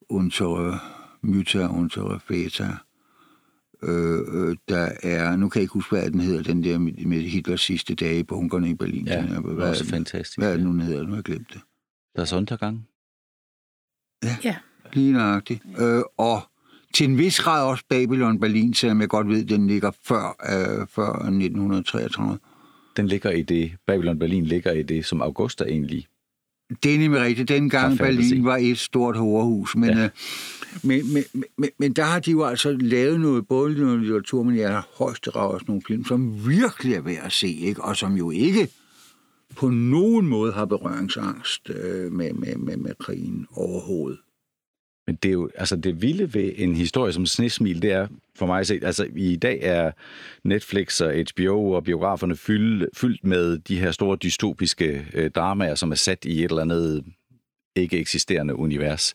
Unsere 0.09 0.79
Mütter, 1.25 1.77
Unsere 1.77 2.19
Väter. 2.29 2.83
Øh, 3.83 4.19
øh, 4.49 4.55
der 4.69 4.89
er, 5.03 5.35
nu 5.35 5.49
kan 5.49 5.59
jeg 5.59 5.63
ikke 5.63 5.73
huske, 5.73 5.95
hvad 5.95 6.11
den 6.11 6.19
hedder, 6.19 6.43
den 6.43 6.63
der 6.63 6.77
med, 6.79 7.21
Hitlers 7.21 7.61
sidste 7.61 7.95
dage 7.95 8.23
på 8.23 8.35
bunkerne 8.35 8.69
i 8.69 8.73
Berlin. 8.73 9.07
Ja, 9.07 9.21
Den 9.21 9.29
er- 9.29 9.41
det 9.41 9.53
hvad, 9.55 9.69
også 9.69 9.83
er 9.83 9.85
den- 9.85 9.91
fantastisk. 9.93 10.37
Hvad 10.37 10.51
er 10.51 10.55
det 10.57 10.65
nu, 10.65 10.71
den 10.71 10.79
hedder? 10.81 11.03
Nu 11.03 11.09
har 11.09 11.15
jeg 11.15 11.23
glemt 11.23 11.53
det. 11.53 11.61
Der 12.15 12.21
er 12.21 12.25
Sondergang. 12.25 12.87
Ja. 14.43 14.55
Lige 14.93 15.13
nøjagtigt. 15.13 15.61
Øh, 15.79 16.01
og 16.17 16.41
til 16.93 17.09
en 17.09 17.17
vis 17.17 17.39
grad 17.39 17.65
også 17.65 17.83
Babylon 17.89 18.39
Berlin, 18.39 18.73
selvom 18.73 19.01
jeg 19.01 19.09
godt 19.09 19.27
ved, 19.29 19.43
at 19.43 19.49
den 19.49 19.67
ligger 19.67 19.91
før, 20.03 20.35
øh, 20.49 20.87
før 20.95 21.13
1933. 21.13 22.37
Den 22.97 23.07
ligger 23.07 23.31
i 23.31 23.41
det, 23.41 23.71
Babylon 23.87 24.19
Berlin 24.19 24.45
ligger 24.45 24.71
i 24.71 24.83
det, 24.83 25.05
som 25.05 25.21
Augusta 25.21 25.63
egentlig. 25.63 26.07
Det 26.83 26.95
er 26.95 26.99
nemlig 26.99 27.21
rigtigt. 27.21 27.49
Dengang. 27.49 27.97
Berlin 27.97 28.45
var 28.45 28.57
et 28.57 28.77
stort 28.77 29.17
horehus. 29.17 29.75
Men, 29.75 29.89
Ja. 29.89 30.03
øh, 30.03 30.09
men, 30.83 31.13
men, 31.13 31.23
men, 31.57 31.69
men 31.79 31.93
der 31.93 32.03
har 32.03 32.19
de 32.19 32.31
jo 32.31 32.43
altså 32.43 32.71
lavet 32.71 33.19
noget, 33.19 33.47
både 33.47 33.79
noget 33.79 33.99
litteratur, 33.99 34.43
men 34.43 34.57
jeg 34.57 34.69
har 34.69 34.87
højst 34.97 35.27
også 35.27 35.65
nogle 35.67 35.81
film, 35.87 36.05
som 36.05 36.47
virkelig 36.47 36.93
er 36.93 37.01
værd 37.01 37.25
at 37.25 37.31
se, 37.31 37.47
ikke? 37.47 37.83
og 37.83 37.97
som 37.97 38.13
jo 38.15 38.31
ikke 38.31 38.67
på 39.55 39.69
nogen 39.69 40.27
måde 40.27 40.53
har 40.53 40.65
berøringsangst 40.65 41.69
øh, 41.69 42.11
med, 42.11 42.33
med, 42.33 42.55
med, 42.55 42.77
med 42.77 42.91
krigen 42.99 43.47
overhovedet. 43.55 44.19
Men 45.07 45.15
det 45.15 45.29
er 45.29 45.33
jo, 45.33 45.49
altså 45.55 45.75
det 45.75 46.01
vilde 46.01 46.33
ved 46.33 46.51
en 46.55 46.75
historie 46.75 47.13
som 47.13 47.25
Snesmil, 47.25 47.81
det 47.81 47.91
er 47.91 48.07
for 48.35 48.45
mig 48.45 48.65
set, 48.67 48.83
altså 48.83 49.07
i 49.15 49.35
dag 49.35 49.59
er 49.61 49.91
Netflix 50.43 51.01
og 51.01 51.13
HBO 51.13 51.71
og 51.71 51.83
biograferne 51.83 52.35
fyldt, 52.35 52.97
fyldt 52.97 53.23
med 53.23 53.57
de 53.57 53.79
her 53.79 53.91
store 53.91 54.17
dystopiske 54.17 55.05
øh, 55.13 55.31
dramaer, 55.31 55.75
som 55.75 55.91
er 55.91 55.95
sat 55.95 56.25
i 56.25 56.43
et 56.43 56.49
eller 56.49 56.61
andet 56.61 57.03
ikke 57.75 57.99
eksisterende 57.99 58.55
univers. 58.55 59.13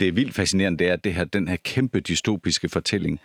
Det 0.00 0.08
er 0.08 0.12
vildt 0.12 0.34
fascinerende, 0.34 0.78
det 0.78 0.88
er, 0.88 0.92
at 0.92 1.04
det 1.04 1.14
her, 1.14 1.24
den 1.24 1.48
her 1.48 1.56
kæmpe 1.56 2.00
dystopiske 2.00 2.68
fortælling, 2.68 3.20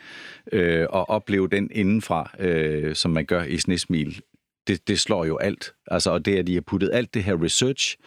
øh, 0.52 0.88
og 0.90 1.10
opleve 1.10 1.48
den 1.50 1.70
indenfra, 1.72 2.32
øh, 2.40 2.96
som 2.96 3.12
man 3.12 3.26
gør 3.26 3.44
i 3.44 3.58
Snesmil, 3.58 4.22
det, 4.68 4.88
det 4.88 5.00
slår 5.00 5.26
jo 5.26 5.38
alt. 5.38 5.74
Altså, 5.88 6.12
og 6.12 6.26
det 6.26 6.36
er, 6.36 6.40
at 6.40 6.48
de 6.48 6.54
har 6.54 6.62
puttet 6.62 6.90
alt 6.94 7.14
det 7.14 7.24
her 7.24 7.44
research 7.44 7.98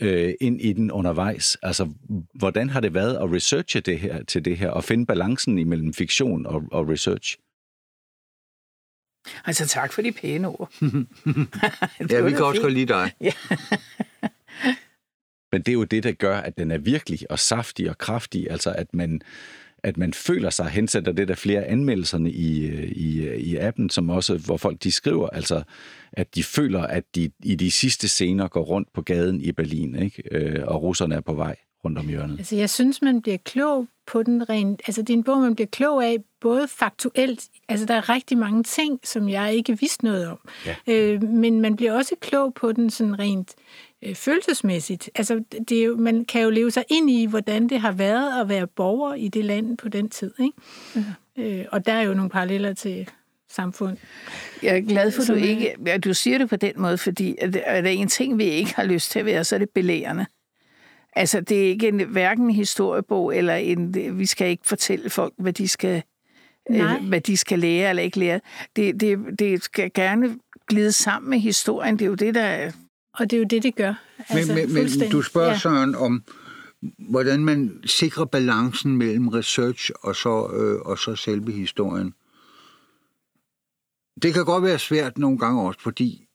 øh, 0.00 0.34
ind 0.40 0.60
i 0.60 0.72
den 0.72 0.90
undervejs. 0.90 1.56
Altså, 1.62 1.92
hvordan 2.34 2.70
har 2.70 2.80
det 2.80 2.94
været 2.94 3.16
at 3.16 3.32
researche 3.32 3.80
det 3.80 3.98
her 4.00 4.24
til 4.24 4.44
det 4.44 4.56
her, 4.56 4.70
og 4.70 4.84
finde 4.84 5.06
balancen 5.06 5.58
imellem 5.58 5.94
fiktion 5.94 6.46
og, 6.46 6.62
og 6.72 6.88
research? 6.88 7.38
Altså 9.44 9.66
tak 9.66 9.92
for 9.92 10.02
de 10.02 10.12
pæne 10.12 10.48
ord. 10.48 10.72
Det 11.98 12.10
Ja, 12.10 12.20
vi 12.20 12.30
kan 12.30 12.44
også 12.44 12.60
godt 12.60 12.72
lide 12.72 12.86
dig. 12.86 13.12
Men 15.52 15.62
det 15.62 15.68
er 15.68 15.72
jo 15.72 15.84
det, 15.84 16.02
der 16.02 16.12
gør, 16.12 16.38
at 16.38 16.58
den 16.58 16.70
er 16.70 16.78
virkelig 16.78 17.30
og 17.30 17.38
saftig 17.38 17.90
og 17.90 17.98
kraftig, 17.98 18.50
altså 18.50 18.72
at 18.72 18.94
man, 18.94 19.20
at 19.82 19.96
man 19.96 20.12
føler 20.12 20.50
sig 20.50 20.66
hensat 20.66 21.08
og 21.08 21.16
det 21.16 21.28
der 21.28 21.34
flere 21.34 21.64
anmeldelserne 21.64 22.30
i, 22.30 22.66
øh, 22.66 22.92
i, 22.92 23.26
øh, 23.26 23.36
i 23.36 23.56
appen, 23.56 23.90
som 23.90 24.10
også, 24.10 24.36
hvor 24.36 24.56
folk 24.56 24.82
de 24.82 24.92
skriver, 24.92 25.28
altså 25.28 25.62
at 26.12 26.34
de 26.34 26.42
føler, 26.44 26.82
at 26.82 27.04
de 27.14 27.30
i 27.44 27.54
de 27.54 27.70
sidste 27.70 28.08
scener 28.08 28.48
går 28.48 28.62
rundt 28.62 28.92
på 28.92 29.02
gaden 29.02 29.40
i 29.40 29.52
Berlin, 29.52 29.94
ikke? 29.94 30.22
Øh, 30.30 30.64
og 30.66 30.82
russerne 30.82 31.14
er 31.14 31.20
på 31.20 31.34
vej 31.34 31.56
rundt 31.84 31.98
om 31.98 32.08
hjørnet. 32.08 32.38
Altså, 32.38 32.56
jeg 32.56 32.70
synes, 32.70 33.02
man 33.02 33.22
bliver 33.22 33.38
klog 33.44 33.86
på 34.06 34.22
den 34.22 34.50
rent... 34.50 34.82
Altså, 34.86 35.02
det 35.02 35.10
er 35.10 35.16
en 35.16 35.24
bog, 35.24 35.40
man 35.40 35.54
bliver 35.54 35.68
klog 35.68 36.04
af, 36.04 36.16
både 36.40 36.68
faktuelt... 36.68 37.44
Altså, 37.68 37.86
der 37.86 37.94
er 37.94 38.08
rigtig 38.08 38.38
mange 38.38 38.62
ting, 38.62 39.00
som 39.04 39.28
jeg 39.28 39.54
ikke 39.54 39.78
vidste 39.78 40.04
noget 40.04 40.28
om. 40.28 40.38
Ja. 40.66 40.74
Øh, 40.86 41.22
men 41.22 41.60
man 41.60 41.76
bliver 41.76 41.92
også 41.92 42.14
klog 42.20 42.54
på 42.54 42.72
den 42.72 42.90
sådan 42.90 43.18
rent 43.18 43.54
øh, 44.02 44.14
følelsesmæssigt. 44.14 45.10
Altså, 45.14 45.44
det 45.68 45.78
er 45.78 45.84
jo, 45.84 45.96
man 45.96 46.24
kan 46.24 46.42
jo 46.42 46.50
leve 46.50 46.70
sig 46.70 46.84
ind 46.88 47.10
i, 47.10 47.26
hvordan 47.26 47.68
det 47.68 47.80
har 47.80 47.92
været 47.92 48.40
at 48.40 48.48
være 48.48 48.66
borger 48.66 49.14
i 49.14 49.28
det 49.28 49.44
land 49.44 49.78
på 49.78 49.88
den 49.88 50.10
tid, 50.10 50.32
ikke? 50.40 50.56
Øh, 51.38 51.64
og 51.72 51.86
der 51.86 51.92
er 51.92 52.02
jo 52.02 52.14
nogle 52.14 52.30
paralleller 52.30 52.74
til 52.74 53.08
samfund. 53.50 53.96
Jeg 54.62 54.76
er 54.76 54.80
glad 54.80 55.10
for, 55.10 55.22
at 55.22 55.28
du 55.28 55.34
ikke 55.34 55.74
at 55.86 56.04
du 56.04 56.14
siger 56.14 56.38
det 56.38 56.48
på 56.48 56.56
den 56.56 56.72
måde, 56.76 56.98
fordi 56.98 57.36
er 57.38 57.80
der 57.80 57.90
en 57.90 58.08
ting, 58.08 58.38
vi 58.38 58.44
ikke 58.44 58.74
har 58.76 58.84
lyst 58.84 59.10
til 59.10 59.18
at 59.18 59.24
være, 59.24 59.44
så 59.44 59.54
er 59.54 59.58
det 59.58 59.70
belærende. 59.70 60.26
Altså, 61.12 61.40
det 61.40 61.64
er 61.64 61.68
ikke 61.68 61.88
en, 61.88 62.00
hverken 62.00 62.44
en 62.44 62.50
historiebog, 62.50 63.36
eller 63.36 63.54
en, 63.54 63.94
vi 64.18 64.26
skal 64.26 64.48
ikke 64.48 64.66
fortælle 64.66 65.10
folk, 65.10 65.34
hvad 65.38 65.52
de 65.52 65.68
skal, 65.68 66.02
Nej. 66.70 66.96
øh, 66.96 67.08
hvad 67.08 67.20
de 67.20 67.36
skal 67.36 67.58
lære 67.58 67.90
eller 67.90 68.02
ikke 68.02 68.18
lære. 68.18 68.40
Det, 68.76 69.00
det, 69.00 69.18
det 69.38 69.62
skal 69.62 69.90
gerne 69.94 70.38
glide 70.68 70.92
sammen 70.92 71.30
med 71.30 71.38
historien. 71.38 71.98
Det 71.98 72.04
er 72.04 72.08
jo 72.08 72.14
det, 72.14 72.34
der 72.34 72.42
er... 72.42 72.72
Og 73.12 73.30
det 73.30 73.36
er 73.36 73.38
jo 73.38 73.46
det, 73.50 73.62
det 73.62 73.74
gør. 73.74 73.94
Altså, 74.28 74.54
Men, 74.54 74.74
men, 74.74 74.88
men 74.98 75.10
du 75.10 75.22
spørger 75.22 75.50
ja. 75.50 75.58
Søren 75.58 75.94
om, 75.94 76.24
hvordan 76.98 77.44
man 77.44 77.82
sikrer 77.86 78.24
balancen 78.24 78.96
mellem 78.96 79.28
research 79.28 79.90
og 80.00 80.16
så, 80.16 80.50
øh, 80.52 80.80
og 80.80 80.98
så 80.98 81.16
selve 81.16 81.52
historien. 81.52 82.14
Det 84.22 84.34
kan 84.34 84.44
godt 84.44 84.64
være 84.64 84.78
svært 84.78 85.18
nogle 85.18 85.38
gange 85.38 85.62
også, 85.62 85.80
fordi 85.80 86.26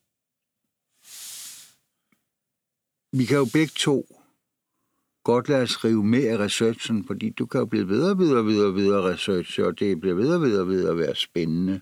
vi 3.11 3.25
kan 3.25 3.37
jo 3.37 3.47
begge 3.53 3.73
to 3.75 4.14
godt 5.25 5.49
lade 5.49 5.67
skrive 5.67 6.03
mere 6.03 6.21
med 6.21 6.29
af 6.29 6.37
researchen, 6.37 7.05
fordi 7.07 7.29
du 7.29 7.45
kan 7.45 7.59
jo 7.59 7.65
blive 7.65 7.87
videre 7.87 8.11
og 8.11 8.19
videre 8.19 8.39
og 8.39 8.47
videre 8.47 8.73
videre 8.73 9.13
research, 9.13 9.59
og 9.61 9.79
det 9.79 9.99
bliver 9.99 10.15
videre 10.15 10.35
og 10.35 10.41
videre 10.41 10.61
og 10.61 10.69
videre 10.69 10.91
at 10.91 10.97
være 10.97 11.15
spændende. 11.15 11.81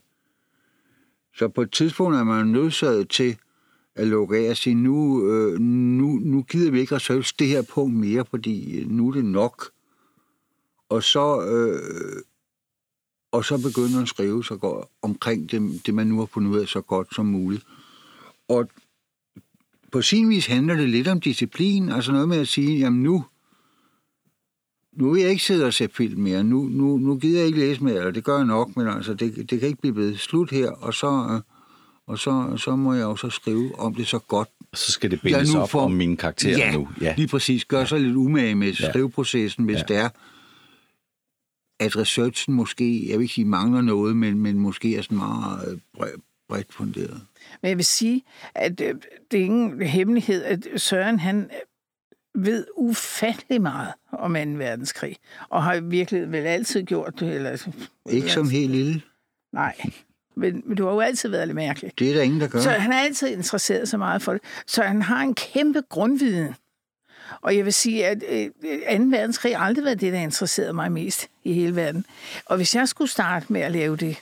Så 1.36 1.48
på 1.48 1.62
et 1.62 1.72
tidspunkt 1.72 2.18
er 2.18 2.24
man 2.24 2.48
nødsaget 2.48 3.10
til 3.10 3.38
at 3.96 4.08
lukke 4.08 4.38
af 4.38 4.50
og 4.50 4.58
sige, 4.58 4.76
nu, 4.76 5.28
øh, 5.32 5.60
nu, 5.60 6.08
nu 6.08 6.42
gider 6.42 6.72
vi 6.72 6.80
ikke 6.80 6.96
research 6.96 7.34
det 7.40 7.48
her 7.48 7.62
punkt 7.62 7.96
mere, 7.96 8.26
fordi 8.30 8.80
øh, 8.80 8.90
nu 8.90 9.08
er 9.08 9.14
det 9.14 9.26
nok. 9.26 9.72
Og 10.90 11.04
så, 11.04 11.46
øh, 11.46 12.22
og 13.32 13.46
så 13.46 13.58
begynder 13.58 14.02
at 14.02 14.08
skrive 14.08 14.44
så 14.44 14.58
godt 14.58 14.88
omkring 15.02 15.52
det, 15.52 15.86
det, 15.86 15.94
man 15.94 16.08
nu 16.08 16.20
har 16.20 16.26
fundet 16.26 16.52
ud 16.52 16.60
af 16.60 16.68
så 16.68 16.82
godt 16.82 17.16
som 17.16 17.26
muligt. 17.26 17.64
Og 18.48 18.70
på 19.92 20.02
sin 20.02 20.30
vis 20.30 20.46
handler 20.46 20.76
det 20.76 20.90
lidt 20.90 21.08
om 21.08 21.20
disciplin, 21.20 21.90
altså 21.90 22.12
noget 22.12 22.30
med 22.30 22.38
at 22.38 22.48
sige, 22.48 22.80
jamen 22.80 23.04
nu, 23.04 23.26
nu 24.96 25.12
vil 25.14 25.22
jeg 25.22 25.30
ikke 25.32 25.44
sidde 25.44 25.66
og 25.66 25.74
se 25.74 25.90
film 25.94 26.22
mere, 26.22 26.44
nu, 26.44 26.64
nu, 26.72 26.98
nu 26.98 27.18
gider 27.18 27.38
jeg 27.40 27.48
ikke 27.48 27.60
læse 27.60 27.84
mere, 27.84 27.96
eller 27.96 28.12
det 28.12 28.24
gør 28.24 28.36
jeg 28.38 28.46
nok, 28.46 28.78
men 28.78 28.88
altså, 28.88 29.14
det, 29.14 29.36
det 29.50 29.60
kan 29.60 29.68
ikke 29.68 29.82
blive 29.82 29.96
ved 29.96 30.18
slut 30.18 30.52
her, 30.52 30.72
og 30.72 30.94
så, 30.94 31.08
øh, 31.32 31.42
og 32.08 32.20
så, 32.20 32.54
så 32.58 32.76
må 32.76 32.94
jeg 32.94 33.06
også 33.06 33.30
skrive 33.30 33.80
om 33.80 33.96
det 33.96 34.08
så 34.08 34.20
godt. 34.20 34.50
Og 34.72 34.78
så 34.78 34.92
skal 34.92 35.12
det 35.12 35.22
bindes 35.22 35.56
op 35.56 35.70
får- 35.70 35.82
om 35.82 35.92
mine 35.92 36.18
karakterer 36.18 36.58
ja, 36.58 36.72
nu. 36.74 36.88
Ja, 37.02 37.14
lige 37.18 37.28
præcis. 37.28 37.66
Gør 37.66 37.86
sig 37.86 38.00
lidt 38.00 38.16
umage 38.16 38.56
med 38.56 38.72
Ja. 38.74 38.90
skriveprocessen, 38.90 39.66
hvis 39.66 39.78
Ja. 39.78 39.84
det 39.88 39.96
er, 39.98 40.10
at 41.80 41.98
researchen 41.98 42.54
måske, 42.56 43.10
jeg 43.10 43.18
vil 43.18 43.24
ikke 43.24 43.34
sige 43.34 43.46
mangler 43.46 43.82
noget, 43.82 44.18
men, 44.18 44.40
men 44.40 44.60
måske 44.60 44.96
er 44.98 45.02
sådan 45.02 45.18
meget 45.18 45.72
øh, 45.72 45.78
bre- 45.98 46.46
bredt 46.50 46.74
funderet. 46.74 47.22
Men 47.62 47.70
jeg 47.70 47.78
vil 47.78 47.86
sige, 47.86 48.24
at 48.56 48.82
øh, 48.82 48.96
det 49.32 49.40
er 49.40 49.44
ingen 49.44 49.82
hemmelighed, 49.82 50.44
at 50.44 50.68
Søren 50.78 51.20
han 51.20 51.50
ved 52.36 52.66
ufattelig 52.76 53.62
meget 53.62 53.94
om 54.12 54.34
2. 54.34 54.40
verdenskrig, 54.40 55.18
og 55.50 55.64
har 55.64 55.80
virkelig 55.80 56.32
vel 56.32 56.46
altid 56.46 56.84
gjort 56.84 57.20
det. 57.20 57.36
Eller, 57.36 57.68
Ikke 58.10 58.32
som 58.32 58.50
helt 58.50 58.72
lille. 58.72 59.02
Nej, 59.54 59.76
men, 60.36 60.64
men 60.66 60.78
du 60.78 60.86
har 60.86 60.94
jo 60.94 61.00
altid 61.00 61.30
været 61.30 61.48
lidt 61.48 61.56
mærkelig. 61.56 61.92
Det 62.00 62.10
er 62.10 62.14
der 62.14 62.22
ingen, 62.22 62.42
der 62.42 62.48
gør. 62.48 62.60
Så 62.60 62.70
han 62.70 62.92
har 62.92 63.00
altid 63.00 63.28
interesseret 63.28 63.90
sig 63.90 64.00
meget 64.00 64.22
for 64.22 64.32
det. 64.32 64.42
Så 64.68 64.84
han 64.84 65.02
har 65.02 65.22
en 65.22 65.36
kæmpe 65.36 65.82
grundviden. 65.90 66.56
Og 67.42 67.58
jeg 67.58 67.66
vil 67.66 67.74
sige, 67.74 68.06
at 68.06 68.24
øh, 68.30 68.46
2. 69.00 69.04
verdenskrig 69.04 69.58
har 69.58 69.66
aldrig 69.66 69.86
været 69.86 70.02
det, 70.02 70.14
der 70.14 70.20
interesserede 70.20 70.74
mig 70.74 70.92
mest 70.92 71.28
i 71.44 71.54
hele 71.54 71.76
verden. 71.76 72.06
Og 72.46 72.58
hvis 72.58 72.76
jeg 72.76 72.88
skulle 72.88 73.12
starte 73.12 73.46
med 73.50 73.62
at 73.62 73.72
lave 73.72 73.96
det, 73.96 74.18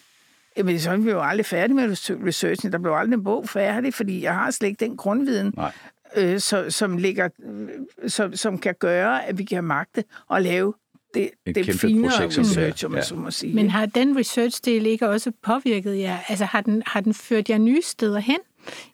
jamen, 0.58 0.80
så 0.80 0.96
blev 0.96 1.06
jeg 1.06 1.14
jo 1.14 1.22
aldrig 1.24 1.46
færdig 1.46 1.76
med 1.76 1.90
researchen. 2.28 2.72
Der 2.72 2.78
blev 2.78 2.94
aldrig 2.94 3.18
en 3.18 3.24
bog 3.24 3.50
færdig, 3.50 3.94
fordi 3.94 4.24
jeg 4.24 4.34
har 4.34 4.52
slet 4.52 4.68
ikke 4.70 4.86
den 4.86 4.98
grundviden. 4.98 5.54
Nej. 5.58 5.72
Øh, 6.18 6.40
så, 6.40 6.70
som, 6.70 6.98
ligger, 6.98 7.30
øh, 7.44 7.70
som, 8.10 8.36
som 8.36 8.58
kan 8.58 8.76
gøre, 8.80 9.26
at 9.26 9.38
vi 9.38 9.44
kan 9.44 9.64
magte 9.64 10.04
og 10.28 10.42
lave 10.42 10.74
det, 11.14 11.30
Et 11.46 11.56
det 11.56 11.76
finere 11.80 12.12
projekt 12.12 12.38
research, 12.40 12.86
om 12.86 12.96
Ja. 12.96 13.02
så 13.02 13.16
må 13.16 13.32
sige. 13.32 13.56
Men 13.56 13.70
har 13.70 13.86
den 13.86 14.18
research-del 14.18 14.86
ikke 14.86 15.10
også 15.10 15.32
påvirket 15.44 16.00
jer? 16.00 16.18
Altså 16.30 16.46
har 16.46 16.62
den, 16.62 16.84
har 16.86 17.02
den 17.02 17.14
ført 17.14 17.50
jer 17.50 17.58
nye 17.58 17.82
steder 17.82 18.20
hen 18.20 18.40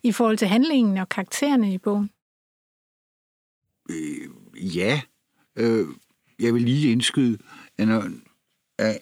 i 0.03 0.11
forhold 0.11 0.38
til 0.38 0.47
handlingen 0.47 0.97
og 0.97 1.09
karaktererne 1.09 1.74
i 1.74 1.78
bogen? 1.78 2.09
Ja, 4.55 5.01
øh, 5.55 5.86
jeg 6.39 6.53
vil 6.53 6.61
lige 6.61 6.91
indskyde, 6.91 7.38
at, 7.78 7.88
at, 8.78 8.99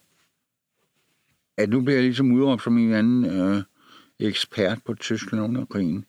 at 1.58 1.70
nu 1.70 1.82
bliver 1.82 1.96
jeg 1.96 2.04
ligesom 2.04 2.32
udråbt 2.32 2.64
som 2.64 2.78
en 2.78 2.94
anden 2.94 3.26
øh, 3.26 3.64
ekspert 4.20 4.80
på 4.86 4.94
Tyskland 4.94 5.44
under 5.44 5.66
krigen. 5.66 6.06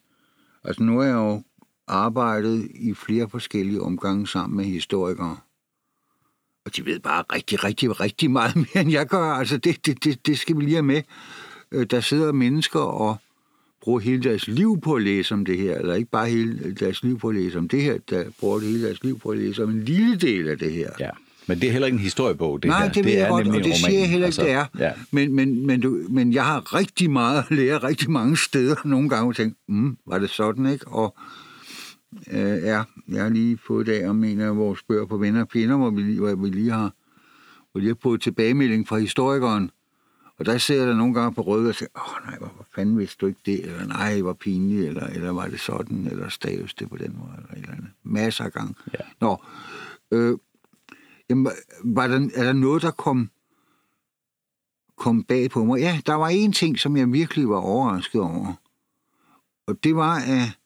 Altså 0.63 0.83
nu 0.83 0.97
har 0.97 1.05
jeg 1.05 1.13
jo 1.13 1.43
arbejdet 1.87 2.67
i 2.75 2.93
flere 2.93 3.29
forskellige 3.29 3.81
omgange 3.81 4.27
sammen 4.27 4.57
med 4.57 4.65
historikere. 4.65 5.37
Og 6.65 6.75
de 6.75 6.85
ved 6.85 6.99
bare 6.99 7.23
rigtig, 7.33 7.63
rigtig, 7.63 7.99
rigtig 7.99 8.31
meget 8.31 8.55
mere, 8.75 8.81
end 8.81 8.91
jeg 8.91 9.07
gør. 9.07 9.23
Altså 9.23 9.57
det, 9.57 9.85
det, 9.85 10.03
det, 10.03 10.25
det 10.27 10.39
skal 10.39 10.57
vi 10.57 10.61
lige 10.61 10.73
have 10.73 10.83
med. 10.83 11.01
Øh, 11.71 11.85
Der 11.91 11.99
sidder 11.99 12.31
mennesker 12.31 12.79
og 12.79 13.17
bruger 13.81 13.99
hele 13.99 14.23
deres 14.23 14.47
liv 14.47 14.81
på 14.81 14.93
at 14.93 15.01
læse 15.01 15.33
om 15.33 15.45
det 15.45 15.57
her, 15.57 15.75
eller 15.77 15.93
ikke 15.93 16.09
bare 16.11 16.29
hele 16.29 16.75
deres 16.79 17.03
liv 17.03 17.19
på 17.19 17.29
at 17.29 17.35
læse 17.35 17.57
om 17.57 17.67
det 17.69 17.81
her, 17.81 17.97
der 18.09 18.23
bruger 18.39 18.59
det 18.59 18.67
hele 18.67 18.85
deres 18.85 19.03
liv 19.03 19.19
på 19.19 19.29
at 19.29 19.37
læse 19.37 19.63
om 19.63 19.69
en 19.69 19.83
lille 19.83 20.15
del 20.15 20.47
af 20.47 20.57
det 20.57 20.71
her. 20.71 20.89
Ja. 20.99 21.09
Men 21.49 21.59
det 21.61 21.67
er 21.67 21.71
heller 21.71 21.85
ikke 21.85 21.95
en 21.95 22.01
historiebog, 22.03 22.63
det 22.63 22.69
Nej, 22.69 22.83
her. 22.85 22.93
det 22.93 23.05
ved 23.05 23.11
jeg 23.11 23.29
godt, 23.29 23.47
og 23.47 23.53
det 23.53 23.63
roman. 23.63 23.75
siger 23.77 23.99
jeg 23.99 24.09
heller 24.09 24.27
ikke, 24.27 24.41
det 24.41 24.51
er. 24.51 24.65
Ja. 24.79 24.91
Men, 25.11 25.33
men, 25.33 25.65
men, 25.67 25.81
du, 25.81 25.99
men 26.09 26.33
jeg 26.33 26.45
har 26.45 26.75
rigtig 26.75 27.11
meget 27.11 27.43
at 27.49 27.57
lære 27.57 27.77
rigtig 27.77 28.11
mange 28.11 28.37
steder 28.37 28.75
nogle 28.85 29.09
gange 29.09 29.29
og 29.31 29.35
tænkt, 29.35 29.57
mm, 29.67 29.97
var 30.05 30.19
det 30.19 30.29
sådan, 30.29 30.65
ikke? 30.65 30.87
Og 30.87 31.15
øh, 32.31 32.39
ja, 32.63 32.83
jeg 33.07 33.23
har 33.23 33.29
lige 33.29 33.57
fået 33.57 33.87
dag 33.87 34.09
om 34.09 34.23
en 34.23 34.39
af 34.41 34.57
vores 34.57 34.83
bøger 34.83 35.05
på 35.05 35.17
Venner 35.17 35.41
og 35.41 35.47
Fjender, 35.53 35.77
hvor 35.77 35.89
vi, 35.89 36.01
lige- 36.01 36.19
hvor 36.19 36.35
vi 36.35 36.49
lige 36.49 36.71
har, 36.71 36.93
hvor 37.71 37.79
lige 37.79 37.87
har 37.89 37.97
fået 38.01 38.21
tilbagemelding 38.21 38.87
fra 38.87 38.97
historikeren. 38.97 39.71
Og 40.39 40.45
der 40.45 40.57
ser 40.57 40.75
jeg 40.77 40.87
der 40.87 40.95
nogle 40.95 41.13
gange 41.13 41.35
på 41.35 41.41
røde 41.41 41.69
og 41.69 41.75
siger, 41.75 41.89
åh 41.95 42.25
nej, 42.29 42.37
hvor 42.37 42.47
hvor 42.47 42.65
fanden 42.75 42.97
vidste 42.99 43.17
du 43.21 43.27
ikke 43.27 43.39
det? 43.45 43.65
Eller 43.65 43.85
nej, 43.87 44.21
hvor 44.21 44.33
pinligt, 44.33 44.87
eller, 44.87 45.07
eller 45.07 45.31
var 45.31 45.47
det 45.47 45.59
sådan, 45.59 46.07
eller 46.07 46.29
staves 46.29 46.73
det 46.73 46.89
på 46.89 46.97
den 46.97 47.15
måde, 47.19 47.31
eller 47.37 47.51
et 47.51 47.57
eller 47.57 47.71
andet. 47.71 47.89
Masser 48.03 48.43
af 48.43 48.51
gange. 48.53 48.75
Ja. 48.93 48.99
Nå, 49.21 49.43
øh, 50.11 50.37
jamen, 51.29 51.47
var 51.83 52.07
der, 52.07 52.29
er 52.35 52.43
der 52.43 52.53
noget, 52.53 52.81
der 52.81 52.91
kom, 52.91 53.29
kom 54.97 55.23
bag 55.23 55.49
på 55.49 55.63
mig? 55.65 55.79
Ja, 55.79 55.99
der 56.05 56.13
var 56.13 56.27
en 56.27 56.51
ting, 56.53 56.79
som 56.79 56.97
jeg 56.97 57.13
virkelig 57.13 57.49
var 57.49 57.59
overrasket 57.59 58.21
over. 58.21 58.53
Og 59.67 59.83
det 59.83 59.95
var, 59.95 60.15
at 60.15 60.57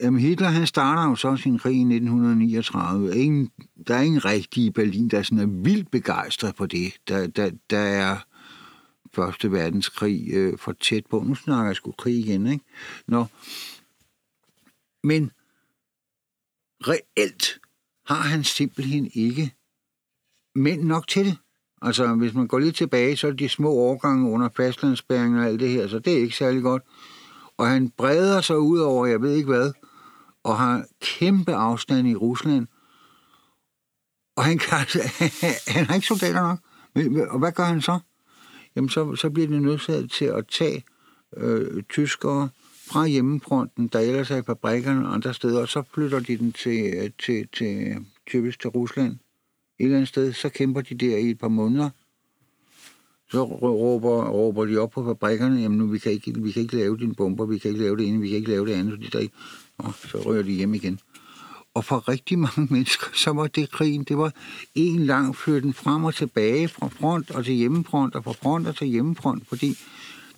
jamen 0.00 0.20
Hitler 0.20 0.48
han 0.48 0.66
starter 0.66 1.08
jo 1.10 1.16
så 1.16 1.36
sin 1.36 1.58
krig 1.58 1.74
i 1.74 1.80
1939. 1.80 3.16
Ingen, 3.16 3.50
der 3.86 3.94
er 3.94 4.02
ingen 4.02 4.24
rigtig 4.24 4.64
i 4.64 4.70
Berlin, 4.70 5.08
der 5.08 5.22
sådan 5.22 5.38
er 5.38 5.62
vildt 5.62 5.90
begejstret 5.90 6.56
for 6.56 6.66
det. 6.66 6.92
Der, 7.08 7.26
der, 7.26 7.50
der 7.70 7.78
er 7.78 8.16
Første 9.14 9.52
verdenskrig 9.52 10.28
øh, 10.32 10.58
for 10.58 10.72
tæt 10.72 11.06
på. 11.10 11.20
Nu 11.20 11.34
snakker 11.34 11.66
jeg 11.66 11.76
sgu 11.76 11.92
krig 11.92 12.18
igen, 12.18 12.46
ikke? 12.46 12.64
Nå. 13.06 13.26
Men 15.02 15.30
reelt 16.80 17.60
har 18.06 18.22
han 18.22 18.44
simpelthen 18.44 19.10
ikke 19.14 19.54
mænd 20.54 20.82
nok 20.82 21.08
til 21.08 21.24
det. 21.24 21.36
Altså, 21.82 22.14
hvis 22.14 22.34
man 22.34 22.46
går 22.46 22.58
lidt 22.58 22.76
tilbage, 22.76 23.16
så 23.16 23.26
er 23.26 23.30
det 23.30 23.38
de 23.38 23.48
små 23.48 23.70
årgange 23.70 24.30
under 24.30 24.48
fastlandsspæringen 24.56 25.38
og 25.38 25.46
alt 25.46 25.60
det 25.60 25.70
her, 25.70 25.88
så 25.88 25.98
det 25.98 26.12
er 26.12 26.18
ikke 26.18 26.36
særlig 26.36 26.62
godt. 26.62 26.82
Og 27.56 27.68
han 27.68 27.90
breder 27.90 28.40
sig 28.40 28.58
ud 28.58 28.78
over, 28.78 29.06
jeg 29.06 29.22
ved 29.22 29.32
ikke 29.34 29.48
hvad, 29.48 29.72
og 30.44 30.58
har 30.58 30.84
kæmpe 31.00 31.54
afstand 31.54 32.08
i 32.08 32.14
Rusland. 32.14 32.66
Og 34.36 34.44
han, 34.44 34.58
kan, 34.58 34.78
han 35.74 35.84
har 35.86 35.94
ikke 35.94 36.06
soldater 36.06 36.42
nok. 36.42 36.58
Men- 36.94 37.28
Og 37.28 37.38
hvad 37.38 37.52
gør 37.52 37.64
han 37.64 37.80
så? 37.82 37.98
Jamen, 38.76 38.88
så, 38.88 39.16
så 39.16 39.30
bliver 39.30 39.48
det 39.48 39.62
nødsaget 39.62 40.10
til 40.10 40.24
at 40.24 40.46
tage 40.46 40.84
øh, 41.36 41.82
tyskere 41.82 42.48
fra 42.90 43.06
hjemmefronten, 43.06 43.88
der 43.88 43.98
ellers 43.98 44.30
er 44.30 44.36
i 44.36 44.42
fabrikkerne 44.42 45.08
og 45.08 45.14
andre 45.14 45.34
steder, 45.34 45.60
og 45.60 45.68
så 45.68 45.82
flytter 45.94 46.20
de 46.20 46.36
den 46.38 46.46
øh, 46.48 46.54
til, 46.62 47.10
til, 47.24 47.48
til 47.52 47.96
typisk 48.26 48.60
til 48.60 48.70
Rusland. 48.70 49.12
Et 49.12 49.84
eller 49.84 49.96
andet 49.96 50.08
sted, 50.08 50.32
så 50.32 50.48
kæmper 50.48 50.80
de 50.80 50.94
der 50.94 51.16
i 51.16 51.30
et 51.30 51.38
par 51.38 51.48
måneder. 51.48 51.90
Så 53.30 53.44
råber, 53.44 54.28
råber 54.28 54.64
de 54.64 54.78
op 54.78 54.90
på 54.90 55.04
fabrikkerne, 55.04 55.60
jamen 55.60 55.78
nu, 55.78 55.86
vi 55.86 55.98
kan, 55.98 56.12
ikke, 56.12 56.34
vi 56.42 56.52
kan 56.52 56.62
ikke 56.62 56.76
lave 56.76 56.98
dine 56.98 57.14
bomber, 57.14 57.46
vi 57.46 57.58
kan 57.58 57.70
ikke 57.70 57.82
lave 57.82 57.96
det 57.96 58.06
ene, 58.08 58.20
vi 58.20 58.28
kan 58.28 58.36
ikke 58.36 58.50
lave 58.50 58.66
det 58.66 58.72
andet, 58.72 59.00
de 59.00 59.06
der 59.12 59.18
ikke. 59.18 59.34
Og 59.78 59.94
så 59.94 60.18
rører 60.18 60.42
de 60.42 60.52
hjem 60.52 60.74
igen. 60.74 61.00
Og 61.74 61.84
for 61.84 62.08
rigtig 62.08 62.38
mange 62.38 62.66
mennesker, 62.70 63.06
så 63.14 63.30
var 63.30 63.46
det 63.46 63.70
krigen, 63.70 64.04
det 64.04 64.18
var 64.18 64.32
en 64.74 65.06
lang 65.06 65.36
flytten 65.36 65.74
frem 65.74 66.04
og 66.04 66.14
tilbage 66.14 66.68
fra 66.68 66.88
front 66.88 67.30
og 67.30 67.44
til 67.44 67.54
hjemmefront, 67.54 68.14
og 68.14 68.24
fra 68.24 68.32
front 68.32 68.66
og 68.66 68.76
til 68.76 68.86
hjemmefront, 68.86 69.48
fordi 69.48 69.78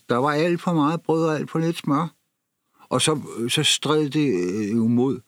der 0.08 0.16
var 0.16 0.32
alt 0.32 0.60
for 0.60 0.72
meget 0.72 1.02
brød 1.02 1.28
og 1.28 1.36
alt 1.36 1.50
for 1.50 1.58
lidt 1.58 1.76
smør. 1.76 2.08
Og 2.88 3.02
så, 3.02 3.20
øh, 3.38 3.50
så 3.50 3.62
stred 3.62 4.10
det 4.10 4.28
øh, 4.28 4.76
jo 4.76 4.86
mod 4.86 5.20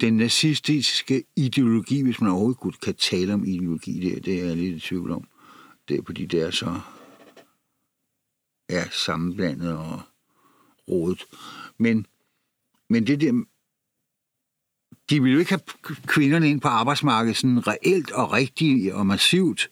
den 0.00 0.16
nazistiske 0.16 1.24
ideologi, 1.36 2.02
hvis 2.02 2.20
man 2.20 2.30
overhovedet 2.30 2.80
kan 2.80 2.94
tale 2.94 3.34
om 3.34 3.44
ideologi, 3.44 4.00
det, 4.00 4.24
det 4.24 4.40
er 4.40 4.44
jeg 4.44 4.56
lidt 4.56 4.76
i 4.76 4.80
tvivl 4.80 5.10
om. 5.10 5.24
Det 5.88 5.98
er 5.98 6.02
fordi, 6.06 6.26
det 6.26 6.42
er 6.42 6.50
så 6.50 6.80
er 8.68 8.84
sammenblandet 8.90 9.76
og 9.76 10.00
rodet. 10.88 11.24
Men, 11.78 12.06
men 12.92 13.06
det 13.06 13.20
der, 13.20 13.32
de 15.10 15.22
ville 15.22 15.32
jo 15.32 15.38
ikke 15.38 15.50
have 15.50 15.60
kvinderne 16.06 16.50
ind 16.50 16.60
på 16.60 16.68
arbejdsmarkedet 16.68 17.36
sådan 17.36 17.66
reelt 17.66 18.10
og 18.10 18.32
rigtigt 18.32 18.92
og 18.92 19.06
massivt. 19.06 19.70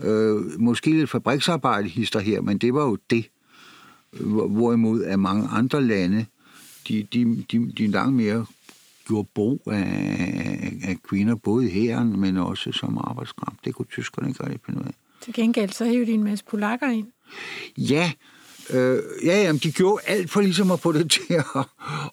Øh, 0.00 0.60
måske 0.60 0.90
lidt 0.90 1.10
fabriksarbejde 1.10 1.88
hister 1.88 2.20
her, 2.20 2.40
men 2.40 2.58
det 2.58 2.74
var 2.74 2.84
jo 2.84 2.98
det. 3.10 3.30
Hvor- 4.20 4.48
Hvorimod 4.48 5.04
at 5.04 5.18
mange 5.18 5.48
andre 5.48 5.82
lande, 5.82 6.26
de, 6.88 7.06
de, 7.12 7.44
de, 7.52 7.72
de 7.72 7.86
langt 7.86 8.14
mere 8.16 8.46
gjorde 9.06 9.28
brug 9.34 9.62
af, 9.66 10.72
af 10.84 10.96
kvinder, 11.08 11.34
både 11.34 11.66
i 11.66 11.70
hæren, 11.70 12.20
men 12.20 12.36
også 12.36 12.72
som 12.72 12.98
arbejdskraft. 12.98 13.64
Det 13.64 13.74
kunne 13.74 13.86
tyskerne 13.86 14.28
ikke 14.28 14.44
rigtig 14.44 14.60
finde 14.66 14.80
ud 14.80 14.84
af. 14.84 14.94
Til 15.20 15.34
gengæld 15.34 15.70
så 15.70 15.84
hævde 15.84 16.06
de 16.06 16.12
en 16.12 16.24
masse 16.24 16.44
polakker 16.44 16.90
ind. 16.90 17.06
Ja, 17.78 18.12
øh, 18.70 19.02
ja, 19.24 19.42
jamen, 19.42 19.58
de 19.58 19.72
gjorde 19.72 20.02
alt 20.06 20.30
for 20.30 20.40
ligesom 20.40 20.70
at 20.70 20.80
få 20.80 20.92
det 20.92 21.10
til 21.28 21.34
at, 21.34 21.44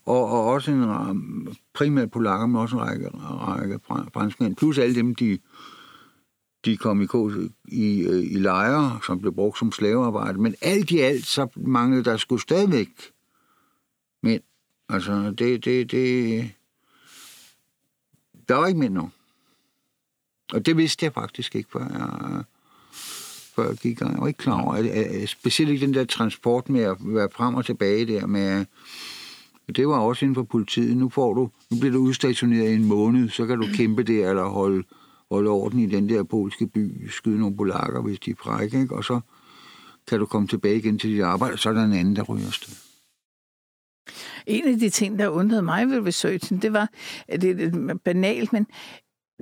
og, 0.05 0.25
og 0.25 0.45
også 0.45 0.71
en 0.71 0.83
um, 0.83 1.55
primært 1.73 2.11
polakker, 2.11 2.47
men 2.47 2.55
også 2.55 2.75
en 2.75 2.81
række, 2.81 3.09
række 3.19 3.79
franskmænd, 4.13 4.55
plus 4.55 4.77
alle 4.77 4.95
dem, 4.95 5.15
de, 5.15 5.39
de 6.65 6.77
kom 6.77 7.01
i, 7.01 7.07
i, 7.67 8.01
øh, 8.01 8.23
i 8.23 8.35
lejre, 8.35 8.99
som 9.05 9.21
blev 9.21 9.33
brugt 9.33 9.59
som 9.59 9.71
slavearbejde. 9.71 10.41
Men 10.41 10.55
alt 10.61 10.91
i 10.91 10.99
alt, 10.99 11.25
så 11.25 11.47
manglede 11.55 12.03
der 12.03 12.17
skulle 12.17 12.41
stadigvæk 12.41 12.89
mænd. 14.23 14.41
Altså, 14.89 15.33
det, 15.37 15.65
det, 15.65 15.91
det... 15.91 16.51
Der 18.47 18.55
var 18.55 18.67
ikke 18.67 18.79
mænd 18.79 18.93
nu. 18.93 19.11
Og 20.53 20.65
det 20.65 20.77
vidste 20.77 21.05
jeg 21.05 21.13
faktisk 21.13 21.55
ikke, 21.55 21.69
før 21.71 21.79
jeg, 21.79 22.43
før 23.55 23.67
jeg 23.67 23.77
gik 23.77 23.91
i 23.91 23.95
gang. 23.95 24.13
Jeg 24.13 24.21
var 24.21 24.27
ikke 24.27 24.37
klar 24.37 24.61
over, 24.61 24.73
at, 24.73 24.85
at, 24.85 25.29
specielt 25.29 25.71
ikke 25.71 25.85
den 25.85 25.93
der 25.93 26.05
transport 26.05 26.69
med 26.69 26.81
at 26.81 26.97
være 26.99 27.29
frem 27.31 27.55
og 27.55 27.65
tilbage 27.65 28.05
der 28.05 28.25
med... 28.25 28.65
Det 29.75 29.87
var 29.87 29.99
også 29.99 30.25
inden 30.25 30.35
for 30.35 30.43
politiet. 30.43 30.97
Nu, 30.97 31.09
får 31.09 31.33
du, 31.33 31.49
nu 31.71 31.79
bliver 31.79 31.93
du 31.93 31.99
udstationeret 31.99 32.69
i 32.69 32.75
en 32.75 32.85
måned, 32.85 33.29
så 33.29 33.45
kan 33.45 33.59
du 33.59 33.67
kæmpe 33.73 34.03
der, 34.03 34.29
eller 34.29 34.43
holde, 34.43 34.83
holde 35.31 35.49
orden 35.49 35.79
i 35.79 35.85
den 35.85 36.09
der 36.09 36.23
polske 36.23 36.67
by, 36.67 37.09
skyde 37.09 37.39
nogle 37.39 37.57
polakker, 37.57 38.01
hvis 38.01 38.19
de 38.19 38.31
er 38.31 38.35
frække, 38.43 38.81
ikke? 38.81 38.95
og 38.95 39.03
så 39.03 39.19
kan 40.07 40.19
du 40.19 40.25
komme 40.25 40.47
tilbage 40.47 40.77
igen 40.77 40.99
til 40.99 41.09
dit 41.09 41.21
arbejde, 41.21 41.53
og 41.53 41.59
så 41.59 41.69
er 41.69 41.73
der 41.73 41.83
en 41.83 41.93
anden, 41.93 42.15
der 42.15 42.23
ryger 42.23 42.47
afsted. 42.47 42.75
En 44.47 44.67
af 44.67 44.79
de 44.79 44.89
ting, 44.89 45.19
der 45.19 45.27
undrede 45.27 45.61
mig 45.61 45.89
ved 45.89 46.05
researchen, 46.07 46.61
det 46.61 46.73
var, 46.73 46.89
det 47.31 47.43
er 47.43 47.53
lidt 47.53 48.03
banalt, 48.03 48.53
men 48.53 48.67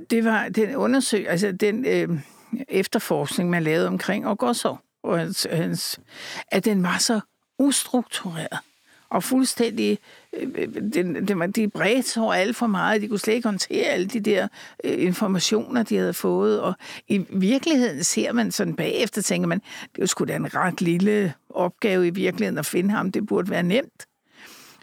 det 0.10 0.26
var 0.26 0.50
den 0.50 0.76
undersøg, 0.76 1.30
altså 1.30 1.52
den 1.52 1.86
øh, 1.86 2.20
efterforskning, 2.68 3.50
man 3.50 3.64
lavede 3.64 3.88
omkring 3.88 4.28
Ogosov, 4.28 4.80
og 5.04 5.20
hans, 5.20 5.48
hans, 5.52 6.00
at 6.48 6.66
den 6.66 6.84
var 6.84 6.98
så 6.98 7.20
ustruktureret 7.60 8.60
og 9.10 9.24
fuldstændig, 9.24 10.00
øh, 10.34 10.68
den, 10.94 11.28
den 11.28 11.40
var, 11.40 11.48
de 11.48 11.68
bredte 11.68 12.10
sig 12.10 12.24
over 12.24 12.34
alt 12.34 12.56
for 12.56 12.68
meget, 12.68 13.02
de 13.02 13.08
kunne 13.08 13.20
slet 13.20 13.34
ikke 13.34 13.48
håndtere 13.48 13.86
alle 13.86 14.08
de 14.08 14.20
der 14.20 14.48
øh, 14.84 15.04
informationer, 15.04 15.84
de 15.84 15.98
havde 15.98 16.14
fået, 16.14 16.62
og 16.62 16.74
i 17.08 17.26
virkeligheden 17.30 18.04
ser 18.04 18.34
man 18.34 18.52
sådan 18.52 18.76
bagefter, 18.76 19.22
tænker 19.22 19.48
man, 19.48 19.62
det 19.96 20.02
er 20.02 20.06
sgu 20.06 20.26
da 20.26 20.36
en 20.36 20.56
ret 20.56 20.82
lille 20.82 21.34
opgave 21.50 22.08
i 22.08 22.10
virkeligheden 22.10 22.58
at 22.58 22.66
finde 22.66 22.90
ham, 22.90 23.12
det 23.12 23.26
burde 23.26 23.50
være 23.50 23.64
nemt. 23.64 24.06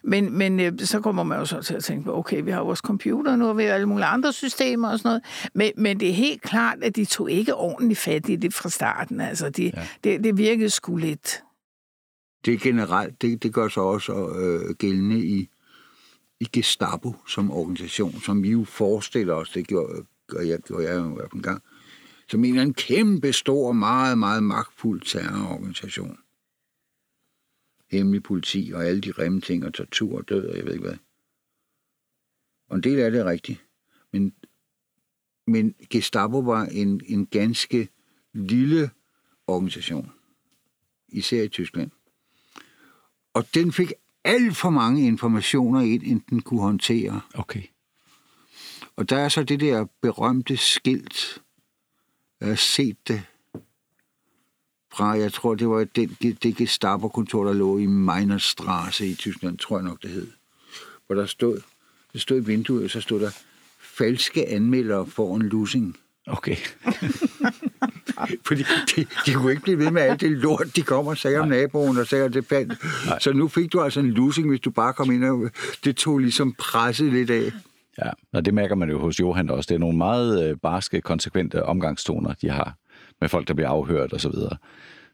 Men, 0.03 0.38
men 0.38 0.61
øh, 0.61 0.72
så 0.78 1.01
kommer 1.01 1.22
man 1.22 1.38
jo 1.38 1.44
så 1.44 1.62
til 1.62 1.74
at 1.74 1.84
tænke 1.84 2.05
på, 2.05 2.18
okay, 2.18 2.42
vi 2.42 2.51
har 2.51 2.61
vores 2.61 2.78
computer 2.78 3.36
nu, 3.36 3.49
og 3.49 3.59
vi 3.59 3.64
har 3.64 3.72
alle 3.74 3.86
mulige 3.86 4.07
andre 4.07 4.32
systemer 4.32 4.90
og 4.90 4.99
sådan 4.99 5.09
noget. 5.09 5.22
Men, 5.55 5.72
men 5.76 6.01
det 6.01 6.09
er 6.09 6.12
helt 6.12 6.42
klart, 6.42 6.78
at 6.82 6.97
de 6.97 7.05
tog 7.05 7.30
ikke 7.30 7.55
ordentligt 7.55 8.01
fat 8.01 8.28
i 8.28 8.36
det 8.36 8.55
fra 8.55 8.68
starten. 8.68 9.20
Altså, 9.20 9.51
de, 9.51 9.72
ja. 9.76 9.86
det, 10.05 10.24
det 10.24 10.38
virkede 10.38 10.70
sgu 10.70 10.97
lidt. 10.97 11.42
Det 12.44 12.55
er 12.55 12.59
generelt, 12.59 13.22
det, 13.22 13.42
det 13.42 13.55
gør 13.55 13.68
sig 13.68 13.82
også 13.82 14.12
øh, 14.12 14.74
gældende 14.74 15.18
i, 15.18 15.49
i 16.40 16.49
Gestapo 16.53 17.14
som 17.28 17.51
organisation, 17.51 18.20
som 18.20 18.42
vi 18.42 18.51
jo 18.51 18.64
forestiller 18.64 19.34
os, 19.34 19.51
det 19.51 19.66
gjorde, 19.66 20.05
gjorde 20.28 20.49
jeg, 20.49 20.59
gjorde 20.59 20.88
jeg 20.88 20.97
jo 20.97 21.11
i 21.11 21.14
hvert 21.14 21.30
fald 21.30 21.32
en 21.32 21.42
gang, 21.42 21.62
som 22.28 22.44
en 22.44 22.51
eller 22.51 22.62
anden 22.62 22.74
kæmpe 22.74 23.32
stor, 23.32 23.72
meget, 23.72 24.18
meget 24.18 24.42
magtfuld 24.42 25.01
terrororganisation. 25.01 26.18
Hemmelig 27.91 28.22
politi 28.22 28.72
og 28.74 28.87
alle 28.87 29.01
de 29.01 29.12
grimme 29.12 29.41
ting 29.41 29.64
og 29.64 29.74
tortur 29.74 30.18
og 30.18 30.28
død 30.28 30.47
og 30.47 30.57
jeg 30.57 30.64
ved 30.64 30.72
ikke 30.72 30.87
hvad. 30.87 30.97
Og 32.68 32.76
en 32.76 32.82
del 32.82 32.99
af 32.99 33.11
det 33.11 33.20
er 33.20 33.24
rigtigt. 33.24 33.64
Men, 34.12 34.34
men 35.47 35.74
Gestapo 35.91 36.39
var 36.39 36.64
en, 36.66 37.01
en 37.07 37.26
ganske 37.26 37.89
lille 38.32 38.91
organisation, 39.47 40.11
især 41.09 41.43
i 41.43 41.49
Tyskland. 41.49 41.91
Og 43.34 43.55
den 43.55 43.72
fik 43.72 43.93
alt 44.24 44.57
for 44.57 44.70
mange 44.70 45.07
informationer 45.07 45.80
ind, 45.80 46.03
end 46.03 46.20
den 46.30 46.43
kunne 46.43 46.61
håndtere. 46.61 47.20
Okay. 47.34 47.62
Og 48.97 49.11
der 49.11 49.16
er 49.16 49.28
så 49.28 49.45
det 49.45 49.61
der 49.61 49.87
berømte 50.03 50.57
skilt, 50.57 51.43
jeg 52.41 52.49
har 52.49 52.55
set 52.55 53.09
det 53.09 53.22
fra, 54.97 55.18
jeg 55.18 55.32
tror, 55.32 55.55
det 55.55 55.68
var 55.68 55.84
den, 55.84 56.16
det 56.42 56.57
Gestapo-kontor, 56.57 57.44
der 57.44 57.53
lå 57.53 57.78
i 57.78 57.86
Meinerstraße 57.86 59.07
i 59.07 59.14
Tyskland, 59.14 59.59
tror 59.59 59.78
jeg 59.78 59.84
nok, 59.84 60.03
det 60.03 60.11
hed. 60.11 60.26
Hvor 61.07 61.14
der 61.14 61.26
stod, 61.26 61.61
det 62.12 62.20
stod 62.20 62.36
i 62.36 62.44
vinduet, 62.44 62.84
og 62.84 62.90
så 62.90 63.01
stod 63.01 63.20
der, 63.20 63.30
falske 63.80 64.49
anmeldere 64.49 65.07
får 65.07 65.36
en 65.36 65.42
losing. 65.42 65.97
Okay. 66.26 66.57
Fordi 68.47 68.64
de, 68.97 69.07
de 69.26 69.34
kunne 69.34 69.51
ikke 69.51 69.62
blive 69.62 69.78
ved 69.78 69.90
med 69.90 70.03
alt 70.03 70.20
det 70.20 70.30
lort, 70.30 70.76
de 70.76 70.82
kommer 70.82 71.11
og 71.11 71.18
sagde 71.18 71.38
om 71.38 71.49
naboen 71.49 71.97
og 71.99 72.07
sagde, 72.07 72.24
at 72.24 72.34
det 72.34 72.47
fandt. 72.47 72.74
Så 73.22 73.32
nu 73.32 73.49
fik 73.49 73.72
du 73.72 73.80
altså 73.80 74.01
en 74.01 74.11
losing, 74.11 74.49
hvis 74.49 74.61
du 74.61 74.70
bare 74.70 74.92
kom 74.92 75.11
ind, 75.11 75.24
og 75.24 75.51
det 75.84 75.97
tog 75.97 76.18
ligesom 76.18 76.55
presset 76.59 77.12
lidt 77.12 77.30
af. 77.30 77.53
Ja, 78.05 78.11
og 78.32 78.44
det 78.44 78.55
mærker 78.55 78.74
man 78.74 78.90
jo 78.90 78.99
hos 78.99 79.20
Johan 79.20 79.51
også. 79.51 79.68
Det 79.68 79.74
er 79.74 79.78
nogle 79.78 79.99
meget 79.99 80.51
øh, 80.51 80.57
barske, 80.57 81.01
konsekvente 81.01 81.62
omgangstoner, 81.62 82.34
de 82.34 82.51
har 82.51 82.74
med 83.20 83.28
folk, 83.28 83.48
der 83.48 83.54
bliver 83.54 83.68
afhørt 83.68 84.12
og 84.12 84.20
så 84.20 84.28
videre. 84.28 84.56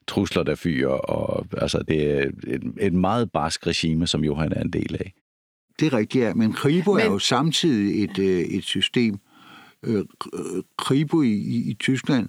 Trusler, 0.08 0.42
der 0.42 0.54
fyrer, 0.54 0.88
og 0.88 1.46
altså, 1.56 1.82
det 1.88 2.10
er 2.10 2.30
et, 2.46 2.62
et 2.80 2.92
meget 2.92 3.32
barsk 3.32 3.66
regime, 3.66 4.06
som 4.06 4.24
Johan 4.24 4.52
er 4.52 4.62
en 4.62 4.70
del 4.70 4.96
af. 5.00 5.12
Det 5.80 5.92
er 5.92 5.98
rigtigt, 5.98 6.24
ja. 6.24 6.34
Men 6.34 6.52
Kribo 6.52 6.92
men... 6.92 7.02
er 7.02 7.06
jo 7.06 7.18
samtidig 7.18 8.04
et, 8.04 8.18
øh, 8.18 8.40
et 8.40 8.64
system. 8.64 9.18
Øh, 9.82 10.04
Kribo 10.78 11.22
i, 11.22 11.32
i, 11.32 11.70
i 11.70 11.74
Tyskland 11.74 12.28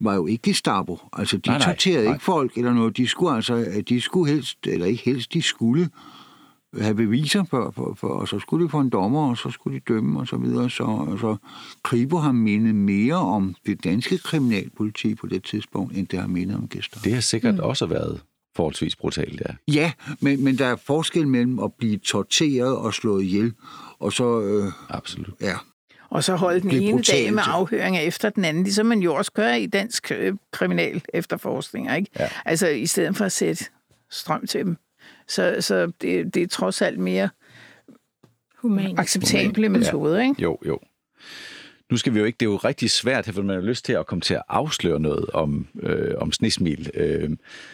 var 0.00 0.14
jo 0.14 0.26
ikke 0.26 0.42
Gestapo. 0.42 0.98
Altså, 1.12 1.36
de 1.36 1.48
nej, 1.50 1.58
nej, 1.58 1.66
torterede 1.66 2.04
nej. 2.04 2.12
ikke 2.12 2.24
folk 2.24 2.56
eller 2.56 2.72
noget. 2.72 2.96
De 2.96 3.06
skulle 3.06 3.34
altså, 3.34 3.82
de 3.88 4.00
skulle 4.00 4.32
helst, 4.32 4.66
eller 4.66 4.86
ikke 4.86 5.02
helst, 5.04 5.32
de 5.32 5.42
skulle 5.42 5.88
have 6.80 6.94
beviser 6.94 7.44
for, 7.44 7.70
for, 7.70 7.94
for, 7.94 8.08
og 8.08 8.28
så 8.28 8.38
skulle 8.38 8.64
de 8.64 8.70
få 8.70 8.80
en 8.80 8.90
dommer, 8.90 9.30
og 9.30 9.36
så 9.36 9.50
skulle 9.50 9.80
de 9.80 9.84
dømme, 9.88 10.20
og 10.20 10.28
så 10.28 10.36
videre. 10.36 10.70
Så 10.70 11.06
altså, 11.10 11.36
Kribo 11.82 12.16
har 12.16 12.32
mindet 12.32 12.74
mere 12.74 13.14
om 13.14 13.54
det 13.66 13.84
danske 13.84 14.18
kriminalpoliti 14.18 15.14
på 15.14 15.26
det 15.26 15.44
tidspunkt, 15.44 15.96
end 15.96 16.06
det 16.06 16.18
har 16.18 16.26
mindet 16.26 16.56
om 16.56 16.68
Gestapo. 16.68 17.04
Det 17.04 17.14
har 17.14 17.20
sikkert 17.20 17.54
mm. 17.54 17.60
også 17.60 17.86
været 17.86 18.20
forholdsvis 18.56 18.96
brutalt, 18.96 19.40
ja. 19.40 19.72
Ja, 19.72 19.92
men, 20.20 20.44
men 20.44 20.58
der 20.58 20.66
er 20.66 20.76
forskel 20.76 21.28
mellem 21.28 21.58
at 21.58 21.72
blive 21.74 21.98
torteret 21.98 22.76
og 22.76 22.94
slået 22.94 23.24
ihjel, 23.24 23.52
og 23.98 24.12
så... 24.12 24.40
Øh, 24.40 24.72
Absolut. 24.88 25.34
Ja. 25.40 25.54
Og 26.10 26.24
så 26.24 26.36
holde 26.36 26.60
den 26.60 26.70
ene 26.70 27.02
dag 27.02 27.34
med 27.34 27.42
afhøringer 27.46 28.00
efter 28.00 28.30
den 28.30 28.44
anden, 28.44 28.62
ligesom 28.62 28.86
man 28.86 28.98
jo 28.98 29.14
også 29.14 29.32
gør 29.32 29.52
i 29.52 29.66
dansk 29.66 30.12
øh, 30.18 30.34
kriminal 30.52 31.02
efterforskning, 31.14 31.96
ikke? 31.96 32.10
Ja. 32.18 32.28
Altså 32.44 32.68
i 32.68 32.86
stedet 32.86 33.16
for 33.16 33.24
at 33.24 33.32
sætte 33.32 33.64
strøm 34.10 34.46
til 34.46 34.64
dem. 34.64 34.76
Så, 35.28 35.56
så 35.60 35.92
det, 36.00 36.34
det 36.34 36.42
er 36.42 36.48
trods 36.48 36.82
alt 36.82 36.98
mere 36.98 37.28
Human. 38.56 38.98
acceptable 38.98 39.68
metode, 39.68 40.16
ja. 40.16 40.28
ikke? 40.28 40.42
Jo, 40.42 40.58
jo. 40.66 40.78
Nu 41.90 41.96
skal 41.96 42.14
vi 42.14 42.18
jo 42.18 42.24
ikke, 42.24 42.36
det 42.40 42.46
er 42.46 42.50
jo 42.50 42.56
rigtig 42.56 42.90
svært, 42.90 43.26
for 43.32 43.42
man 43.42 43.56
har 43.56 43.62
lyst 43.62 43.84
til 43.84 43.92
at 43.92 44.06
komme 44.06 44.22
til 44.22 44.34
at 44.34 44.42
afsløre 44.48 45.00
noget 45.00 45.30
om, 45.30 45.66
øh, 45.82 46.14
om 46.18 46.32
snismil. 46.32 46.90
Øh, 46.94 47.30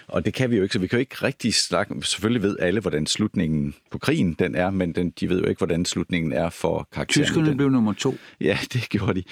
og 0.08 0.24
det 0.24 0.34
kan 0.34 0.50
vi 0.50 0.56
jo 0.56 0.62
ikke, 0.62 0.72
så 0.72 0.78
vi 0.78 0.86
kan 0.86 0.96
jo 0.96 1.00
ikke 1.00 1.14
rigtig 1.22 1.54
snakke. 1.54 1.94
Selvfølgelig 2.02 2.42
ved 2.42 2.56
alle, 2.58 2.80
hvordan 2.80 3.06
slutningen 3.06 3.74
på 3.90 3.98
krigen 3.98 4.34
den 4.34 4.54
er, 4.54 4.70
men 4.70 4.92
den, 4.92 5.10
de 5.10 5.28
ved 5.28 5.40
jo 5.40 5.46
ikke, 5.48 5.58
hvordan 5.58 5.84
slutningen 5.84 6.32
er 6.32 6.50
for 6.50 6.88
karakteren. 6.92 7.24
Tyskerne 7.26 7.48
den. 7.48 7.56
blev 7.56 7.70
nummer 7.70 7.92
to. 7.92 8.14
Ja, 8.40 8.58
det 8.72 8.88
gjorde 8.88 9.14
de. 9.14 9.24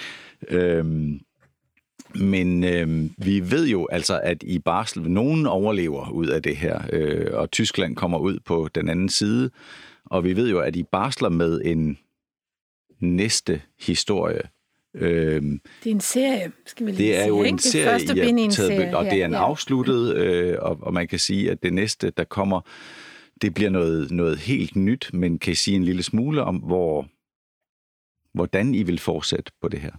Øh, 0.48 0.84
men 2.14 2.64
øh, 2.64 3.10
vi 3.18 3.50
ved 3.50 3.68
jo 3.68 3.88
altså, 3.90 4.20
at 4.22 4.42
i 4.42 4.58
Barsel, 4.58 5.10
nogen 5.10 5.46
overlever 5.46 6.10
ud 6.10 6.26
af 6.26 6.42
det 6.42 6.56
her, 6.56 6.80
øh, 6.92 7.26
og 7.32 7.50
Tyskland 7.50 7.96
kommer 7.96 8.18
ud 8.18 8.38
på 8.44 8.68
den 8.74 8.88
anden 8.88 9.08
side. 9.08 9.50
Og 10.04 10.24
vi 10.24 10.36
ved 10.36 10.50
jo, 10.50 10.60
at 10.60 10.76
I 10.76 10.82
barsler 10.82 11.28
med 11.28 11.60
en 11.64 11.98
næste 13.00 13.62
historie. 13.80 14.42
Øh, 14.94 15.42
det 15.42 15.60
er 15.86 15.90
en 15.90 16.00
serie, 16.00 16.52
skal 16.66 16.86
vi 16.86 16.90
lige 16.90 17.08
Det 17.08 17.16
er 17.16 17.22
sige, 17.22 17.28
jo 17.28 17.42
ikke? 17.42 17.48
en 17.48 17.58
serie, 17.58 17.84
det 17.84 17.92
første 17.92 18.14
bind 18.14 18.40
i 18.40 18.42
en 18.42 18.52
serie. 18.52 18.96
Og 18.96 19.04
det 19.04 19.22
er 19.22 19.26
en 19.26 19.32
ja. 19.32 19.38
afsluttet, 19.38 20.16
øh, 20.16 20.56
og, 20.58 20.78
og 20.82 20.94
man 20.94 21.08
kan 21.08 21.18
sige, 21.18 21.50
at 21.50 21.62
det 21.62 21.72
næste, 21.72 22.10
der 22.10 22.24
kommer, 22.24 22.60
det 23.42 23.54
bliver 23.54 23.70
noget, 23.70 24.10
noget 24.10 24.38
helt 24.38 24.76
nyt, 24.76 25.10
men 25.12 25.38
kan 25.38 25.52
I 25.52 25.54
sige 25.54 25.76
en 25.76 25.84
lille 25.84 26.02
smule 26.02 26.42
om, 26.42 26.56
hvor, 26.56 27.08
hvordan 28.34 28.74
I 28.74 28.82
vil 28.82 28.98
fortsætte 28.98 29.52
på 29.62 29.68
det 29.68 29.80
her? 29.80 29.92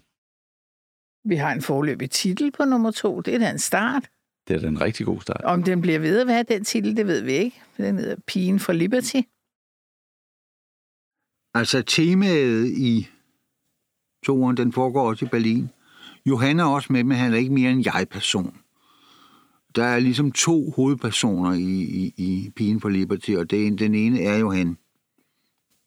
Vi 1.24 1.36
har 1.36 1.52
en 1.52 1.62
forløbig 1.62 2.12
titel 2.12 2.52
på 2.52 2.66
nummer 2.66 2.92
to. 2.92 3.22
Det 3.22 3.36
er 3.36 3.40
da 3.40 3.50
en 3.50 3.60
start. 3.60 4.10
Det 4.48 4.56
er 4.56 4.60
da 4.60 4.68
en 4.68 4.82
rigtig 4.82 5.06
god 5.06 5.22
start. 5.22 5.42
Om 5.44 5.64
den 5.64 5.82
bliver 5.82 6.00
ved 6.00 6.20
at 6.20 6.28
være 6.28 6.44
den 6.44 6.64
titel, 6.64 6.98
det 6.98 7.08
ved 7.08 7.22
vi 7.22 7.32
ikke. 7.32 7.62
Den 7.78 7.98
hedder 7.98 8.16
Pigen 8.28 8.60
for 8.60 8.74
Liberty. 8.74 9.22
Altså 11.54 11.82
temaet 11.82 12.68
i 12.68 13.08
toren, 14.26 14.58
den 14.58 14.74
foregår 14.74 15.10
også 15.10 15.26
i 15.26 15.28
Berlin. 15.28 15.70
Johan 16.26 16.60
er 16.60 16.64
også 16.64 16.94
med, 16.94 17.04
men 17.04 17.18
han 17.18 17.34
er 17.34 17.38
ikke 17.38 17.54
mere 17.54 17.72
en 17.72 17.86
jeg-person. 17.86 18.58
Der 19.76 19.84
er 19.84 20.00
ligesom 20.00 20.32
to 20.32 20.72
hovedpersoner 20.72 21.54
i, 21.54 21.82
i, 21.82 22.14
i 22.18 22.52
Pigen 22.56 22.82
for 22.82 22.90
Liberty, 22.90 23.32
og 23.32 23.52
det, 23.52 23.80
den 23.80 23.96
ene 23.96 24.22
er 24.22 24.38
Johan, 24.38 24.78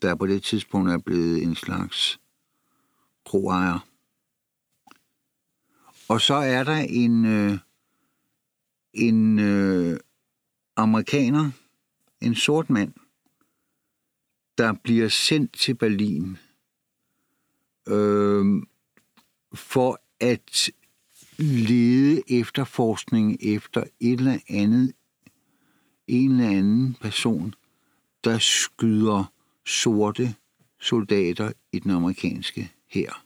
der 0.03 0.15
på 0.15 0.27
det 0.27 0.43
tidspunkt 0.43 0.91
er 0.91 0.99
blevet 0.99 1.43
en 1.43 1.55
slags 1.55 2.21
kroejer. 3.27 3.94
Og 6.09 6.21
så 6.21 6.35
er 6.35 6.65
der 6.65 6.77
en, 6.77 7.25
øh, 7.25 7.59
en 8.93 9.39
øh, 9.39 10.01
amerikaner, 10.77 11.51
en 12.21 12.35
sort 12.35 12.71
mand, 12.71 12.93
der 14.59 14.73
bliver 14.73 15.09
sendt 15.09 15.53
til 15.53 15.75
Berlin 15.75 16.39
øh, 17.89 18.63
for 19.55 20.01
at 20.21 20.71
lede 21.39 22.23
efterforskning 22.41 23.37
efter 23.43 23.85
et 24.01 24.13
eller 24.13 24.39
andet, 24.49 24.93
en 26.07 26.31
eller 26.31 26.49
anden 26.51 26.95
person, 27.01 27.55
der 28.25 28.39
skyder 28.39 29.33
sorte 29.67 30.35
soldater 30.81 31.53
i 31.73 31.79
den 31.79 31.91
amerikanske 31.91 32.73
hær. 32.87 33.24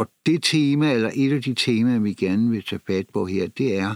Og 0.00 0.06
det 0.26 0.42
tema, 0.42 0.92
eller 0.94 1.10
et 1.14 1.32
af 1.32 1.42
de 1.42 1.54
temaer, 1.54 1.98
vi 1.98 2.12
gerne 2.12 2.50
vil 2.50 2.64
tage 2.64 2.80
fat 2.86 3.06
på 3.12 3.26
her, 3.26 3.48
det 3.48 3.76
er, 3.76 3.94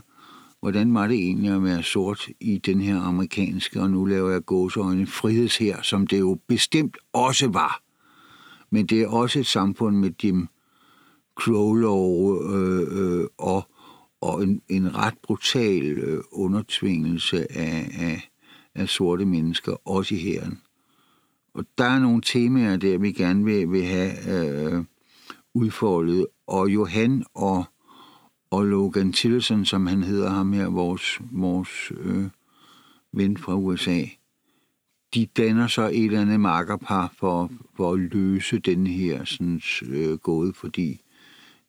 hvordan 0.61 0.94
var 0.94 1.07
det 1.07 1.16
egentlig 1.16 1.50
at 1.50 1.64
være 1.64 1.82
sort 1.82 2.28
i 2.40 2.59
den 2.59 2.80
her 2.80 3.00
amerikanske, 3.00 3.80
og 3.80 3.90
nu 3.90 4.05
laver 4.05 4.30
jeg 4.30 4.44
gåseøjne, 4.44 5.07
frihedsher, 5.07 5.82
som 5.82 6.07
det 6.07 6.20
jo 6.20 6.38
bestemt 6.48 6.96
også 7.12 7.48
var. 7.48 7.82
Men 8.70 8.86
det 8.86 9.02
er 9.02 9.09
også 9.09 9.38
et 9.38 9.46
samfund 9.46 9.96
med 9.96 10.11
Jim 10.24 10.48
Crow 11.34 11.74
øh, 12.52 13.20
øh, 13.20 13.26
og, 13.38 13.68
og 14.20 14.42
en, 14.42 14.62
en 14.68 14.96
ret 14.96 15.18
brutal 15.22 15.98
øh, 15.98 16.22
undertvingelse 16.32 17.52
af, 17.52 17.90
af, 18.00 18.30
af 18.74 18.88
sorte 18.88 19.24
mennesker, 19.24 19.88
også 19.88 20.14
i 20.14 20.18
herren. 20.18 20.61
Og 21.55 21.64
der 21.78 21.84
er 21.84 21.98
nogle 21.98 22.22
temaer 22.24 22.76
der, 22.76 22.98
vi 22.98 23.12
gerne 23.12 23.44
vil, 23.44 23.72
vil 23.72 23.84
have 23.84 24.12
øh, 24.28 24.84
udfoldet, 25.55 26.26
og 26.46 26.68
Johan 26.68 27.24
og, 27.34 27.64
og 28.50 28.64
Logan 28.64 29.12
Tillerson, 29.12 29.64
som 29.64 29.86
han 29.86 30.02
hedder 30.02 30.30
ham 30.30 30.52
her, 30.52 30.66
vores, 30.66 31.20
vores 31.32 31.92
øh, 31.96 32.24
ven 33.12 33.36
fra 33.36 33.55
USA, 33.55 34.05
de 35.14 35.26
danner 35.26 35.66
så 35.66 35.88
et 35.88 36.05
eller 36.05 36.20
andet 36.20 36.40
makkerpar 36.40 37.14
for, 37.18 37.50
for 37.76 37.92
at 37.92 37.98
løse 37.98 38.59
den 38.59 38.86
her 38.86 39.24
sådan, 39.24 39.62
øh, 39.86 40.18
gåde, 40.18 40.52
fordi 40.55 41.00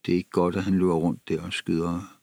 det 0.06 0.12
er 0.12 0.18
ikke 0.18 0.30
godt, 0.30 0.56
at 0.56 0.64
han 0.64 0.74
løber 0.74 0.94
rundt 0.94 1.30
der 1.30 1.42
og 1.42 1.54
skyder 1.54 2.16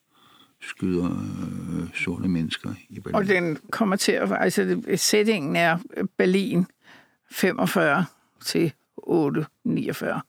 skyder 0.62 1.10
øh, 1.10 1.94
sorte 1.94 2.28
mennesker 2.28 2.70
i 2.88 3.00
Berlin. 3.00 3.14
Og 3.14 3.26
den 3.26 3.58
kommer 3.70 3.96
til 3.96 4.12
at... 4.12 4.32
Altså, 4.40 4.82
sætningen 4.96 5.56
er 5.56 5.78
Berlin 6.16 6.66
45 7.30 8.04
til 8.44 8.72
8, 8.96 9.46
49. 9.64 10.20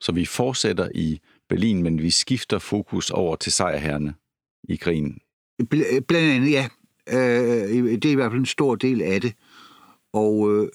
Så 0.00 0.12
vi 0.12 0.24
fortsætter 0.24 0.88
i 0.94 1.20
Berlin, 1.48 1.82
men 1.82 2.02
vi 2.02 2.10
skifter 2.10 2.58
fokus 2.58 3.10
over 3.10 3.36
til 3.36 3.52
sejrherrene 3.52 4.14
i 4.68 4.76
krigen. 4.76 5.18
Bl- 5.62 6.00
blandt 6.00 6.32
andet, 6.32 6.50
ja. 6.50 6.68
Øh, 7.08 7.92
det 7.92 8.04
er 8.04 8.12
i 8.12 8.14
hvert 8.14 8.30
fald 8.30 8.40
en 8.40 8.46
stor 8.46 8.74
del 8.74 9.02
af 9.02 9.20
det. 9.20 9.34
Og 10.12 10.52
øh, 10.52 10.68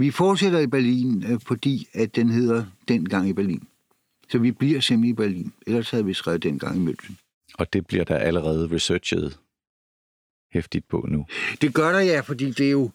vi 0.00 0.10
fortsætter 0.10 0.58
i 0.58 0.66
Berlin, 0.66 1.24
øh, 1.28 1.40
fordi 1.46 1.88
at 1.92 2.16
den 2.16 2.30
hedder 2.30 2.64
Dengang 2.88 3.28
i 3.28 3.32
Berlin. 3.32 3.68
Så 4.28 4.38
vi 4.38 4.52
bliver 4.52 4.80
simpelthen 4.80 5.12
i 5.12 5.16
Berlin. 5.16 5.52
Ellers 5.66 5.90
havde 5.90 6.04
vi 6.04 6.14
skrevet 6.14 6.42
Dengang 6.42 6.76
i 6.76 6.92
München. 6.92 7.12
Og 7.54 7.72
det 7.72 7.86
bliver 7.86 8.04
der 8.04 8.16
allerede 8.16 8.68
researchet 8.72 9.38
hæftigt 10.52 10.88
på 10.88 11.06
nu. 11.08 11.26
Det 11.60 11.74
gør 11.74 11.92
der, 11.92 12.00
ja, 12.00 12.20
fordi 12.20 12.50
det 12.50 12.66
er 12.66 12.70
jo... 12.70 12.90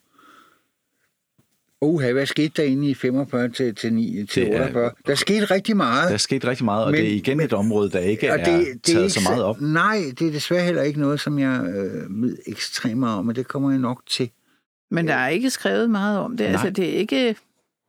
Uha, 1.82 2.12
hvad 2.12 2.26
skete 2.26 2.52
der 2.58 2.64
inde 2.64 2.90
i 2.90 2.94
45 2.94 3.50
til, 3.50 3.76
til, 3.76 3.94
9, 3.94 4.26
til 4.26 4.46
Det 4.46 4.56
er- 4.56 4.60
48? 4.60 4.92
Der 5.08 5.16
skete 5.16 5.46
rigtig 5.46 5.78
meget. 5.78 6.08
Der 6.08 6.14
er 6.14 6.18
sket 6.18 6.46
rigtig 6.46 6.66
meget, 6.66 6.86
og 6.86 6.92
Men- 6.92 7.02
det 7.02 7.12
er 7.12 7.16
igen 7.16 7.40
et 7.40 7.54
område, 7.54 7.90
der 7.92 8.00
ikke 8.00 8.32
Og 8.34 8.40
er 8.40 8.44
taget 8.46 8.68
ikke 8.88 9.10
så 9.10 9.22
meget 9.24 9.44
op. 9.44 9.62
Nej, 9.62 10.02
det 10.20 10.28
er 10.28 10.32
desværre 10.32 10.64
heller 10.66 10.82
ikke 10.82 11.00
noget, 11.00 11.20
som 11.20 11.40
jeg 11.40 11.62
øh, 11.76 12.22
ved 12.24 12.38
ekstremt 12.48 12.98
meget 13.00 13.18
om, 13.18 13.26
men 13.26 13.36
det 13.36 13.48
kommer 13.48 13.70
jeg 13.70 13.80
nok 13.80 14.02
til. 14.10 14.30
Men 14.92 15.08
der 15.08 15.14
er 15.14 15.28
ikke 15.30 15.50
skrevet 15.50 15.90
meget 15.90 16.20
om 16.20 16.38
det. 16.38 16.46
Altså, 16.46 16.64
Nej. 16.66 16.74
det 16.74 16.90
er 16.90 16.94
ikke 16.94 17.36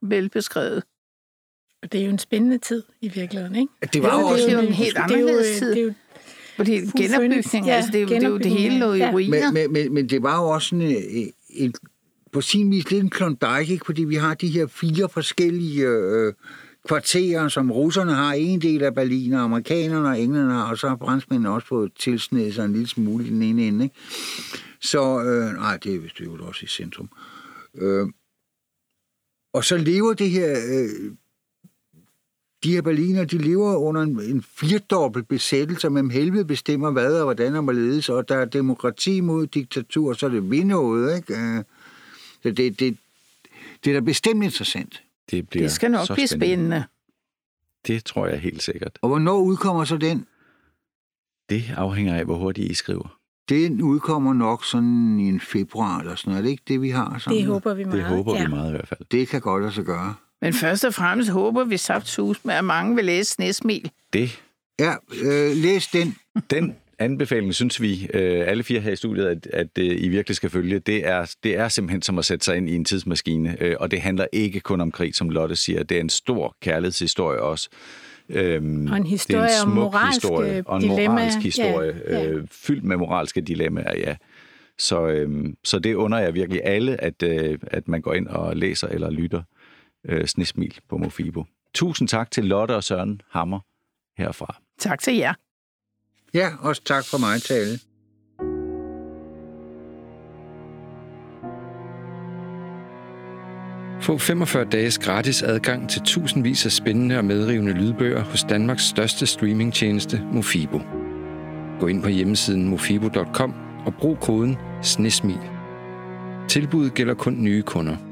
velbeskrevet. 0.01 0.83
Og 1.83 1.91
det 1.91 2.01
er 2.01 2.05
jo 2.05 2.11
en 2.11 2.19
spændende 2.19 2.57
tid 2.57 2.83
i 3.01 3.07
virkeligheden, 3.07 3.55
ikke? 3.55 3.73
Det 3.93 4.03
var 4.03 4.19
Jo, 4.19 4.25
det 4.25 4.33
også... 4.33 4.47
er 4.47 4.51
jo 4.53 4.59
en 4.67 4.73
helt 4.73 4.95
det 4.95 4.99
jo, 4.99 5.03
anderledes 5.15 5.47
øh, 5.51 5.59
tid. 5.59 5.69
Det 5.75 5.79
er 5.81 5.83
jo, 5.85 5.93
Fordi 6.55 6.71
genopbygning, 6.97 7.65
ja, 7.65 7.73
altså, 7.75 7.91
det, 7.91 7.97
er 7.97 8.01
jo- 8.01 8.07
det, 8.07 8.23
er 8.23 8.27
jo 8.27 8.37
det 8.37 8.43
genopbygning, 8.45 8.59
hele 8.59 8.79
lå 8.79 8.93
i 8.93 9.03
ruiner. 9.03 9.51
Men, 9.51 9.53
men, 9.53 9.73
men, 9.73 9.93
men 9.93 10.09
det 10.09 10.23
var 10.23 10.41
jo 10.43 10.49
også 10.49 10.67
sådan 10.69 10.85
en, 10.85 11.31
en, 11.49 11.73
på 12.31 12.41
sin 12.41 12.71
vis 12.71 12.91
lidt 12.91 13.03
en 13.03 13.09
klondike, 13.09 13.73
ikke? 13.73 13.85
fordi 13.85 14.03
vi 14.03 14.15
har 14.15 14.33
de 14.33 14.47
her 14.47 14.67
fire 14.67 15.09
forskellige 15.09 15.87
øh, 15.87 16.33
kvarterer, 16.87 17.47
som 17.47 17.71
russerne 17.71 18.13
har 18.13 18.33
en 18.33 18.61
del 18.61 18.83
af 18.83 18.95
Berlin, 18.95 19.33
og 19.33 19.41
amerikanerne 19.41 20.07
og 20.07 20.19
englænderne 20.19 20.53
har, 20.53 20.71
og 20.71 20.77
så 20.77 20.89
har 20.89 20.97
franskmændene 20.97 21.49
også 21.49 21.67
fået 21.67 21.91
tilsnedet 21.99 22.55
sig 22.55 22.65
en 22.65 22.73
lille 22.73 22.87
smule 22.87 23.25
i 23.25 23.29
den 23.29 23.41
ene 23.41 23.67
ende. 23.67 23.83
Ikke? 23.83 23.95
Så, 24.81 25.23
øh, 25.23 25.55
nej, 25.55 25.77
det 25.77 25.95
er 25.95 25.99
vist 25.99 26.19
jo 26.19 26.47
også 26.47 26.63
i 26.63 26.67
centrum. 26.67 27.09
Øh, 27.75 28.07
og 29.53 29.63
så 29.63 29.77
lever 29.77 30.13
det 30.13 30.29
her, 30.29 30.51
øh, 30.51 31.11
de 32.63 32.71
her 32.71 32.81
berliner, 32.81 33.25
de 33.25 33.37
lever 33.37 33.75
under 33.75 34.01
en, 34.01 34.21
en 34.21 34.41
firdobbelt 34.41 35.27
besættelse, 35.27 35.89
men 35.89 36.11
helvede 36.11 36.45
bestemmer 36.45 36.91
hvad 36.91 37.13
og 37.13 37.23
hvordan 37.23 37.55
og 37.55 37.63
hvorledes, 37.63 38.09
og 38.09 38.29
der 38.29 38.35
er 38.35 38.45
demokrati 38.45 39.21
mod 39.21 39.47
diktatur, 39.47 40.13
så 40.13 40.25
er 40.25 40.29
det 40.29 40.51
vi 40.51 40.63
noget, 40.63 41.15
ikke? 41.15 41.33
Øh, 41.33 41.63
så 42.43 42.51
det, 42.51 42.79
det, 42.79 42.97
det 43.83 43.89
er 43.89 43.93
da 43.93 43.99
bestemt 43.99 44.43
interessant. 44.43 45.03
Det, 45.31 45.49
bliver 45.49 45.63
Det 45.63 45.71
skal 45.71 45.91
nok 45.91 46.07
så 46.07 46.13
blive 46.13 46.27
spændende. 46.27 46.83
Det 47.87 48.05
tror 48.05 48.27
jeg 48.27 48.39
helt 48.39 48.63
sikkert. 48.63 48.99
Og 49.01 49.09
hvornår 49.09 49.37
udkommer 49.39 49.85
så 49.85 49.97
den? 49.97 50.25
Det 51.49 51.63
afhænger 51.77 52.15
af, 52.15 52.25
hvor 52.25 52.35
hurtigt 52.35 52.71
I 52.71 52.73
skriver. 52.73 53.17
Den 53.49 53.81
udkommer 53.81 54.33
nok 54.33 54.65
sådan 54.65 55.19
i 55.19 55.27
en 55.29 55.39
februar 55.39 55.99
eller 55.99 56.15
sådan 56.15 56.29
noget. 56.31 56.39
Er 56.39 56.43
det 56.43 56.49
ikke 56.49 56.63
det, 56.67 56.81
vi 56.81 56.89
har? 56.89 57.17
Sådan? 57.19 57.37
det 57.37 57.45
håber 57.45 57.73
vi 57.73 57.83
meget. 57.83 57.97
Det 57.97 58.07
håber 58.07 58.35
ja. 58.35 58.43
vi 58.43 58.49
meget 58.49 58.67
i 58.67 58.71
hvert 58.71 58.87
fald. 58.87 58.99
Det 59.11 59.27
kan 59.27 59.41
godt 59.41 59.63
lade 59.63 59.73
sig 59.73 59.85
gøre. 59.85 60.15
Men 60.41 60.53
først 60.53 60.85
og 60.85 60.93
fremmest 60.93 61.29
håber 61.29 61.63
vi 61.63 61.77
saftsus 61.77 62.45
med, 62.45 62.53
at 62.53 62.65
mange 62.65 62.95
vil 62.95 63.05
læse 63.05 63.31
Snesmil. 63.31 63.91
Det, 64.13 64.41
Ja, 64.79 64.93
øh, 65.23 65.57
læs 65.57 65.87
den. 65.87 66.15
den 66.49 66.75
anbefaling, 67.01 67.53
synes 67.55 67.81
vi, 67.81 68.09
øh, 68.13 68.47
alle 68.47 68.63
fire 68.63 68.79
her 68.79 68.91
i 68.91 68.95
studiet, 68.95 69.25
at, 69.25 69.47
at 69.47 69.67
øh, 69.79 69.85
I 70.03 70.07
virkelig 70.09 70.35
skal 70.35 70.49
følge, 70.49 70.79
det 70.79 71.07
er, 71.07 71.35
det 71.43 71.57
er 71.57 71.67
simpelthen 71.67 72.01
som 72.01 72.19
at 72.19 72.25
sætte 72.25 72.45
sig 72.45 72.57
ind 72.57 72.69
i 72.69 72.75
en 72.75 72.85
tidsmaskine. 72.85 73.57
Øh, 73.61 73.75
og 73.79 73.91
det 73.91 74.01
handler 74.01 74.25
ikke 74.31 74.59
kun 74.59 74.81
om 74.81 74.91
krig, 74.91 75.15
som 75.15 75.29
Lotte 75.29 75.55
siger. 75.55 75.83
Det 75.83 75.97
er 75.97 76.01
en 76.01 76.09
stor 76.09 76.55
kærlighedshistorie 76.61 77.41
også. 77.41 77.69
Øhm, 78.29 78.87
Og 78.91 78.97
en 78.97 79.05
historie 79.05 79.43
det 79.43 79.51
er 79.51 79.61
en 79.61 79.67
om 79.67 79.71
smuk 79.73 79.83
moralske 79.93 80.13
historie, 80.27 80.63
og 80.65 80.75
en 80.75 80.81
dilemmaer. 80.81 81.09
moralsk 81.09 81.37
historie, 81.39 82.01
Ja, 82.09 82.19
ja. 82.19 82.29
Øh, 82.29 82.47
fyldt 82.51 82.83
med 82.83 82.97
moralske 82.97 83.41
dilemmaer, 83.41 83.97
ja. 83.97 84.15
Så, 84.79 85.07
øhm, 85.07 85.55
så 85.63 85.79
det 85.79 85.93
under 85.93 86.17
jeg 86.17 86.33
virkelig 86.33 86.61
alle, 86.65 87.01
at, 87.03 87.23
øh, 87.23 87.59
at 87.63 87.87
man 87.87 88.01
går 88.01 88.13
ind 88.13 88.27
og 88.27 88.57
læser 88.57 88.87
eller 88.87 89.09
lytter 89.09 89.41
øh, 90.09 90.25
Snesmil 90.25 90.77
på 90.89 90.97
Mofibo. 90.97 91.45
Tusind 91.73 92.07
tak 92.07 92.31
til 92.31 92.45
Lotte 92.45 92.75
og 92.75 92.83
Søren 92.83 93.21
Hammer 93.29 93.59
herfra. 94.17 94.61
Tak 94.79 94.99
til 94.99 95.15
jer. 95.15 95.33
Ja, 96.33 96.49
også 96.59 96.81
tak 96.83 97.05
for 97.05 97.17
mig 97.17 97.41
tale. 97.41 97.79
Få 104.01 104.17
45 104.17 104.65
dages 104.65 104.97
gratis 104.99 105.43
adgang 105.43 105.89
til 105.89 106.01
tusindvis 106.01 106.65
af 106.65 106.71
spændende 106.71 107.17
og 107.17 107.25
medrivende 107.25 107.73
lydbøger 107.73 108.23
hos 108.23 108.43
Danmarks 108.43 108.83
største 108.83 109.25
streamingtjeneste, 109.25 110.21
Mofibo. 110.31 110.81
Gå 111.79 111.87
ind 111.87 112.03
på 112.03 112.09
hjemmesiden 112.09 112.67
mofibo.com 112.67 113.53
og 113.85 113.93
brug 113.95 114.19
koden 114.19 114.57
SNESMIL. 114.81 115.39
Tilbuddet 116.47 116.93
gælder 116.93 117.13
kun 117.13 117.43
nye 117.43 117.61
kunder. 117.61 118.10